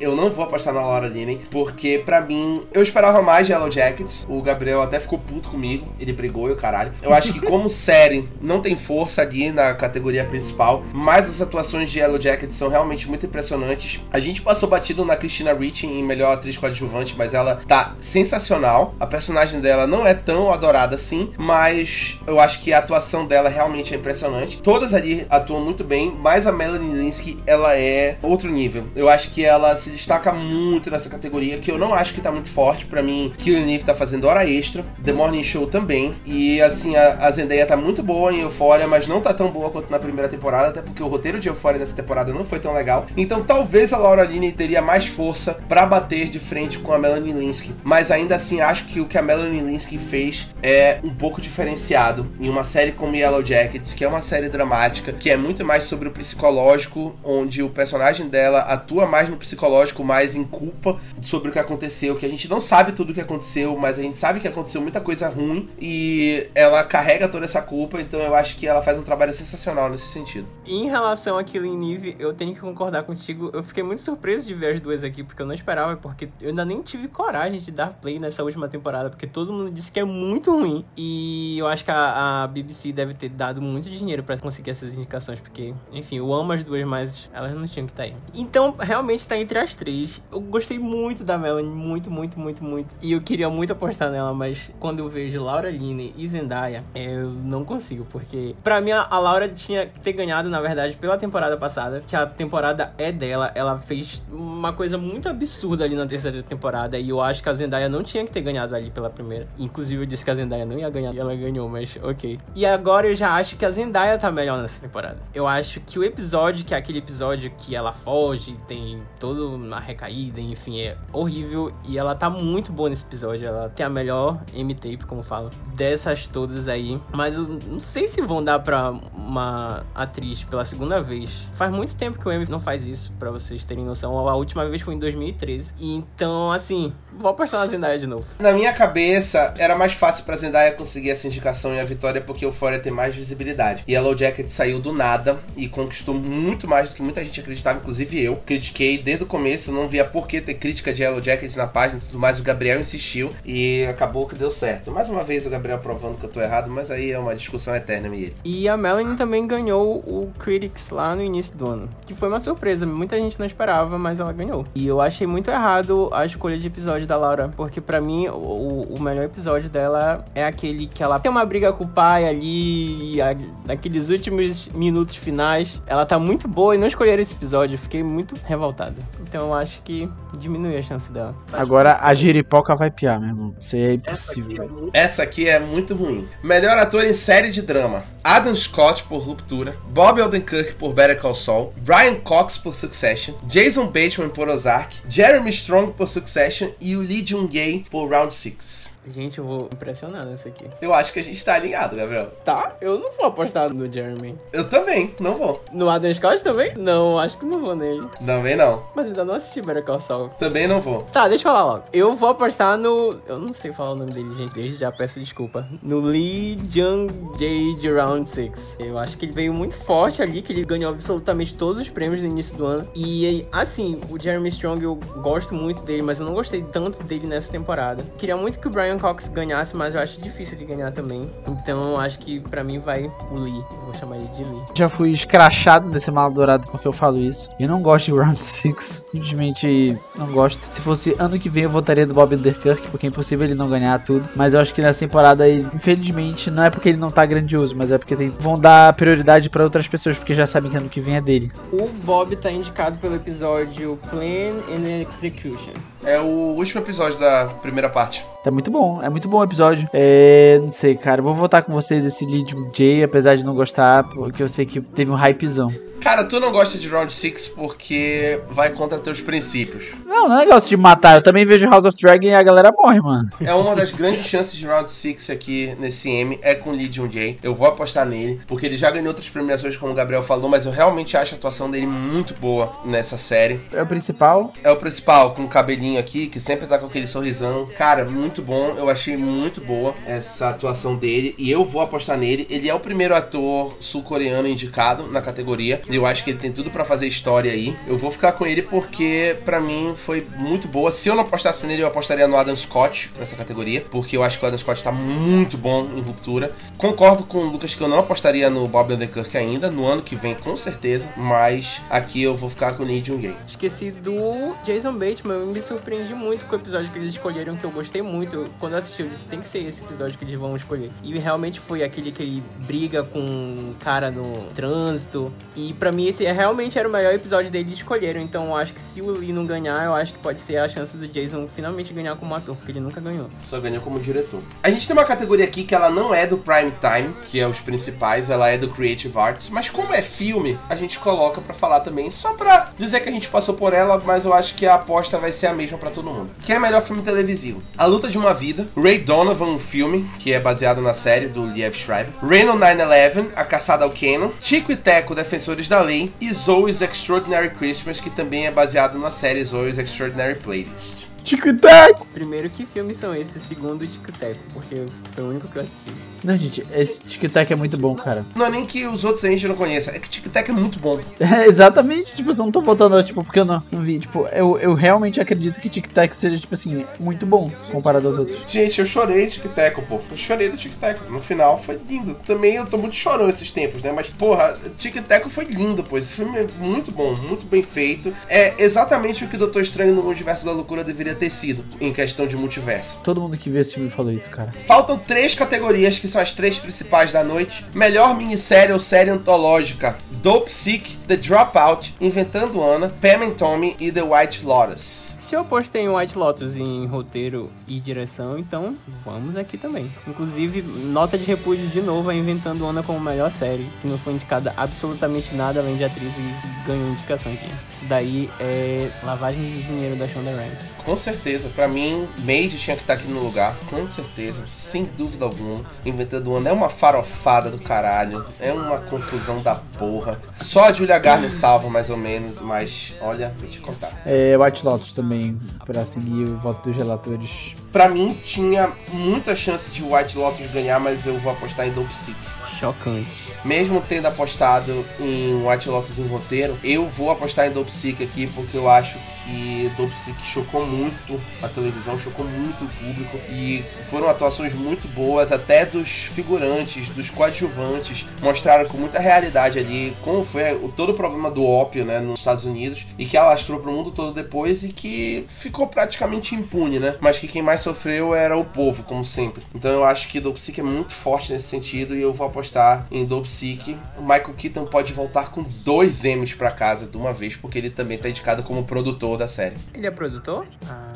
eu 0.00 0.16
não 0.16 0.30
vou 0.30 0.44
apostar 0.44 0.72
na 0.72 0.80
Laura 0.80 1.06
Linney, 1.06 1.40
porque 1.50 2.02
para 2.04 2.20
mim, 2.20 2.62
eu 2.72 2.82
esperava 2.82 3.22
mais 3.22 3.46
de 3.46 3.52
Yellow 3.52 3.70
Jackets. 3.70 4.26
O 4.28 4.40
Gabriel 4.42 4.82
até 4.82 4.98
ficou 4.98 5.18
puto 5.18 5.50
comigo, 5.50 5.86
ele 6.00 6.12
brigou 6.12 6.48
e 6.48 6.52
o 6.52 6.56
caralho. 6.56 6.92
Eu 7.02 7.12
acho 7.12 7.32
que 7.32 7.40
como 7.40 7.68
série, 7.70 8.28
não 8.40 8.60
tem 8.60 8.76
força 8.76 9.22
ali 9.22 9.50
na 9.50 9.74
categoria 9.74 10.24
principal, 10.24 10.82
mas 10.92 11.28
as 11.28 11.40
atuações 11.40 11.90
de 11.90 11.98
Yellow 11.98 12.20
Jackets 12.20 12.56
são 12.56 12.68
realmente 12.68 13.08
muito 13.08 13.26
impressionantes. 13.26 14.00
A 14.12 14.18
gente 14.18 14.42
passou 14.42 14.68
batido 14.68 15.04
na 15.04 15.16
Christina 15.16 15.52
Ricci 15.52 15.86
em 15.86 16.02
melhor 16.02 16.32
atriz 16.32 16.56
coadjuvante, 16.56 17.14
mas 17.16 17.34
ela 17.34 17.60
tá 17.66 17.94
sensacional. 17.98 18.94
A 18.98 19.06
personagem 19.06 19.60
dela 19.60 19.86
não 19.86 20.06
é 20.06 20.14
tão 20.14 20.52
adorada 20.52 20.94
assim, 20.94 21.32
mas 21.36 22.18
eu 22.26 22.40
acho 22.40 22.60
que 22.60 22.72
a 22.72 22.78
atuação 22.78 23.26
dela 23.26 23.48
realmente 23.48 23.94
é 23.94 23.96
impressionante. 23.96 24.58
Todas 24.62 24.94
ali 24.94 25.26
atuam 25.28 25.64
muito 25.64 25.84
bem, 25.84 26.14
mas 26.18 26.46
a 26.46 26.52
Melanie 26.52 26.94
Linsky, 26.94 27.38
ela 27.46 27.76
é 27.76 28.16
outro 28.22 28.50
nível. 28.50 28.86
Eu 28.94 29.08
acho 29.08 29.30
que 29.30 29.44
ela 29.44 29.74
se 29.76 29.89
se 29.90 29.96
destaca 29.96 30.32
muito 30.32 30.90
nessa 30.90 31.08
categoria, 31.08 31.58
que 31.58 31.70
eu 31.70 31.78
não 31.78 31.92
acho 31.92 32.14
que 32.14 32.20
tá 32.20 32.30
muito 32.30 32.48
forte. 32.48 32.86
para 32.86 33.02
mim, 33.02 33.32
Killing 33.38 33.74
Eve 33.74 33.84
tá 33.84 33.94
fazendo 33.94 34.26
hora 34.26 34.48
extra, 34.48 34.84
The 35.04 35.12
Morning 35.12 35.42
Show 35.42 35.66
também. 35.66 36.14
E 36.24 36.60
assim, 36.60 36.96
a, 36.96 37.26
a 37.26 37.30
Zendaya 37.30 37.66
tá 37.66 37.76
muito 37.76 38.02
boa 38.02 38.32
em 38.32 38.40
Euphoria, 38.40 38.86
mas 38.86 39.06
não 39.06 39.20
tá 39.20 39.34
tão 39.34 39.50
boa 39.50 39.70
quanto 39.70 39.90
na 39.90 39.98
primeira 39.98 40.28
temporada, 40.28 40.68
até 40.68 40.82
porque 40.82 41.02
o 41.02 41.08
roteiro 41.08 41.38
de 41.38 41.48
Euphoria 41.48 41.78
nessa 41.78 41.96
temporada 41.96 42.32
não 42.32 42.44
foi 42.44 42.60
tão 42.60 42.72
legal. 42.72 43.06
Então 43.16 43.42
talvez 43.42 43.92
a 43.92 43.98
Laura 43.98 44.24
Linney 44.24 44.52
teria 44.52 44.80
mais 44.80 45.06
força 45.06 45.54
para 45.68 45.86
bater 45.86 46.28
de 46.28 46.38
frente 46.38 46.78
com 46.78 46.92
a 46.92 46.98
Melanie 46.98 47.32
Linsky. 47.32 47.74
Mas 47.82 48.10
ainda 48.10 48.36
assim, 48.36 48.60
acho 48.60 48.86
que 48.86 49.00
o 49.00 49.06
que 49.06 49.18
a 49.18 49.22
Melanie 49.22 49.60
Linsky 49.60 49.98
fez 49.98 50.48
é 50.62 51.00
um 51.02 51.10
pouco 51.10 51.40
diferenciado 51.40 52.30
em 52.38 52.48
uma 52.48 52.64
série 52.64 52.92
como 52.92 53.16
Yellow 53.16 53.44
Jackets, 53.44 53.94
que 53.94 54.04
é 54.04 54.08
uma 54.08 54.22
série 54.22 54.48
dramática, 54.48 55.12
que 55.12 55.30
é 55.30 55.36
muito 55.36 55.64
mais 55.64 55.84
sobre 55.84 56.08
o 56.08 56.12
psicológico, 56.12 57.16
onde 57.24 57.62
o 57.62 57.70
personagem 57.70 58.28
dela 58.28 58.60
atua 58.60 59.06
mais 59.06 59.28
no 59.28 59.36
psicológico 59.36 59.79
psicológico, 59.80 60.04
mais 60.04 60.36
em 60.36 60.44
culpa 60.44 60.98
sobre 61.22 61.48
o 61.48 61.52
que 61.52 61.58
aconteceu, 61.58 62.16
que 62.16 62.26
a 62.26 62.28
gente 62.28 62.48
não 62.48 62.60
sabe 62.60 62.92
tudo 62.92 63.10
o 63.10 63.14
que 63.14 63.20
aconteceu, 63.20 63.76
mas 63.76 63.98
a 63.98 64.02
gente 64.02 64.18
sabe 64.18 64.40
que 64.40 64.48
aconteceu 64.48 64.80
muita 64.80 65.00
coisa 65.00 65.28
ruim 65.28 65.68
e 65.80 66.48
ela 66.54 66.82
carrega 66.84 67.28
toda 67.28 67.44
essa 67.44 67.62
culpa, 67.62 68.00
então 68.00 68.20
eu 68.20 68.34
acho 68.34 68.56
que 68.56 68.66
ela 68.66 68.82
faz 68.82 68.98
um 68.98 69.02
trabalho 69.02 69.32
sensacional 69.32 69.88
nesse 69.88 70.06
sentido. 70.06 70.46
em 70.66 70.88
relação 70.88 71.38
àquilo 71.38 71.66
em 71.66 71.76
Nive, 71.76 72.16
eu 72.18 72.32
tenho 72.32 72.54
que 72.54 72.60
concordar 72.60 73.02
contigo. 73.02 73.50
Eu 73.52 73.62
fiquei 73.62 73.82
muito 73.82 74.02
surpreso 74.02 74.46
de 74.46 74.54
ver 74.54 74.74
as 74.74 74.80
duas 74.80 75.04
aqui, 75.04 75.22
porque 75.22 75.40
eu 75.40 75.46
não 75.46 75.54
esperava, 75.54 75.96
porque 75.96 76.28
eu 76.40 76.50
ainda 76.50 76.64
nem 76.64 76.82
tive 76.82 77.08
coragem 77.08 77.60
de 77.60 77.70
dar 77.70 77.88
play 77.88 78.18
nessa 78.18 78.42
última 78.42 78.68
temporada, 78.68 79.10
porque 79.10 79.26
todo 79.26 79.52
mundo 79.52 79.70
disse 79.70 79.90
que 79.90 80.00
é 80.00 80.04
muito 80.04 80.52
ruim. 80.52 80.84
E 80.96 81.58
eu 81.58 81.66
acho 81.66 81.84
que 81.84 81.90
a, 81.90 82.42
a 82.42 82.46
BBC 82.46 82.92
deve 82.92 83.14
ter 83.14 83.28
dado 83.28 83.60
muito 83.60 83.88
dinheiro 83.88 84.22
para 84.22 84.38
conseguir 84.38 84.70
essas 84.70 84.96
indicações, 84.96 85.40
porque, 85.40 85.74
enfim, 85.92 86.16
eu 86.16 86.32
amo 86.32 86.52
as 86.52 86.64
duas, 86.64 86.84
mas 86.84 87.30
elas 87.32 87.52
não 87.54 87.66
tinham 87.66 87.86
que 87.86 87.92
estar 87.92 88.04
tá 88.04 88.08
aí. 88.08 88.16
Então, 88.34 88.74
realmente 88.78 89.26
tá 89.26 89.36
entre 89.36 89.58
as 89.58 89.69
das 89.70 89.76
três. 89.76 90.22
Eu 90.30 90.40
gostei 90.40 90.78
muito 90.78 91.24
da 91.24 91.38
Melanie, 91.38 91.70
muito, 91.70 92.10
muito, 92.10 92.38
muito, 92.38 92.64
muito. 92.64 92.94
E 93.00 93.12
eu 93.12 93.20
queria 93.20 93.48
muito 93.48 93.72
apostar 93.72 94.10
nela, 94.10 94.34
mas 94.34 94.72
quando 94.80 94.98
eu 94.98 95.08
vejo 95.08 95.42
Laura 95.42 95.70
Linney 95.70 96.12
e 96.16 96.28
Zendaya, 96.28 96.84
eu 96.94 97.30
não 97.30 97.64
consigo, 97.64 98.06
porque 98.10 98.54
pra 98.62 98.80
mim 98.80 98.90
a 98.90 99.18
Laura 99.18 99.48
tinha 99.48 99.86
que 99.86 100.00
ter 100.00 100.12
ganhado, 100.12 100.48
na 100.48 100.60
verdade, 100.60 100.96
pela 100.96 101.16
temporada 101.16 101.56
passada, 101.56 102.02
que 102.06 102.16
a 102.16 102.26
temporada 102.26 102.92
é 102.98 103.12
dela. 103.12 103.52
Ela 103.54 103.78
fez 103.78 104.22
uma 104.30 104.72
coisa 104.72 104.98
muito 104.98 105.28
absurda 105.28 105.84
ali 105.84 105.94
na 105.94 106.06
terceira 106.06 106.42
temporada 106.42 106.98
e 106.98 107.08
eu 107.08 107.20
acho 107.20 107.42
que 107.42 107.48
a 107.48 107.54
Zendaya 107.54 107.88
não 107.88 108.02
tinha 108.02 108.24
que 108.24 108.32
ter 108.32 108.40
ganhado 108.40 108.74
ali 108.74 108.90
pela 108.90 109.10
primeira. 109.10 109.46
Inclusive 109.58 110.02
eu 110.02 110.06
disse 110.06 110.24
que 110.24 110.30
a 110.30 110.34
Zendaya 110.34 110.64
não 110.64 110.78
ia 110.78 110.90
ganhar 110.90 111.14
e 111.14 111.18
ela 111.18 111.34
ganhou, 111.34 111.68
mas 111.68 111.98
ok. 112.02 112.38
E 112.54 112.66
agora 112.66 113.06
eu 113.06 113.14
já 113.14 113.34
acho 113.34 113.56
que 113.56 113.64
a 113.64 113.70
Zendaya 113.70 114.18
tá 114.18 114.30
melhor 114.30 114.60
nessa 114.60 114.80
temporada. 114.80 115.18
Eu 115.34 115.46
acho 115.46 115.80
que 115.80 115.98
o 115.98 116.04
episódio, 116.04 116.64
que 116.64 116.74
é 116.74 116.76
aquele 116.76 116.98
episódio 116.98 117.50
que 117.56 117.74
ela 117.74 117.92
foge, 117.92 118.56
tem 118.66 119.02
toda 119.18 119.59
uma 119.60 119.80
recaída, 119.80 120.40
enfim, 120.40 120.80
é 120.80 120.96
horrível 121.12 121.72
e 121.84 121.98
ela 121.98 122.14
tá 122.14 122.28
muito 122.28 122.72
boa 122.72 122.88
nesse 122.88 123.04
episódio. 123.04 123.46
Ela 123.46 123.68
tem 123.68 123.84
a 123.84 123.88
melhor 123.90 124.40
M-Tape, 124.54 125.04
como 125.06 125.22
falo, 125.22 125.50
dessas 125.74 126.26
todas 126.26 126.68
aí. 126.68 127.00
Mas 127.12 127.34
eu 127.34 127.42
não 127.42 127.78
sei 127.78 128.08
se 128.08 128.20
vão 128.20 128.42
dar 128.42 128.58
pra 128.58 128.90
uma 129.14 129.84
atriz 129.94 130.42
pela 130.44 130.64
segunda 130.64 131.02
vez. 131.02 131.48
Faz 131.56 131.72
muito 131.72 131.94
tempo 131.96 132.18
que 132.18 132.28
o 132.28 132.32
M 132.32 132.46
não 132.48 132.60
faz 132.60 132.84
isso, 132.86 133.12
para 133.18 133.30
vocês 133.30 133.64
terem 133.64 133.84
noção. 133.84 134.28
A 134.28 134.34
última 134.34 134.66
vez 134.68 134.82
foi 134.82 134.94
em 134.94 134.98
2013. 134.98 135.72
Então, 135.80 136.50
assim, 136.50 136.92
vou 137.18 137.30
apostar 137.30 137.60
na 137.60 137.66
Zendaya 137.66 137.98
de 137.98 138.06
novo. 138.06 138.24
Na 138.38 138.52
minha 138.52 138.72
cabeça, 138.72 139.54
era 139.58 139.76
mais 139.76 139.92
fácil 139.92 140.24
pra 140.24 140.36
Zendaya 140.36 140.72
conseguir 140.72 141.10
essa 141.10 141.26
indicação 141.26 141.74
e 141.74 141.80
a 141.80 141.84
vitória 141.84 142.20
porque 142.20 142.44
o 142.44 142.48
Euphoria 142.48 142.78
tem 142.78 142.92
mais 142.92 143.14
visibilidade. 143.14 143.84
E 143.86 143.92
Yellow 143.92 144.16
Jacket 144.16 144.48
saiu 144.50 144.80
do 144.80 144.92
nada 144.92 145.38
e 145.56 145.68
conquistou 145.68 146.14
muito 146.14 146.66
mais 146.66 146.90
do 146.90 146.94
que 146.94 147.02
muita 147.02 147.24
gente 147.24 147.40
acreditava, 147.40 147.78
inclusive 147.78 148.22
eu. 148.22 148.36
Critiquei 148.36 148.98
desde 148.98 149.24
o 149.24 149.26
começo, 149.26 149.39
não 149.72 149.88
via 149.88 150.04
por 150.04 150.26
que 150.26 150.40
ter 150.40 150.54
crítica 150.54 150.92
de 150.92 151.02
Yellow 151.02 151.22
Jacket 151.22 151.54
na 151.56 151.66
página 151.66 152.00
e 152.02 152.06
tudo 152.06 152.18
mais. 152.18 152.38
O 152.38 152.42
Gabriel 152.42 152.80
insistiu 152.80 153.30
e 153.44 153.84
acabou 153.86 154.26
que 154.26 154.34
deu 154.34 154.50
certo. 154.50 154.90
Mais 154.90 155.08
uma 155.08 155.24
vez 155.24 155.46
o 155.46 155.50
Gabriel 155.50 155.78
provando 155.78 156.18
que 156.18 156.24
eu 156.24 156.30
tô 156.30 156.40
errado, 156.40 156.70
mas 156.70 156.90
aí 156.90 157.10
é 157.10 157.18
uma 157.18 157.34
discussão 157.34 157.74
eterna, 157.74 158.08
me 158.08 158.34
E 158.44 158.68
a 158.68 158.76
Melanie 158.76 159.16
também 159.16 159.46
ganhou 159.46 159.96
o 159.98 160.30
Critics 160.38 160.90
lá 160.90 161.14
no 161.14 161.22
início 161.22 161.56
do 161.56 161.66
ano, 161.66 161.88
que 162.06 162.14
foi 162.14 162.28
uma 162.28 162.40
surpresa. 162.40 162.86
Muita 162.86 163.16
gente 163.20 163.38
não 163.38 163.46
esperava, 163.46 163.98
mas 163.98 164.20
ela 164.20 164.32
ganhou. 164.32 164.64
E 164.74 164.86
eu 164.86 165.00
achei 165.00 165.26
muito 165.26 165.50
errado 165.50 166.08
a 166.12 166.24
escolha 166.24 166.58
de 166.58 166.66
episódio 166.66 167.06
da 167.06 167.16
Laura, 167.16 167.50
porque 167.56 167.80
para 167.80 168.00
mim 168.00 168.28
o, 168.28 168.86
o, 168.90 169.00
melhor 169.00 169.24
episódio 169.24 169.68
dela 169.68 170.24
é 170.34 170.44
aquele 170.44 170.86
que 170.86 171.02
ela 171.02 171.18
tem 171.18 171.30
uma 171.30 171.44
briga 171.44 171.72
com 171.72 171.84
o 171.84 171.88
pai 171.88 172.28
ali, 172.28 173.14
e 173.14 173.22
a, 173.22 173.36
naqueles 173.66 174.08
últimos 174.08 174.68
minutos 174.68 175.16
finais. 175.16 175.82
Ela 175.86 176.04
tá 176.04 176.18
muito 176.18 176.46
boa 176.46 176.74
e 176.74 176.78
não 176.78 176.86
escolheram 176.86 177.22
esse 177.22 177.34
episódio, 177.34 177.78
fiquei 177.78 178.02
muito 178.02 178.34
revoltado. 178.44 178.96
Então 179.30 179.46
eu 179.46 179.54
acho 179.54 179.80
que 179.82 180.10
diminui 180.36 180.76
a 180.76 180.82
chance 180.82 181.12
dela. 181.12 181.36
Agora 181.52 181.98
a 182.02 182.12
giripoca 182.12 182.74
vai 182.74 182.90
piar, 182.90 183.20
meu 183.20 183.28
irmão. 183.28 183.54
Isso 183.60 183.76
é 183.76 183.94
impossível. 183.94 184.90
Essa 184.92 185.22
aqui 185.22 185.48
é 185.48 185.60
muito 185.60 185.94
ruim. 185.94 186.26
Melhor 186.42 186.76
ator 186.76 187.04
em 187.04 187.12
série 187.12 187.48
de 187.48 187.62
drama. 187.62 188.02
Adam 188.32 188.54
Scott 188.54 189.02
por 189.08 189.18
Ruptura, 189.22 189.76
Bob 189.88 190.22
Odenkirk 190.22 190.74
por 190.74 190.92
Better 190.92 191.20
Call 191.20 191.34
Saul, 191.34 191.74
Brian 191.78 192.14
Cox 192.14 192.56
por 192.56 192.76
Succession, 192.76 193.34
Jason 193.42 193.86
Bateman 193.86 194.28
por 194.28 194.48
Ozark, 194.48 195.02
Jeremy 195.08 195.50
Strong 195.50 195.94
por 195.94 196.06
Succession 196.06 196.68
e 196.80 196.94
o 196.94 197.00
Lee 197.00 197.26
Jung-jae 197.26 197.86
por 197.90 198.08
Round 198.08 198.32
6. 198.32 199.00
Gente, 199.06 199.38
eu 199.38 199.44
vou 199.44 199.68
impressionar 199.72 200.26
nesse 200.26 200.48
aqui. 200.48 200.66
Eu 200.80 200.92
acho 200.92 201.12
que 201.12 201.18
a 201.18 201.22
gente 201.22 201.42
tá 201.42 201.54
alinhado, 201.54 201.96
Gabriel. 201.96 202.30
Tá? 202.44 202.76
Eu 202.80 202.98
não 202.98 203.10
vou 203.12 203.26
apostar 203.26 203.72
no 203.72 203.90
Jeremy. 203.90 204.36
Eu 204.52 204.68
também, 204.68 205.14
não 205.18 205.34
vou. 205.34 205.64
No 205.72 205.88
Adam 205.88 206.12
Scott 206.12 206.44
também? 206.44 206.74
Não, 206.76 207.18
acho 207.18 207.38
que 207.38 207.46
não 207.46 207.60
vou 207.60 207.74
nele. 207.74 208.06
Também 208.24 208.56
não. 208.56 208.84
Mas 208.94 209.06
ainda 209.06 209.24
não 209.24 209.34
assisti 209.34 209.62
Better 209.62 209.84
Call 209.84 210.00
Saul. 210.00 210.28
Também 210.38 210.68
não 210.68 210.80
vou. 210.80 211.02
Tá, 211.04 211.26
deixa 211.28 211.48
eu 211.48 211.52
falar 211.52 211.64
logo. 211.64 211.84
Eu 211.92 212.12
vou 212.12 212.28
apostar 212.28 212.76
no... 212.76 213.18
Eu 213.26 213.38
não 213.38 213.54
sei 213.54 213.72
falar 213.72 213.92
o 213.92 213.96
nome 213.96 214.12
dele, 214.12 214.34
gente. 214.34 214.52
Desde 214.52 214.76
já 214.76 214.92
peço 214.92 215.18
desculpa. 215.18 215.66
No 215.82 216.00
Lee 216.00 216.58
Jung-jae 216.68 217.74
de 217.76 217.90
Round 217.90 218.19
6. 218.24 218.76
Eu 218.78 218.98
acho 218.98 219.16
que 219.16 219.24
ele 219.24 219.32
veio 219.32 219.52
muito 219.52 219.74
forte 219.74 220.22
ali, 220.22 220.42
que 220.42 220.52
ele 220.52 220.64
ganhou 220.64 220.90
absolutamente 220.90 221.54
todos 221.54 221.82
os 221.82 221.88
prêmios 221.88 222.22
no 222.22 222.28
início 222.28 222.56
do 222.56 222.66
ano. 222.66 222.88
E, 222.94 223.46
assim, 223.52 224.00
o 224.10 224.20
Jeremy 224.20 224.48
Strong, 224.50 224.82
eu 224.82 224.98
gosto 225.22 225.54
muito 225.54 225.82
dele, 225.82 226.02
mas 226.02 226.20
eu 226.20 226.26
não 226.26 226.34
gostei 226.34 226.62
tanto 226.62 227.02
dele 227.04 227.26
nessa 227.26 227.50
temporada. 227.50 228.04
Queria 228.18 228.36
muito 228.36 228.58
que 228.58 228.68
o 228.68 228.70
Brian 228.70 228.98
Cox 228.98 229.28
ganhasse, 229.28 229.76
mas 229.76 229.94
eu 229.94 230.00
acho 230.00 230.20
difícil 230.20 230.56
de 230.56 230.64
ganhar 230.64 230.92
também. 230.92 231.22
Então 231.48 231.98
acho 231.98 232.18
que 232.18 232.40
para 232.40 232.62
mim 232.64 232.78
vai 232.78 233.10
o 233.30 233.36
Lee. 233.36 233.62
Eu 233.72 233.84
vou 233.84 233.94
chamar 233.94 234.16
ele 234.16 234.28
de 234.28 234.44
Lee. 234.44 234.62
Já 234.74 234.88
fui 234.88 235.10
escrachado 235.10 235.90
desse 235.90 236.10
mal 236.10 236.30
dourado 236.30 236.70
porque 236.70 236.86
eu 236.86 236.92
falo 236.92 237.20
isso. 237.22 237.50
Eu 237.58 237.68
não 237.68 237.82
gosto 237.82 238.06
de 238.06 238.20
Round 238.20 238.40
6. 238.40 239.04
Simplesmente 239.06 239.96
não 240.16 240.26
gosto. 240.32 240.60
Se 240.72 240.80
fosse 240.80 241.14
ano 241.18 241.38
que 241.38 241.48
vem 241.48 241.64
eu 241.64 241.70
votaria 241.70 242.06
do 242.06 242.14
Bob 242.14 242.34
Underkirk, 242.34 242.90
porque 242.90 243.06
é 243.06 243.08
impossível 243.08 243.46
ele 243.46 243.54
não 243.54 243.68
ganhar 243.68 244.02
tudo. 244.04 244.28
Mas 244.34 244.54
eu 244.54 244.60
acho 244.60 244.74
que 244.74 244.82
nessa 244.82 245.00
temporada, 245.00 245.48
infelizmente, 245.48 246.50
não 246.50 246.64
é 246.64 246.70
porque 246.70 246.88
ele 246.88 246.98
não 246.98 247.10
tá 247.10 247.24
grandioso, 247.24 247.74
mas 247.76 247.90
é 247.90 247.98
porque 247.98 248.09
tem... 248.16 248.30
vão 248.30 248.58
dar 248.58 248.92
prioridade 248.94 249.48
para 249.50 249.64
outras 249.64 249.86
pessoas, 249.88 250.18
porque 250.18 250.34
já 250.34 250.46
sabem 250.46 250.70
que 250.70 250.76
ano 250.76 250.88
que 250.88 251.00
vem 251.00 251.16
é 251.16 251.20
dele. 251.20 251.50
O 251.72 251.86
Bob 252.04 252.36
tá 252.36 252.50
indicado 252.50 252.96
pelo 252.98 253.16
episódio 253.16 253.98
Plan 254.08 254.58
and 254.74 255.06
Execution. 255.14 255.74
É 256.04 256.18
o 256.20 256.54
último 256.56 256.80
episódio 256.80 257.18
da 257.18 257.46
primeira 257.62 257.88
parte. 257.88 258.24
Tá 258.42 258.50
muito 258.50 258.70
bom, 258.70 259.02
é 259.02 259.10
muito 259.10 259.28
bom 259.28 259.38
o 259.38 259.44
episódio. 259.44 259.88
É, 259.92 260.58
não 260.60 260.70
sei, 260.70 260.94
cara, 260.94 261.20
vou 261.20 261.34
votar 261.34 261.62
com 261.62 261.72
vocês 261.72 262.04
esse 262.04 262.24
Lead 262.24 262.54
J, 262.72 263.02
apesar 263.04 263.36
de 263.36 263.44
não 263.44 263.54
gostar, 263.54 264.04
porque 264.04 264.42
eu 264.42 264.48
sei 264.48 264.64
que 264.64 264.80
teve 264.80 265.10
um 265.10 265.16
hypezão. 265.16 265.70
Cara, 266.00 266.24
tu 266.24 266.40
não 266.40 266.50
gosta 266.50 266.78
de 266.78 266.88
Round 266.88 267.12
6 267.12 267.48
porque 267.48 268.40
vai 268.48 268.70
contra 268.70 268.98
teus 268.98 269.20
princípios. 269.20 269.94
Não, 270.06 270.28
não 270.28 270.40
é 270.40 270.46
negócio 270.46 270.68
de 270.68 270.76
matar. 270.76 271.16
Eu 271.16 271.22
também 271.22 271.44
vejo 271.44 271.68
House 271.68 271.84
of 271.84 271.94
Dragon 271.94 272.26
e 272.26 272.34
a 272.34 272.42
galera 272.42 272.72
morre, 272.72 273.00
mano. 273.00 273.28
É 273.38 273.52
uma 273.52 273.76
das 273.76 273.90
grandes 273.90 274.24
chances 274.24 274.54
de 274.56 274.66
Round 274.66 274.90
6 274.90 275.28
aqui 275.28 275.76
nesse 275.78 276.10
M 276.10 276.38
é 276.40 276.54
com 276.54 276.70
Lee 276.70 276.90
Jung 276.90 277.12
Jae. 277.12 277.38
Eu 277.42 277.54
vou 277.54 277.68
apostar 277.68 278.06
nele, 278.06 278.40
porque 278.46 278.64
ele 278.64 278.78
já 278.78 278.90
ganhou 278.90 279.08
outras 279.08 279.28
premiações, 279.28 279.76
como 279.76 279.92
o 279.92 279.94
Gabriel 279.94 280.22
falou, 280.22 280.48
mas 280.48 280.64
eu 280.64 280.72
realmente 280.72 281.18
acho 281.18 281.34
a 281.34 281.36
atuação 281.36 281.70
dele 281.70 281.86
muito 281.86 282.32
boa 282.32 282.72
nessa 282.82 283.18
série. 283.18 283.60
É 283.70 283.82
o 283.82 283.86
principal? 283.86 284.54
É 284.64 284.70
o 284.70 284.76
principal, 284.76 285.34
com 285.34 285.44
o 285.44 285.48
cabelinho 285.48 285.89
aqui, 285.98 286.26
que 286.26 286.40
sempre 286.40 286.66
tá 286.66 286.78
com 286.78 286.86
aquele 286.86 287.06
sorrisão. 287.06 287.66
Cara, 287.76 288.04
muito 288.04 288.42
bom. 288.42 288.74
Eu 288.76 288.88
achei 288.88 289.16
muito 289.16 289.60
boa 289.60 289.94
essa 290.06 290.50
atuação 290.50 290.96
dele 290.96 291.34
e 291.38 291.50
eu 291.50 291.64
vou 291.64 291.82
apostar 291.82 292.16
nele. 292.16 292.46
Ele 292.50 292.68
é 292.68 292.74
o 292.74 292.80
primeiro 292.80 293.14
ator 293.14 293.76
sul-coreano 293.80 294.48
indicado 294.48 295.06
na 295.06 295.22
categoria. 295.22 295.80
Eu 295.88 296.06
acho 296.06 296.24
que 296.24 296.30
ele 296.30 296.38
tem 296.38 296.52
tudo 296.52 296.70
para 296.70 296.84
fazer 296.84 297.06
história 297.06 297.52
aí. 297.52 297.76
Eu 297.86 297.96
vou 297.96 298.10
ficar 298.10 298.32
com 298.32 298.46
ele 298.46 298.62
porque 298.62 299.36
para 299.44 299.60
mim 299.60 299.94
foi 299.96 300.26
muito 300.36 300.68
boa. 300.68 300.90
Se 300.92 301.08
eu 301.08 301.14
não 301.14 301.22
apostasse 301.22 301.66
nele, 301.66 301.82
eu 301.82 301.86
apostaria 301.86 302.26
no 302.26 302.36
Adam 302.36 302.56
Scott 302.56 303.10
nessa 303.18 303.36
categoria, 303.36 303.84
porque 303.90 304.16
eu 304.16 304.22
acho 304.22 304.38
que 304.38 304.44
o 304.44 304.48
Adam 304.48 304.58
Scott 304.58 304.82
tá 304.82 304.92
muito 304.92 305.56
bom 305.56 305.88
em 305.96 306.00
ruptura. 306.00 306.52
Concordo 306.76 307.24
com 307.24 307.38
o 307.38 307.50
Lucas 307.50 307.74
que 307.74 307.82
eu 307.82 307.88
não 307.88 307.98
apostaria 307.98 308.48
no 308.50 308.66
Bob 308.66 308.92
Underkirk 308.92 309.36
ainda, 309.36 309.70
no 309.70 309.84
ano 309.86 310.02
que 310.02 310.14
vem 310.14 310.34
com 310.34 310.56
certeza, 310.56 311.08
mas 311.16 311.80
aqui 311.88 312.22
eu 312.22 312.34
vou 312.34 312.48
ficar 312.48 312.72
com 312.74 312.82
o 312.82 312.86
Lee 312.86 313.02
Jung-jae. 313.04 313.36
Esqueci 313.46 313.90
do 313.90 314.54
Jason 314.64 314.92
Bateman, 314.92 315.40
eu 315.40 315.46
me 315.46 315.60
surpreendi 315.80 316.14
muito 316.14 316.44
com 316.44 316.54
o 316.54 316.58
episódio 316.58 316.90
que 316.90 316.98
eles 316.98 317.08
escolheram, 317.08 317.56
que 317.56 317.64
eu 317.64 317.70
gostei 317.70 318.02
muito. 318.02 318.36
Eu, 318.36 318.44
quando 318.58 318.74
eu 318.74 318.78
assisti, 318.78 319.02
eu 319.02 319.08
disse, 319.08 319.24
tem 319.24 319.40
que 319.40 319.48
ser 319.48 319.60
esse 319.60 319.82
episódio 319.82 320.16
que 320.18 320.24
eles 320.24 320.38
vão 320.38 320.54
escolher. 320.54 320.90
E 321.02 321.18
realmente 321.18 321.58
foi 321.58 321.82
aquele 321.82 322.12
que 322.12 322.22
ele 322.22 322.42
briga 322.58 323.02
com 323.02 323.18
um 323.18 323.74
cara 323.80 324.10
no 324.10 324.46
trânsito. 324.54 325.32
E 325.56 325.72
para 325.74 325.90
mim 325.90 326.06
esse 326.06 326.26
é, 326.26 326.32
realmente 326.32 326.78
era 326.78 326.86
o 326.86 326.92
melhor 326.92 327.14
episódio 327.14 327.50
dele 327.50 327.72
escolheram. 327.72 328.20
Então 328.20 328.46
eu 328.46 328.56
acho 328.56 328.74
que 328.74 328.80
se 328.80 329.00
o 329.00 329.10
Lee 329.10 329.32
não 329.32 329.46
ganhar, 329.46 329.84
eu 329.86 329.94
acho 329.94 330.12
que 330.12 330.18
pode 330.18 330.38
ser 330.38 330.58
a 330.58 330.68
chance 330.68 330.96
do 330.96 331.08
Jason 331.08 331.48
finalmente 331.54 331.92
ganhar 331.94 332.14
como 332.16 332.34
ator, 332.34 332.54
porque 332.54 332.72
ele 332.72 332.80
nunca 332.80 333.00
ganhou. 333.00 333.30
Só 333.44 333.58
ganhou 333.58 333.80
como 333.80 333.98
diretor. 333.98 334.42
A 334.62 334.70
gente 334.70 334.86
tem 334.86 334.94
uma 334.94 335.04
categoria 335.04 335.46
aqui 335.46 335.64
que 335.64 335.74
ela 335.74 335.88
não 335.88 336.14
é 336.14 336.26
do 336.26 336.36
Prime 336.36 336.72
Time, 336.72 337.14
que 337.24 337.40
é 337.40 337.46
os 337.46 337.60
principais, 337.60 338.28
ela 338.28 338.48
é 338.48 338.58
do 338.58 338.68
Creative 338.68 339.16
Arts, 339.18 339.48
mas 339.48 339.70
como 339.70 339.94
é 339.94 340.02
filme, 340.02 340.58
a 340.68 340.76
gente 340.76 340.98
coloca 340.98 341.40
para 341.40 341.54
falar 341.54 341.80
também, 341.80 342.10
só 342.10 342.34
pra 342.34 342.70
dizer 342.76 343.00
que 343.00 343.08
a 343.08 343.12
gente 343.12 343.28
passou 343.28 343.54
por 343.54 343.72
ela, 343.72 344.00
mas 344.04 344.24
eu 344.24 344.34
acho 344.34 344.54
que 344.54 344.66
a 344.66 344.74
aposta 344.74 345.18
vai 345.18 345.32
ser 345.32 345.46
a 345.46 345.54
mesma 345.54 345.69
para 345.78 345.90
todo 345.90 346.10
mundo. 346.10 346.30
Que 346.42 346.52
é 346.52 346.58
melhor 346.58 346.82
filme 346.82 347.02
televisivo? 347.02 347.62
A 347.76 347.84
Luta 347.84 348.08
de 348.08 348.18
uma 348.18 348.34
Vida, 348.34 348.68
Ray 348.76 348.98
Donovan, 348.98 349.46
um 349.46 349.58
filme 349.58 350.08
que 350.18 350.32
é 350.32 350.40
baseado 350.40 350.80
na 350.80 350.94
série 350.94 351.28
do 351.28 351.44
Liev 351.44 351.74
Schreiber, 351.74 352.12
Rain 352.22 352.48
on 352.48 352.58
9-11, 352.58 353.30
A 353.36 353.44
Caçada 353.44 353.84
ao 353.84 353.90
Canon, 353.90 354.30
Chico 354.40 354.72
e 354.72 354.76
Teco, 354.76 355.14
Defensores 355.14 355.68
da 355.68 355.80
Lei, 355.80 356.12
e 356.20 356.32
Zoe's 356.32 356.80
Extraordinary 356.80 357.50
Christmas, 357.50 358.00
que 358.00 358.10
também 358.10 358.46
é 358.46 358.50
baseado 358.50 358.98
na 358.98 359.10
série 359.10 359.44
Zoe's 359.44 359.78
Extraordinary 359.78 360.36
Playlist. 360.36 361.09
Tic-tac! 361.24 362.00
Primeiro, 362.12 362.50
que 362.50 362.66
filmes 362.66 362.96
são 362.98 363.14
esses? 363.14 363.42
Segundo, 363.42 363.86
Tic 363.86 364.06
Tac, 364.18 364.36
porque 364.52 364.86
foi 365.12 365.24
o 365.24 365.28
único 365.28 365.48
que 365.48 365.56
eu 365.56 365.62
assisti. 365.62 365.92
Não, 366.22 366.36
gente, 366.36 366.62
esse 366.74 367.00
tic-tac 367.00 367.52
é 367.52 367.56
muito 367.56 367.78
bom, 367.78 367.94
cara. 367.94 368.26
Não 368.34 368.46
é 368.46 368.50
nem 368.50 368.66
que 368.66 368.86
os 368.86 369.04
outros 369.04 369.24
a 369.24 369.28
gente 369.28 369.46
não 369.48 369.54
conheça, 369.54 369.90
é 369.90 369.98
que 369.98 370.08
Tic 370.08 370.26
Tac 370.28 370.48
é 370.48 370.52
muito 370.52 370.78
bom. 370.78 371.00
É, 371.30 371.46
exatamente, 371.46 372.16
tipo, 372.16 372.30
eu 372.30 372.36
não 372.36 372.50
tô 372.50 372.60
botando, 372.60 373.02
tipo, 373.04 373.22
porque 373.22 373.38
eu 373.38 373.44
não, 373.44 373.62
não 373.70 373.82
vi. 373.82 374.00
Tipo, 374.00 374.26
eu, 374.28 374.58
eu 374.58 374.74
realmente 374.74 375.20
acredito 375.20 375.60
que 375.60 375.68
tic-tac 375.68 376.14
seja, 376.16 376.38
tipo 376.38 376.54
assim, 376.54 376.84
muito 376.98 377.24
bom 377.24 377.50
comparado 377.70 378.08
aos 378.08 378.18
outros. 378.18 378.38
Gente, 378.48 378.80
eu 378.80 378.86
chorei 378.86 379.26
de 379.26 379.34
Tic 379.34 379.52
Tac, 379.54 379.80
pô. 379.82 380.00
Eu 380.10 380.16
chorei 380.16 380.48
do 380.48 380.56
Tic 380.56 380.72
Tac. 380.80 380.98
No 381.08 381.20
final 381.20 381.56
foi 381.56 381.80
lindo. 381.88 382.14
Também 382.26 382.56
eu 382.56 382.66
tô 382.66 382.76
muito 382.78 382.96
chorão 382.96 383.28
esses 383.28 383.50
tempos, 383.50 383.82
né? 383.82 383.92
Mas, 383.92 384.08
porra, 384.08 384.58
Tic 384.76 384.96
Tac 385.06 385.28
foi 385.28 385.44
lindo, 385.44 385.84
pô. 385.84 385.98
Esse 385.98 386.14
filme 386.14 386.38
é 386.38 386.46
muito 386.58 386.90
bom, 386.90 387.14
muito 387.14 387.46
bem 387.46 387.62
feito. 387.62 388.12
É 388.28 388.54
exatamente 388.62 389.24
o 389.24 389.28
que 389.28 389.36
o 389.36 389.38
Doutor 389.38 389.62
Estranho 389.62 389.94
no 389.94 390.06
Universo 390.06 390.44
da 390.44 390.52
Loucura 390.52 390.82
deveria 390.82 391.09
ter 391.14 391.30
sido, 391.30 391.64
em 391.80 391.92
questão 391.92 392.26
de 392.26 392.36
multiverso. 392.36 392.98
Todo 393.02 393.20
mundo 393.20 393.36
que 393.36 393.50
viu 393.50 393.60
esse 393.60 393.74
filme 393.74 393.90
falou 393.90 394.12
isso, 394.12 394.30
cara. 394.30 394.52
Faltam 394.52 394.98
três 394.98 395.34
categorias 395.34 395.98
que 395.98 396.08
são 396.08 396.20
as 396.20 396.32
três 396.32 396.58
principais 396.58 397.12
da 397.12 397.22
noite: 397.22 397.64
melhor 397.74 398.16
minissérie 398.16 398.72
ou 398.72 398.78
série 398.78 399.10
antológica. 399.10 399.96
Dope 400.22 400.52
Sick, 400.52 400.96
The 401.08 401.16
Dropout, 401.16 401.94
Inventando 402.00 402.62
Anna, 402.62 402.90
Pam 403.00 403.24
and 403.24 403.30
Tommy 403.30 403.76
e 403.80 403.90
The 403.90 404.02
White 404.02 404.44
Lotus. 404.44 405.16
Se 405.30 405.36
eu 405.36 405.44
postei 405.44 405.88
um 405.88 405.96
White 405.96 406.18
Lotus 406.18 406.56
em 406.56 406.86
roteiro 406.86 407.52
e 407.68 407.78
direção, 407.78 408.36
então 408.36 408.76
vamos 409.04 409.36
aqui 409.36 409.56
também. 409.56 409.88
Inclusive, 410.04 410.60
nota 410.60 411.16
de 411.16 411.24
repúdio 411.24 411.68
de 411.68 411.80
novo 411.80 412.10
a 412.10 412.14
Inventando 412.16 412.66
Ana 412.66 412.82
como 412.82 412.98
melhor 412.98 413.30
série, 413.30 413.70
que 413.80 413.86
não 413.86 413.96
foi 413.96 414.14
indicada 414.14 414.52
absolutamente 414.56 415.32
nada 415.32 415.60
além 415.60 415.76
de 415.76 415.84
atriz 415.84 416.12
e 416.18 416.66
ganhou 416.66 416.90
indicação 416.90 417.32
aqui. 417.32 417.46
Isso 417.46 417.84
daí 417.88 418.28
é 418.40 418.90
lavagem 419.04 419.40
de 419.40 419.62
dinheiro 419.62 419.94
da 419.94 420.08
Shonda 420.08 420.32
Rhimes. 420.32 420.58
Com 420.90 420.96
certeza, 420.96 421.48
pra 421.54 421.68
mim, 421.68 422.08
Made 422.18 422.58
tinha 422.58 422.74
que 422.74 422.82
estar 422.82 422.94
aqui 422.94 423.06
no 423.06 423.22
lugar, 423.22 423.56
com 423.70 423.88
certeza, 423.88 424.42
sem 424.52 424.82
dúvida 424.82 425.24
alguma. 425.24 425.64
Inventando 425.86 426.34
Ana 426.34 426.50
é 426.50 426.52
uma 426.52 426.68
farofada 426.68 427.48
do 427.48 427.60
caralho, 427.60 428.26
é 428.40 428.52
uma 428.52 428.78
confusão 428.78 429.40
da 429.40 429.54
porra. 429.54 430.20
Só 430.36 430.64
a 430.64 430.72
Julia 430.72 430.98
Garner 430.98 431.30
salva 431.30 431.70
mais 431.70 431.90
ou 431.90 431.96
menos, 431.96 432.40
mas 432.40 432.92
olha, 433.00 433.32
vou 433.38 433.48
te 433.48 433.60
contar. 433.60 434.02
É, 434.04 434.36
White 434.36 434.66
Lotus 434.66 434.92
também, 434.92 435.38
pra 435.64 435.86
seguir 435.86 436.24
o 436.24 436.36
voto 436.38 436.68
dos 436.68 436.76
relatores. 436.76 437.54
Pra 437.70 437.88
mim, 437.88 438.18
tinha 438.24 438.72
muita 438.92 439.36
chance 439.36 439.70
de 439.70 439.84
White 439.84 440.18
Lotus 440.18 440.48
ganhar, 440.48 440.80
mas 440.80 441.06
eu 441.06 441.20
vou 441.20 441.30
apostar 441.30 441.68
em 441.68 441.70
Dope 441.70 441.94
Sick. 441.94 442.18
Chocante. 442.60 443.08
Mesmo 443.42 443.82
tendo 443.88 444.06
apostado 444.06 444.84
em 445.00 445.42
White 445.46 445.68
Lotus 445.70 445.98
em 445.98 446.06
roteiro, 446.06 446.58
eu 446.62 446.86
vou 446.86 447.10
apostar 447.10 447.46
em 447.46 447.50
Dope 447.50 447.72
Sick 447.72 448.04
aqui, 448.04 448.26
porque 448.26 448.56
eu 448.56 448.68
acho 448.68 448.98
que 449.24 449.72
Dope 449.78 449.96
Sick 449.96 450.22
chocou 450.22 450.66
muito 450.66 451.18
a 451.42 451.48
televisão, 451.48 451.98
chocou 451.98 452.24
muito 452.24 452.64
o 452.64 452.68
público, 452.68 453.18
e 453.30 453.64
foram 453.86 454.10
atuações 454.10 454.52
muito 454.52 454.88
boas, 454.88 455.32
até 455.32 455.64
dos 455.64 455.88
figurantes, 455.88 456.90
dos 456.90 457.08
coadjuvantes, 457.08 458.06
mostraram 458.20 458.68
com 458.68 458.76
muita 458.76 458.98
realidade 458.98 459.58
ali 459.58 459.96
como 460.02 460.22
foi 460.22 460.58
todo 460.76 460.90
o 460.90 460.94
problema 460.94 461.30
do 461.30 461.46
ópio, 461.46 461.84
né, 461.84 461.98
nos 461.98 462.20
Estados 462.20 462.44
Unidos, 462.44 462.86
e 462.98 463.06
que 463.06 463.16
alastrou 463.16 463.60
pro 463.60 463.72
mundo 463.72 463.90
todo 463.90 464.12
depois, 464.12 464.62
e 464.64 464.68
que 464.70 465.24
ficou 465.28 465.66
praticamente 465.66 466.34
impune, 466.34 466.78
né, 466.78 466.96
mas 467.00 467.16
que 467.16 467.26
quem 467.26 467.40
mais 467.40 467.62
sofreu 467.62 468.14
era 468.14 468.36
o 468.36 468.44
povo, 468.44 468.82
como 468.82 469.04
sempre. 469.04 469.42
Então 469.54 469.70
eu 469.70 469.84
acho 469.84 470.08
que 470.08 470.20
Dope 470.20 470.40
Sick 470.40 470.60
é 470.60 470.64
muito 470.64 470.92
forte 470.92 471.32
nesse 471.32 471.48
sentido, 471.48 471.96
e 471.96 472.02
eu 472.02 472.12
vou 472.12 472.26
apostar 472.26 472.49
em 472.90 473.04
Dope 473.04 473.28
Sick. 473.28 473.76
O 473.96 474.02
Michael 474.02 474.34
Keaton 474.36 474.66
pode 474.66 474.92
voltar 474.92 475.30
com 475.30 475.42
dois 475.42 476.04
M's 476.04 476.34
pra 476.34 476.50
casa 476.50 476.86
de 476.86 476.96
uma 476.96 477.12
vez, 477.12 477.36
porque 477.36 477.58
ele 477.58 477.70
também 477.70 477.98
tá 477.98 478.08
indicado 478.08 478.42
como 478.42 478.64
produtor 478.64 479.18
da 479.18 479.28
série. 479.28 479.56
Ele 479.74 479.86
é 479.86 479.90
produtor? 479.90 480.46
Ah. 480.68 480.92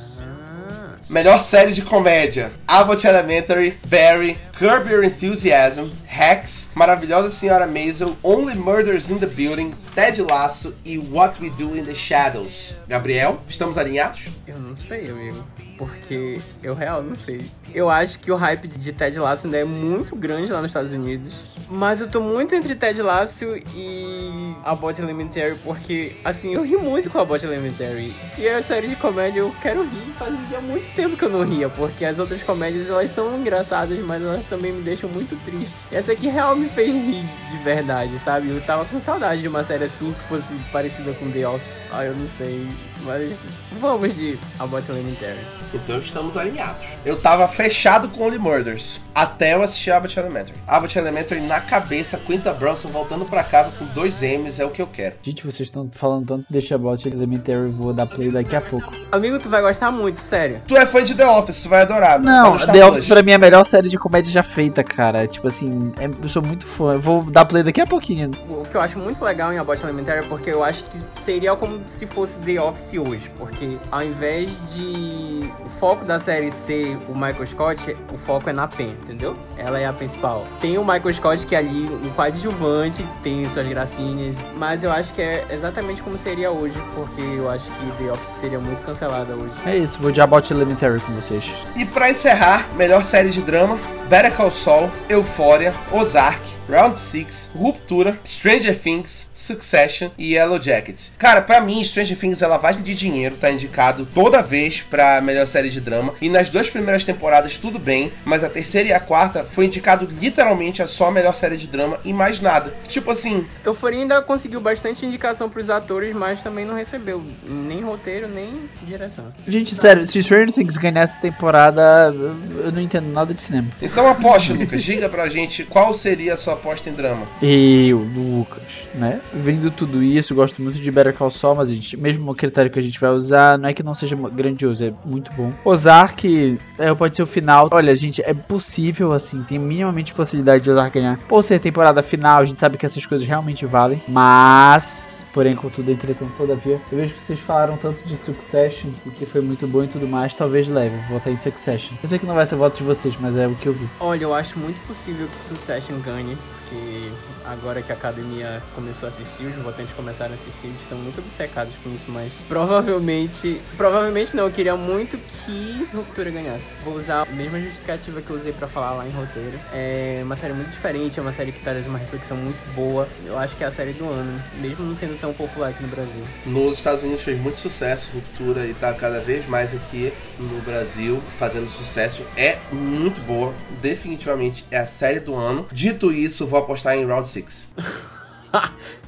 Melhor 1.09 1.39
série 1.39 1.73
de 1.73 1.83
comédia: 1.83 2.51
Abbott 2.67 3.07
Elementary, 3.07 3.79
Barry, 3.87 4.39
Curb 4.59 4.91
Your 4.91 5.05
Enthusiasm, 5.05 5.89
Hacks, 6.09 6.71
Maravilhosa 6.75 7.31
Senhora 7.31 7.67
Maisel, 7.67 8.17
Only 8.23 8.55
Murders 8.55 9.11
in 9.11 9.19
the 9.19 9.27
Building, 9.27 9.73
Ted 9.95 10.23
Lasso 10.23 10.75
e 10.85 10.97
What 10.99 11.43
We 11.43 11.51
Do 11.51 11.77
in 11.77 11.85
the 11.85 11.95
Shadows. 11.95 12.79
Gabriel, 12.89 13.41
estamos 13.49 13.77
alinhados? 13.77 14.29
Eu 14.47 14.59
não 14.59 14.75
sei, 14.75 15.11
amigo. 15.11 15.45
Porque 15.77 16.41
eu 16.63 16.75
real 16.75 17.03
não 17.03 17.15
sei. 17.15 17.45
Eu 17.75 17.91
acho 17.91 18.21
que 18.21 18.31
o 18.31 18.37
hype 18.37 18.69
de 18.69 18.93
Ted 18.93 19.19
Lasso 19.19 19.47
ainda 19.47 19.59
é 19.59 19.65
muito 19.65 20.15
grande 20.15 20.53
lá 20.53 20.61
nos 20.61 20.69
Estados 20.71 20.93
Unidos. 20.93 21.55
Mas 21.69 22.01
eu 22.01 22.09
tô 22.09 22.21
muito 22.21 22.55
entre 22.55 22.75
Ted 22.75 23.01
Lasso 23.03 23.57
e 23.75 24.55
Abbott 24.65 25.01
Elementary, 25.01 25.59
porque, 25.65 26.17
assim, 26.25 26.55
eu 26.55 26.63
ri 26.63 26.77
muito 26.77 27.11
com 27.11 27.19
Abbott 27.19 27.45
Elementary. 27.45 28.15
Se 28.35 28.47
é 28.47 28.63
série 28.63 28.89
de 28.89 28.97
comédia, 28.97 29.41
eu 29.41 29.55
quero 29.61 29.83
rir. 29.83 30.15
Fazia 30.19 30.61
muito 30.61 30.89
tempo 30.95 31.17
que 31.17 31.25
eu 31.25 31.31
não 31.31 31.43
ria, 31.43 31.69
porque 31.69 32.05
as 32.05 32.19
outras 32.19 32.43
comédias, 32.43 32.89
elas 32.89 33.11
são 33.11 33.37
engraçadas, 33.37 33.99
mas 34.01 34.23
elas 34.23 34.47
também 34.47 34.73
me 34.73 34.83
deixam 34.83 35.11
muito 35.11 35.37
triste. 35.45 35.75
Essa 35.91 36.13
aqui 36.13 36.29
real 36.29 36.55
me 36.55 36.69
fez 36.69 36.95
rir 36.95 37.25
de 37.51 37.57
verdade, 37.65 38.19
sabe? 38.21 38.51
Eu 38.51 38.61
tava 38.61 38.85
com 38.85 39.01
saudade 39.01 39.43
de 39.43 39.49
uma 39.49 39.65
série 39.65 39.85
assim, 39.85 40.13
que 40.13 40.21
fosse 40.29 40.55
parecida 40.71 41.13
com 41.15 41.31
The 41.31 41.49
Office. 41.49 41.84
Ah, 41.97 42.05
eu 42.05 42.15
não 42.15 42.27
sei. 42.37 42.67
Mas 43.05 43.45
vamos 43.79 44.15
de 44.15 44.39
Abbott 44.59 44.91
Elementary. 44.91 45.39
Então 45.73 45.99
estamos 45.99 46.37
alinhados. 46.37 46.85
Eu 47.05 47.21
tava 47.21 47.47
fechado 47.47 48.09
com 48.09 48.25
Only 48.25 48.39
Murders, 48.39 49.01
até 49.15 49.55
eu 49.55 49.63
assistir 49.63 49.91
Abbott 49.91 50.19
Elementary. 50.19 50.59
Abbott 50.67 50.99
Elementary 50.99 51.41
na 51.43 51.61
cabeça, 51.61 52.17
Quinta 52.19 52.53
Bronson 52.53 52.89
voltando 52.89 53.25
pra 53.27 53.45
casa 53.45 53.71
com 53.79 53.85
dois 53.87 54.23
M's 54.23 54.59
é 54.59 54.65
o 54.65 54.71
que 54.71 54.81
eu 54.83 54.87
quero. 54.87 55.17
Gente, 55.23 55.43
vocês 55.45 55.69
estão 55.69 55.89
falando 55.93 56.27
tanto 56.27 56.47
deixa 56.51 56.77
Bot 56.79 57.07
Elementary, 57.09 57.69
vou 57.71 57.93
dar 57.93 58.07
play 58.07 58.31
daqui 58.31 58.57
a 58.57 58.61
pouco. 58.61 58.91
Amigo, 59.13 59.39
tu 59.39 59.49
vai 59.49 59.61
gostar 59.61 59.91
muito, 59.93 60.19
sério. 60.19 60.63
Tu 60.67 60.77
é 60.77 60.87
fã 60.87 61.03
de 61.03 61.15
The 61.15 61.27
Office, 61.27 61.63
tu 61.63 61.69
vai 61.69 61.83
adorar. 61.83 62.19
Não, 62.19 62.57
Tá 62.57 62.73
The. 62.73 62.85
Office 62.87 63.05
pra 63.07 63.23
mim 63.23 63.33
é 63.33 63.35
a 63.35 63.39
melhor 63.39 63.65
série 63.65 63.89
de 63.89 63.99
comédia 63.99 64.33
já 64.33 64.43
feita, 64.43 64.83
cara. 64.83 65.27
Tipo 65.29 65.47
assim, 65.49 65.93
é- 65.99 66.07
eu 66.23 66.29
sou 66.29 66.43
muito 66.43 66.67
fã. 66.67 66.95
Eu 66.95 67.01
vou 67.01 67.23
dar 67.23 67.45
play 67.45 67.63
daqui 67.63 67.81
a 67.81 67.87
pouquinho. 67.87 68.31
O 68.49 68.63
que 68.65 68.77
eu 68.77 68.81
acho 68.81 68.99
muito 68.99 69.23
legal 69.25 69.53
em 69.53 69.59
Abbott 69.59 69.83
Elementary 69.83 70.25
é 70.25 70.29
porque 70.29 70.51
eu 70.51 70.65
acho 70.65 70.85
que 70.85 70.99
seria 71.25 71.55
como 71.55 71.84
se 71.87 72.07
fosse 72.07 72.39
The 72.39 72.61
Office 72.61 72.99
hoje. 72.99 73.31
Porque 73.37 73.79
ao 73.91 74.03
invés 74.03 74.51
de 74.73 75.51
o 75.65 75.69
foco 75.79 76.05
da 76.05 76.19
série 76.21 76.51
ser 76.51 76.97
o 77.09 77.15
Michael 77.15 77.47
Scott, 77.47 77.97
o 78.13 78.19
foco 78.19 78.49
é 78.51 78.53
na 78.53 78.67
Pen, 78.67 78.97
entendeu? 79.03 79.37
Ela 79.57 79.79
é 79.79 79.87
a 79.87 79.93
principal. 79.93 80.45
Tem 80.61 80.79
o 80.79 80.85
Michael 80.85 81.15
Scott 81.15 81.47
que 81.47 81.55
é 81.55 81.59
ali 81.59 81.89
um 81.89 82.11
coadjuvante, 82.11 83.07
tem 83.23 83.49
suas 83.49 83.67
gracinhas, 83.67 84.35
mas 84.57 84.83
eu 84.85 84.91
acho 84.91 85.13
que 85.15 85.23
é 85.23 85.47
exatamente 85.51 86.03
como 86.03 86.17
seria 86.17 86.51
hoje, 86.51 86.75
porque 86.95 87.21
eu 87.21 87.51
acho 87.51 87.71
que 87.73 88.05
The 88.05 88.13
Office 88.13 88.41
seria 88.41 88.59
muito 88.59 88.83
cancelada 88.83 89.35
hoje. 89.35 89.53
É 89.67 89.77
isso, 89.77 89.99
vou 90.01 90.11
de 90.11 90.21
About 90.21 90.53
Elementary 90.53 91.01
com 91.01 91.13
vocês. 91.15 91.53
E 91.77 91.85
pra 91.85 92.11
encerrar, 92.11 92.69
melhor 92.77 93.05
série 93.05 93.31
de 93.31 93.43
drama: 93.43 93.79
Better 94.09 94.33
Call 94.33 94.51
Saul, 94.51 94.91
Euphoria, 95.09 95.75
Ozark, 95.93 96.41
Round 96.69 96.99
6, 96.99 97.53
Ruptura, 97.57 98.19
Stranger 98.25 98.79
Things, 98.79 99.31
Succession 99.35 100.11
e 100.17 100.35
Yellow 100.35 100.61
Jackets. 100.61 101.15
Cara, 101.19 101.43
pra 101.43 101.61
mim, 101.61 101.74
Stranger 101.83 102.19
Things 102.19 102.43
é 102.43 102.47
lavagem 102.47 102.83
de 102.83 102.95
dinheiro, 102.95 103.37
tá 103.37 103.51
indicado 103.51 104.07
toda 104.15 104.43
vez 104.43 104.83
pra 104.83 105.21
melhor 105.23 105.47
série 105.47 105.71
de 105.71 105.81
drama. 105.81 106.15
E 106.21 106.29
nas 106.29 106.51
duas 106.51 106.69
primeiras 106.69 107.05
temporadas 107.05 107.57
tudo 107.57 107.79
bem, 107.79 108.13
mas 108.25 108.45
a 108.45 108.51
terceira 108.51 108.89
e 108.91 108.93
a 108.93 109.01
quarta 109.01 109.45
foi 109.45 109.65
indicado 109.67 110.07
literalmente 110.21 110.83
a 110.83 110.87
só 110.87 111.09
a 111.09 111.11
melhor 111.11 111.35
série 111.35 111.57
de 111.57 111.67
drama 111.67 111.99
e 112.05 112.13
mais 112.13 112.41
nada. 112.41 112.75
Tipo 112.87 113.11
assim, 113.11 113.47
Euphoria 113.65 114.01
ainda 114.01 114.21
conseguiu 114.21 114.61
bastante 114.61 115.07
indicação 115.07 115.49
pros 115.49 115.71
atores, 115.71 116.15
mas 116.15 116.43
também 116.43 116.65
não 116.65 116.75
recebeu 116.75 117.23
nem 117.45 117.83
roteiro, 117.83 118.29
nem 118.29 118.69
direção. 118.83 119.33
Gente, 119.49 119.75
sério, 119.75 120.07
se 120.07 120.23
Stranger 120.23 120.53
Things 120.53 120.77
ganhar 120.77 121.01
essa 121.01 121.19
temporada, 121.19 122.13
eu 122.15 122.35
eu 122.65 122.73
não 122.73 122.81
entendo 122.81 123.13
nada 123.13 123.35
de 123.35 123.43
cinema. 123.43 123.69
então 123.81 124.09
aposta, 124.09 124.53
Lucas, 124.55 124.83
diga 124.83 125.09
pra 125.09 125.29
gente 125.29 125.65
qual 125.65 125.93
seria 125.93 126.35
a 126.35 126.37
sua 126.37 126.55
aposta 126.55 126.89
em 126.89 126.93
drama. 126.93 127.27
Eu, 127.43 127.99
Lucas, 127.99 128.89
né? 128.95 129.21
Vendo 129.33 129.71
tudo 129.71 130.03
isso, 130.03 130.35
gosto 130.35 130.63
muito 130.63 130.79
de 130.81 130.91
Better 130.91 131.15
Call 131.15 131.31
Saul, 131.31 131.54
mas 131.55 131.71
a 131.71 131.75
gente, 131.75 131.97
mesmo 131.97 132.31
o 132.31 132.35
critério 132.35 132.71
que 132.71 132.79
a 132.79 132.83
gente 132.83 132.99
vai 133.01 133.11
usar, 133.11 133.59
não 133.59 133.69
é 133.69 133.75
que 133.75 133.83
não 133.83 133.95
seja 133.95 134.17
grandioso, 134.17 134.85
é 134.85 134.93
muito 135.05 135.33
bom. 135.33 135.53
Ozark, 135.65 136.59
é, 136.79 136.95
pode 136.95 137.17
ser 137.17 137.23
o 137.23 137.27
final. 137.27 137.69
Olha, 137.73 137.95
gente, 137.95 138.23
é 138.25 138.35
possível, 138.35 139.13
assim, 139.13 139.43
tem 139.43 139.59
minimamente 139.59 140.15
possibilidade 140.15 140.63
de 140.63 140.71
Ozark 140.71 140.99
ganhar. 140.99 141.19
Por 141.29 141.43
ser 141.43 141.59
temporada 141.59 142.03
final, 142.03 142.41
a 142.41 142.45
gente 142.45 142.61
sabe 142.61 142.77
que 142.77 142.87
essas 142.87 143.05
coisas 143.07 143.27
realmente 143.27 143.67
valem, 143.67 144.03
mas, 144.09 145.27
porém, 145.33 145.55
contudo, 145.57 145.91
entretanto, 145.91 146.33
todavia, 146.37 146.81
eu 146.91 146.99
vejo 146.99 147.15
que 147.15 147.23
vocês 147.23 147.41
falaram 147.41 147.77
tanto 147.77 148.05
de 148.05 148.17
Succession, 148.17 148.91
e 149.07 149.11
que 149.11 149.27
foi 149.27 149.41
muito 149.41 149.67
bom 149.67 149.85
e 149.85 149.89
tudo 149.89 150.07
mais, 150.07 150.35
talvez 150.35 150.69
leve, 150.69 150.97
vou 151.09 151.19
votar 151.19 151.33
em 151.33 151.37
Succession. 151.37 151.95
Eu 152.03 152.09
sei 152.09 152.19
que 152.19 152.27
não 152.27 152.35
vai 152.35 152.47
ser 152.47 152.57
voto 152.57 152.77
de 152.77 152.83
vocês, 152.83 153.17
mas 153.21 153.37
é 153.37 153.47
o 153.47 153.55
que 153.55 153.67
eu 153.67 153.73
vi. 153.73 153.89
Olha, 154.01 154.25
eu 154.25 154.35
acho 154.35 154.59
muito 154.59 154.81
possível 154.87 155.27
que 155.27 155.37
Succession 155.37 155.99
ganhe, 156.01 156.37
porque 156.75 157.11
agora 157.45 157.83
que 157.83 157.93
a 157.93 157.95
academia 157.95 158.63
começou 158.75 159.09
a 159.09 159.13
assistir, 159.13 159.45
os 159.45 159.55
votantes 159.63 159.93
começaram 159.95 160.33
a 160.33 160.35
assistir, 160.35 160.67
eles 160.67 160.81
estão 160.81 160.99
muito 160.99 161.19
obcecados 161.19 161.73
com 161.83 161.95
isso, 161.95 162.11
mas 162.11 162.33
provavelmente. 162.49 163.61
Provavelmente 163.77 164.35
não, 164.35 164.45
eu 164.45 164.51
queria 164.51 164.77
muito 164.77 165.17
que 165.19 165.87
Ruptura 165.93 166.31
ganhasse. 166.31 166.65
Vou 166.85 166.97
usar 166.97 167.23
a 167.23 167.27
mesma 167.27 167.61
justificativa 167.61 168.21
que 168.21 168.31
eu 168.31 168.37
usei 168.37 168.53
pra 168.53 168.67
falar 168.67 168.93
lá 168.93 169.07
em 169.07 169.11
roteiro. 169.11 169.59
É 169.73 170.21
uma 170.25 170.37
série 170.37 170.53
muito 170.53 170.71
diferente, 170.71 171.19
é 171.19 171.23
uma 171.23 171.33
série 171.33 171.53
que 171.53 171.61
traz 171.61 171.87
uma 171.87 171.99
reflexão 171.99 172.37
muito 172.37 172.59
boa. 172.75 173.09
Eu 173.25 173.39
acho 173.39 173.57
que 173.57 173.63
é 173.63 173.67
a 173.67 173.73
série 173.73 173.93
do 173.93 174.05
ano, 174.05 174.43
mesmo 174.61 174.85
não 174.85 174.95
sendo 174.95 175.19
tão 175.21 175.33
popular 175.33 175.71
aqui 175.71 175.83
no 175.83 175.89
Brasil. 175.89 176.25
Nos 176.47 176.79
Estados 176.79 177.03
Unidos 177.03 177.23
fez 177.23 177.39
muito 177.39 177.59
sucesso, 177.59 178.11
Ruptura, 178.15 178.67
e 178.67 178.75
tá 178.75 178.93
cada 178.95 179.21
vez 179.21 179.47
mais 179.47 179.75
aqui 179.75 180.13
no 180.39 180.61
Brasil 180.63 181.23
fazendo 181.39 181.69
sucesso. 181.69 182.23
É 182.37 182.59
muito 182.73 183.21
boa, 183.23 183.55
definitivamente 183.81 184.65
é 184.71 184.79
a 184.79 184.87
série 184.87 185.21
do 185.21 185.35
ano. 185.35 185.67
Dito 185.71 186.11
isso, 186.13 186.47
vou 186.47 186.64
apostar 186.65 186.97
em 186.97 187.07
Round 187.07 187.29
6. 187.29 187.69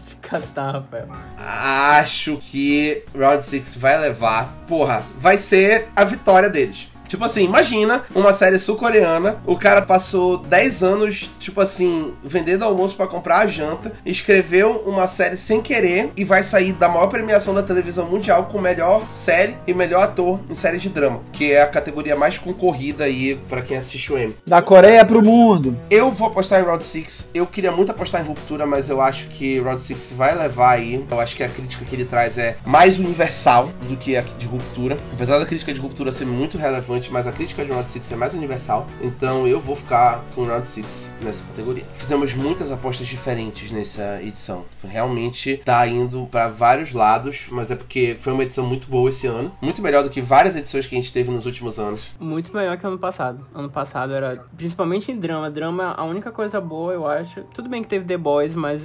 De 0.07 0.17
catar, 0.17 0.73
Rafael. 0.73 1.09
Acho 1.39 2.37
que 2.37 3.05
Round 3.15 3.45
6 3.45 3.77
vai 3.77 3.99
levar. 3.99 4.53
Porra, 4.67 5.03
vai 5.19 5.39
ser 5.39 5.89
a 5.97 6.05
vitória 6.05 6.49
deles. 6.49 6.91
Tipo 7.09 7.25
assim, 7.25 7.45
imagina 7.45 8.03
uma 8.15 8.33
série 8.33 8.59
sul-coreana, 8.59 9.39
o 9.47 9.57
cara 9.57 9.83
passou 9.83 10.39
10 10.39 10.83
anos, 10.83 11.31
tipo 11.39 11.61
assim, 11.61 12.15
vendendo 12.23 12.65
almoço 12.65 12.97
para 12.97 13.07
comprar 13.07 13.39
a 13.39 13.47
janta, 13.47 13.93
escreveu 14.05 14.83
uma 14.87 15.07
série 15.07 15.37
sem 15.37 15.61
querer 15.61 16.13
e 16.17 16.25
vai 16.25 16.43
sair 16.43 16.73
da 16.73 16.89
maior 16.89 17.07
premiação 17.07 17.55
da 17.55 17.63
televisão 17.63 18.07
mundial 18.07 18.45
com 18.45 18.61
melhor 18.61 19.09
série 19.09 19.57
e 19.67 19.75
melhor 19.75 20.03
ator 20.03 20.41
em 20.49 20.55
série 20.55 20.79
de 20.79 20.89
drama, 20.89 21.21
que 21.33 21.53
é 21.53 21.63
a 21.63 21.67
categoria 21.67 22.17
mais 22.17 22.39
concorrida 22.39 23.05
aí 23.05 23.37
para 23.49 23.63
quem 23.63 23.77
assiste 23.77 24.13
o 24.13 24.19
M. 24.19 24.35
Da 24.47 24.63
Coreia 24.63 25.05
pro 25.05 25.23
mundo. 25.23 25.77
Eu 25.91 26.11
vou 26.11 26.29
apostar 26.29 26.61
em 26.61 26.65
Round 26.65 26.85
6. 26.85 27.31
Eu 27.35 27.47
queria 27.47 27.73
muito 27.73 27.91
apostar 27.91 28.23
em 28.23 28.27
Ruptura, 28.27 28.67
mas 28.67 28.89
eu 28.89 29.01
acho 29.01 29.29
que 29.29 29.61
Round 29.61 29.83
6 29.83 30.13
vai 30.13 30.37
levar 30.37 30.73
aí. 30.73 31.05
Eu 31.11 31.21
acho 31.21 31.37
que 31.37 31.43
a 31.43 31.49
crítica 31.49 31.85
que 31.85 31.95
ele 31.95 32.05
traz 32.05 32.39
é 32.39 32.57
mais 32.65 32.99
universal 32.99 33.71
do 33.89 33.97
que 33.97 34.17
a 34.17 34.23
de 34.23 34.47
Ruptura. 34.47 34.99
Apesar 35.13 35.39
da 35.39 35.47
crítica 35.47 35.73
de 35.73 35.81
Ruptura 35.81 36.11
ser 36.11 36.25
muito 36.25 36.59
relevante, 36.59 36.96
mas 37.11 37.27
a 37.27 37.33
crítica 37.33 37.65
de 37.65 37.73
Round 37.73 37.91
6 37.91 38.13
é 38.13 38.17
mais 38.17 38.35
universal. 38.35 38.87
Então 39.03 39.47
eu 39.47 39.61
vou 39.61 39.75
ficar 39.75 40.23
com 40.35 40.45
Round 40.45 40.67
6 40.69 41.13
nessa 41.23 41.45
categoria. 41.45 41.85
Fizemos 41.95 42.35
muitas 42.35 42.71
apostas 42.73 43.07
diferentes 43.07 43.71
nessa 43.71 44.21
edição. 44.23 44.65
Realmente 44.85 45.61
tá 45.65 45.87
indo 45.87 46.27
para 46.27 46.49
vários 46.49 46.93
lados, 46.93 47.47
mas 47.51 47.71
é 47.71 47.77
porque 47.77 48.17
foi 48.19 48.33
uma 48.33 48.43
edição 48.43 48.65
muito 48.67 48.89
boa 48.89 49.09
esse 49.11 49.27
ano. 49.27 49.53
Muito 49.61 49.83
melhor 49.83 50.03
do 50.03 50.11
que 50.11 50.21
várias 50.21 50.57
edições 50.57 50.87
que 50.87 50.95
a 50.97 50.99
gente 51.01 51.13
teve 51.13 51.31
nos 51.31 51.47
últimos 51.47 51.79
anos. 51.79 52.09
Muito 52.19 52.55
melhor 52.55 52.77
que 52.77 52.87
ano 52.87 52.99
passado. 52.99 53.47
Ano 53.55 53.69
passado 53.69 54.13
era, 54.15 54.45
principalmente 54.57 55.13
em 55.13 55.17
drama. 55.19 55.51
Drama, 55.51 55.95
a 55.97 56.05
única 56.05 56.31
coisa 56.33 56.61
boa, 56.61 56.93
eu 56.93 57.07
acho. 57.07 57.43
Tudo 57.55 57.69
bem 57.69 57.83
que 57.83 57.89
teve 57.89 58.05
The 58.05 58.17
Boys, 58.17 58.55
mas 58.55 58.83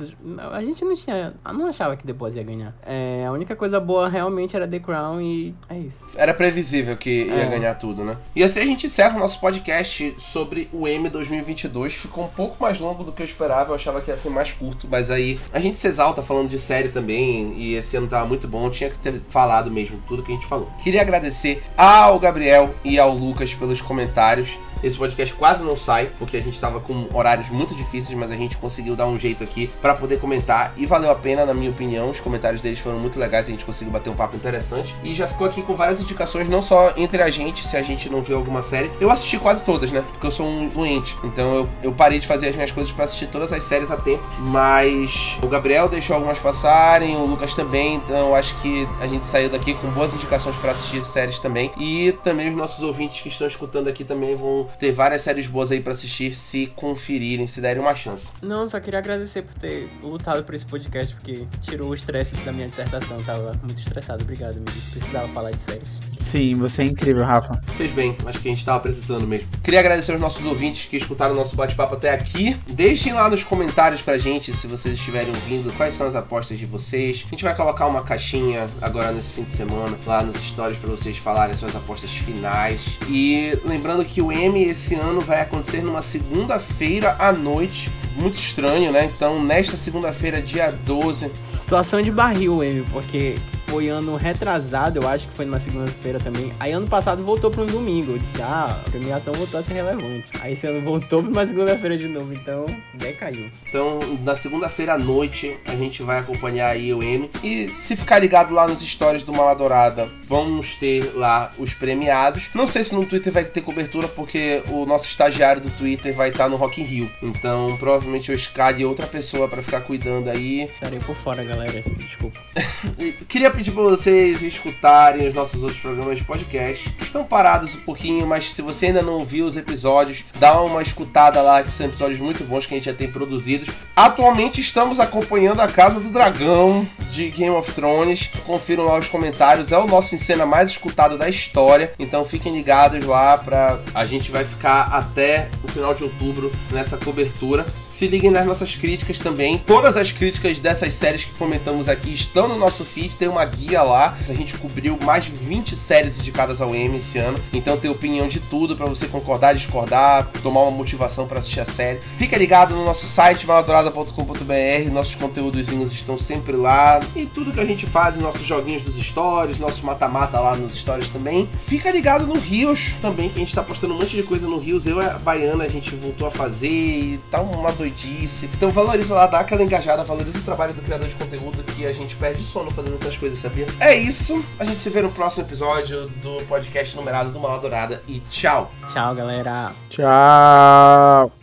a 0.51 0.61
gente 0.61 0.83
não 0.83 0.95
tinha. 0.95 1.33
Não 1.53 1.67
achava 1.67 1.95
que 1.95 2.05
The 2.05 2.13
Boys 2.13 2.35
ia 2.35 2.43
ganhar. 2.43 2.75
É, 2.85 3.25
a 3.25 3.31
única 3.31 3.55
coisa 3.55 3.79
boa 3.79 4.09
realmente 4.09 4.55
era 4.55 4.67
The 4.67 4.79
Crown 4.79 5.21
e 5.21 5.55
é 5.69 5.77
isso. 5.77 6.05
Era 6.15 6.33
previsível 6.33 6.97
que 6.97 7.25
ia 7.25 7.43
É. 7.43 7.49
ganhar 7.49 7.75
tudo, 7.75 8.00
né? 8.03 8.17
E 8.35 8.43
assim 8.43 8.59
a 8.59 8.65
gente 8.65 8.87
encerra 8.87 9.17
o 9.17 9.19
nosso 9.19 9.39
podcast 9.39 10.15
sobre 10.17 10.69
o 10.71 10.87
M 10.87 11.09
2022. 11.09 11.93
Ficou 11.93 12.25
um 12.25 12.29
pouco 12.29 12.61
mais 12.61 12.79
longo 12.79 13.03
do 13.03 13.11
que 13.11 13.21
eu 13.21 13.25
esperava. 13.25 13.71
Eu 13.71 13.75
achava 13.75 14.01
que 14.01 14.11
ia 14.11 14.17
ser 14.17 14.29
mais 14.29 14.51
curto, 14.51 14.87
mas 14.89 15.11
aí 15.11 15.39
a 15.51 15.59
gente 15.59 15.77
se 15.77 15.87
exalta 15.87 16.21
falando 16.21 16.49
de 16.49 16.59
série 16.59 16.89
também. 16.89 17.53
E 17.55 17.75
esse 17.75 17.97
ano 17.97 18.07
tava 18.07 18.25
muito 18.25 18.47
bom. 18.47 18.69
Tinha 18.69 18.89
que 18.89 18.99
ter 18.99 19.21
falado 19.29 19.71
mesmo 19.71 20.01
tudo 20.07 20.23
que 20.23 20.31
a 20.31 20.35
gente 20.35 20.47
falou. 20.47 20.69
Queria 20.83 21.01
agradecer 21.01 21.63
ao 21.77 22.19
Gabriel 22.19 22.73
e 22.83 22.99
ao 22.99 23.13
Lucas 23.13 23.53
pelos 23.53 23.81
comentários. 23.81 24.57
Esse 24.83 24.97
podcast 24.97 25.35
quase 25.35 25.63
não 25.63 25.77
sai, 25.77 26.09
porque 26.17 26.37
a 26.37 26.41
gente 26.41 26.59
tava 26.59 26.79
com 26.79 27.07
horários 27.13 27.51
muito 27.51 27.75
difíceis, 27.75 28.17
mas 28.17 28.31
a 28.31 28.35
gente 28.35 28.57
conseguiu 28.57 28.95
dar 28.95 29.05
um 29.05 29.17
jeito 29.17 29.43
aqui 29.43 29.69
pra 29.79 29.93
poder 29.93 30.19
comentar 30.19 30.73
e 30.75 30.87
valeu 30.87 31.11
a 31.11 31.15
pena, 31.15 31.45
na 31.45 31.53
minha 31.53 31.69
opinião. 31.69 32.09
Os 32.09 32.19
comentários 32.19 32.61
deles 32.61 32.79
foram 32.79 32.97
muito 32.97 33.19
legais, 33.19 33.47
a 33.47 33.51
gente 33.51 33.63
conseguiu 33.63 33.93
bater 33.93 34.09
um 34.09 34.15
papo 34.15 34.35
interessante 34.35 34.95
e 35.03 35.13
já 35.13 35.27
ficou 35.27 35.45
aqui 35.45 35.61
com 35.61 35.75
várias 35.75 36.01
indicações, 36.01 36.49
não 36.49 36.63
só 36.63 36.93
entre 36.97 37.21
a 37.21 37.29
gente, 37.29 37.67
se 37.67 37.77
a 37.77 37.81
gente 37.83 37.90
não 38.09 38.21
viu 38.21 38.37
alguma 38.37 38.61
série. 38.61 38.91
Eu 38.99 39.09
assisti 39.09 39.37
quase 39.37 39.63
todas, 39.63 39.91
né? 39.91 40.03
Porque 40.11 40.27
eu 40.27 40.31
sou 40.31 40.47
um 40.47 40.67
doente, 40.67 41.15
então 41.23 41.55
eu, 41.55 41.69
eu 41.83 41.91
parei 41.91 42.19
de 42.19 42.27
fazer 42.27 42.49
as 42.49 42.55
minhas 42.55 42.71
coisas 42.71 42.91
pra 42.91 43.05
assistir 43.05 43.27
todas 43.27 43.51
as 43.53 43.63
séries 43.63 43.91
a 43.91 43.97
tempo, 43.97 44.23
mas 44.39 45.37
o 45.43 45.47
Gabriel 45.47 45.87
deixou 45.89 46.15
algumas 46.15 46.39
passarem, 46.39 47.15
o 47.15 47.25
Lucas 47.25 47.53
também, 47.53 47.95
então 47.95 48.35
acho 48.35 48.55
que 48.61 48.87
a 48.99 49.07
gente 49.07 49.25
saiu 49.25 49.49
daqui 49.49 49.73
com 49.73 49.89
boas 49.91 50.13
indicações 50.13 50.57
pra 50.57 50.71
assistir 50.71 51.03
séries 51.03 51.39
também 51.39 51.71
e 51.77 52.11
também 52.23 52.49
os 52.49 52.55
nossos 52.55 52.83
ouvintes 52.83 53.21
que 53.21 53.29
estão 53.29 53.47
escutando 53.47 53.87
aqui 53.87 54.03
também 54.03 54.35
vão 54.35 54.67
ter 54.79 54.91
várias 54.91 55.21
séries 55.21 55.47
boas 55.47 55.71
aí 55.71 55.81
pra 55.81 55.93
assistir 55.93 56.35
se 56.35 56.67
conferirem, 56.75 57.47
se 57.47 57.61
derem 57.61 57.81
uma 57.81 57.95
chance. 57.95 58.31
Não, 58.41 58.67
só 58.67 58.79
queria 58.79 58.99
agradecer 58.99 59.43
por 59.43 59.53
ter 59.55 59.89
lutado 60.01 60.43
por 60.43 60.55
esse 60.55 60.65
podcast, 60.65 61.13
porque 61.15 61.45
tirou 61.61 61.89
o 61.89 61.93
estresse 61.93 62.35
da 62.37 62.51
minha 62.51 62.67
dissertação. 62.67 63.17
Tava 63.19 63.51
muito 63.63 63.79
estressado. 63.79 64.23
Obrigado, 64.23 64.57
amigo. 64.57 64.71
Precisava 64.71 65.27
falar 65.29 65.51
de 65.51 65.59
séries. 65.67 66.10
Sim, 66.21 66.53
você 66.53 66.83
é 66.83 66.85
incrível, 66.85 67.25
Rafa. 67.25 67.59
Fez 67.75 67.91
bem, 67.91 68.15
acho 68.25 68.39
que 68.39 68.47
a 68.47 68.51
gente 68.51 68.63
tava 68.63 68.79
precisando 68.79 69.27
mesmo. 69.27 69.47
Queria 69.63 69.79
agradecer 69.79 70.11
aos 70.11 70.21
nossos 70.21 70.45
ouvintes 70.45 70.85
que 70.85 70.95
escutaram 70.95 71.33
o 71.33 71.37
nosso 71.37 71.55
bate-papo 71.55 71.95
até 71.95 72.11
aqui. 72.11 72.55
Deixem 72.69 73.11
lá 73.11 73.27
nos 73.27 73.43
comentários 73.43 74.01
pra 74.01 74.17
gente, 74.19 74.53
se 74.53 74.67
vocês 74.67 74.93
estiverem 74.93 75.29
ouvindo, 75.29 75.73
quais 75.75 75.95
são 75.95 76.07
as 76.07 76.15
apostas 76.15 76.59
de 76.59 76.65
vocês. 76.65 77.25
A 77.25 77.29
gente 77.29 77.43
vai 77.43 77.55
colocar 77.55 77.87
uma 77.87 78.03
caixinha 78.03 78.67
agora 78.81 79.11
nesse 79.11 79.33
fim 79.33 79.43
de 79.43 79.51
semana, 79.51 79.97
lá 80.05 80.21
nos 80.21 80.37
stories, 80.37 80.77
pra 80.77 80.91
vocês 80.91 81.17
falarem 81.17 81.55
suas 81.55 81.75
apostas 81.75 82.11
finais. 82.11 82.99
E 83.09 83.57
lembrando 83.65 84.05
que 84.05 84.21
o 84.21 84.31
M 84.31 84.61
esse 84.63 84.93
ano 84.93 85.19
vai 85.21 85.41
acontecer 85.41 85.81
numa 85.81 86.03
segunda-feira 86.03 87.15
à 87.17 87.31
noite. 87.31 87.91
Muito 88.15 88.35
estranho, 88.35 88.91
né? 88.91 89.09
Então, 89.15 89.43
nesta 89.43 89.75
segunda-feira, 89.75 90.41
dia 90.41 90.71
12, 90.71 91.31
Situação 91.49 92.01
de 92.01 92.11
barril, 92.11 92.63
M, 92.63 92.83
porque 92.91 93.35
foi 93.71 93.87
ano 93.87 94.17
retrasado, 94.17 94.99
eu 94.99 95.07
acho 95.07 95.29
que 95.29 95.33
foi 95.33 95.45
numa 95.45 95.59
segunda-feira 95.59 96.19
também. 96.19 96.51
Aí 96.59 96.73
ano 96.73 96.89
passado 96.89 97.23
voltou 97.23 97.49
pra 97.49 97.63
um 97.63 97.65
domingo. 97.65 98.11
Eu 98.11 98.17
disse, 98.17 98.41
ah, 98.41 98.65
a 98.85 98.89
premiação 98.89 99.33
voltou 99.33 99.61
a 99.61 99.63
ser 99.63 99.75
relevante. 99.75 100.29
Aí 100.41 100.51
esse 100.51 100.67
ano 100.67 100.81
voltou 100.81 101.23
pra 101.23 101.31
uma 101.31 101.47
segunda-feira 101.47 101.97
de 101.97 102.09
novo, 102.09 102.33
então 102.33 102.65
decaiu. 102.95 103.49
Então, 103.69 103.99
na 104.25 104.35
segunda-feira 104.35 104.95
à 104.95 104.97
noite, 104.97 105.57
a 105.65 105.73
gente 105.73 106.03
vai 106.03 106.19
acompanhar 106.19 106.67
aí 106.67 106.93
o 106.93 107.01
M. 107.01 107.29
E 107.41 107.69
se 107.69 107.95
ficar 107.95 108.19
ligado 108.19 108.53
lá 108.53 108.67
nos 108.67 108.81
stories 108.81 109.23
do 109.23 109.31
Maladourada, 109.31 110.09
vamos 110.25 110.75
ter 110.75 111.09
lá 111.15 111.53
os 111.57 111.73
premiados. 111.73 112.49
Não 112.53 112.67
sei 112.67 112.83
se 112.83 112.93
no 112.93 113.05
Twitter 113.05 113.31
vai 113.31 113.45
ter 113.45 113.61
cobertura, 113.61 114.09
porque 114.09 114.61
o 114.67 114.85
nosso 114.85 115.05
estagiário 115.05 115.61
do 115.61 115.69
Twitter 115.71 116.13
vai 116.13 116.27
estar 116.27 116.49
no 116.49 116.57
Rock 116.57 116.81
in 116.81 116.83
Rio. 116.83 117.11
Então, 117.23 117.77
provavelmente 117.77 118.29
eu 118.29 118.35
escalhe 118.35 118.83
outra 118.83 119.07
pessoa 119.07 119.47
pra 119.47 119.61
ficar 119.61 119.79
cuidando 119.79 120.29
aí. 120.29 120.63
Estarei 120.63 120.99
por 120.99 121.15
fora, 121.15 121.41
galera. 121.41 121.81
Desculpa. 121.95 122.37
Queria 123.29 123.49
pedir 123.49 123.60
pra 123.69 123.83
vocês 123.83 124.41
escutarem 124.41 125.27
os 125.27 125.33
nossos 125.33 125.61
outros 125.61 125.79
programas 125.79 126.17
de 126.17 126.23
podcast. 126.23 126.89
que 126.91 127.03
Estão 127.03 127.23
parados 127.23 127.75
um 127.75 127.81
pouquinho, 127.81 128.25
mas 128.25 128.53
se 128.53 128.61
você 128.61 128.87
ainda 128.87 129.01
não 129.01 129.19
ouviu 129.19 129.45
os 129.45 129.57
episódios, 129.57 130.23
dá 130.39 130.61
uma 130.61 130.81
escutada 130.81 131.41
lá, 131.41 131.61
que 131.61 131.69
são 131.69 131.85
episódios 131.85 132.19
muito 132.19 132.43
bons 132.45 132.65
que 132.65 132.73
a 132.73 132.77
gente 132.77 132.85
já 132.85 132.93
tem 132.93 133.11
produzidos. 133.11 133.75
Atualmente 133.95 134.61
estamos 134.61 134.99
acompanhando 134.99 135.59
a 135.59 135.67
Casa 135.67 135.99
do 135.99 136.09
Dragão 136.09 136.87
de 137.11 137.29
Game 137.29 137.55
of 137.55 137.71
Thrones. 137.73 138.31
Confiram 138.45 138.85
lá 138.85 138.97
os 138.97 139.09
comentários, 139.09 139.71
é 139.71 139.77
o 139.77 139.85
nosso 139.85 140.15
em 140.15 140.17
cena 140.17 140.45
mais 140.45 140.69
escutado 140.69 141.17
da 141.17 141.29
história. 141.29 141.93
Então 141.99 142.23
fiquem 142.23 142.53
ligados 142.53 143.05
lá 143.05 143.37
pra. 143.37 143.79
A 143.93 144.05
gente 144.05 144.31
vai 144.31 144.45
ficar 144.45 144.83
até 144.83 145.49
o 145.63 145.67
final 145.67 145.93
de 145.93 146.03
outubro 146.03 146.49
nessa 146.71 146.97
cobertura. 146.97 147.65
Se 147.89 148.07
liguem 148.07 148.31
nas 148.31 148.45
nossas 148.45 148.75
críticas 148.75 149.19
também. 149.19 149.57
Todas 149.59 149.97
as 149.97 150.11
críticas 150.11 150.59
dessas 150.59 150.93
séries 150.93 151.25
que 151.25 151.37
comentamos 151.37 151.89
aqui 151.89 152.13
estão 152.13 152.47
no 152.47 152.57
nosso 152.57 152.85
feed, 152.85 153.15
tem 153.17 153.27
uma 153.27 153.45
guia 153.55 153.83
lá. 153.83 154.17
A 154.27 154.33
gente 154.33 154.57
cobriu 154.57 154.97
mais 155.03 155.25
de 155.25 155.31
20 155.31 155.75
séries 155.75 156.19
indicadas 156.19 156.61
ao 156.61 156.73
M 156.73 156.97
esse 156.97 157.17
ano. 157.17 157.37
Então 157.53 157.77
tem 157.77 157.89
opinião 157.89 158.27
de 158.27 158.39
tudo 158.39 158.75
pra 158.75 158.85
você 158.85 159.07
concordar, 159.07 159.53
discordar, 159.53 160.31
tomar 160.41 160.61
uma 160.61 160.71
motivação 160.71 161.27
pra 161.27 161.39
assistir 161.39 161.59
a 161.59 161.65
série. 161.65 161.99
Fica 162.17 162.37
ligado 162.37 162.75
no 162.75 162.85
nosso 162.85 163.05
site 163.05 163.45
maladourada.com.br. 163.45 164.91
Nossos 164.91 165.15
conteúdozinhos 165.15 165.91
estão 165.91 166.17
sempre 166.17 166.55
lá. 166.55 166.99
E 167.15 167.25
tudo 167.25 167.51
que 167.51 167.59
a 167.59 167.65
gente 167.65 167.85
faz, 167.85 168.15
os 168.15 168.21
nossos 168.21 168.45
joguinhos 168.45 168.83
dos 168.83 168.95
stories, 169.03 169.57
nosso 169.57 169.85
mata-mata 169.85 170.39
lá 170.39 170.55
nos 170.55 170.73
stories 170.73 171.09
também. 171.09 171.49
Fica 171.61 171.91
ligado 171.91 172.25
no 172.25 172.35
Rios 172.39 172.93
também, 173.01 173.29
que 173.29 173.35
a 173.35 173.39
gente 173.39 173.53
tá 173.53 173.63
postando 173.63 173.93
um 173.93 173.97
monte 173.97 174.15
de 174.15 174.23
coisa 174.23 174.47
no 174.47 174.57
Rios. 174.57 174.85
Eu 174.85 175.01
e 175.01 175.05
a 175.05 175.19
Baiana 175.19 175.63
a 175.63 175.67
gente 175.67 175.95
voltou 175.95 176.27
a 176.27 176.31
fazer 176.31 176.67
e 176.67 177.19
tá 177.29 177.41
uma 177.41 177.71
doidice. 177.71 178.49
Então 178.53 178.69
valoriza 178.69 179.13
lá, 179.13 179.27
dá 179.27 179.39
aquela 179.39 179.63
engajada, 179.63 180.03
valoriza 180.03 180.39
o 180.39 180.43
trabalho 180.43 180.73
do 180.73 180.81
criador 180.81 181.07
de 181.07 181.15
conteúdo 181.15 181.63
que 181.63 181.85
a 181.85 181.93
gente 181.93 182.15
perde 182.15 182.43
sono 182.43 182.69
fazendo 182.71 182.95
essas 182.95 183.17
coisas, 183.17 183.39
sabia? 183.41 183.67
É 183.79 183.95
isso. 183.95 184.43
A 184.59 184.65
gente 184.65 184.77
se 184.77 184.89
vê 184.89 185.01
no 185.01 185.11
próximo 185.11 185.45
episódio 185.45 186.07
do 186.21 186.37
podcast 186.45 186.95
numerado 186.95 187.31
do 187.31 187.39
Maladourada 187.39 188.01
e 188.07 188.19
tchau! 188.21 188.71
Tchau, 188.87 189.15
galera. 189.15 189.73
Tchau. 189.89 191.40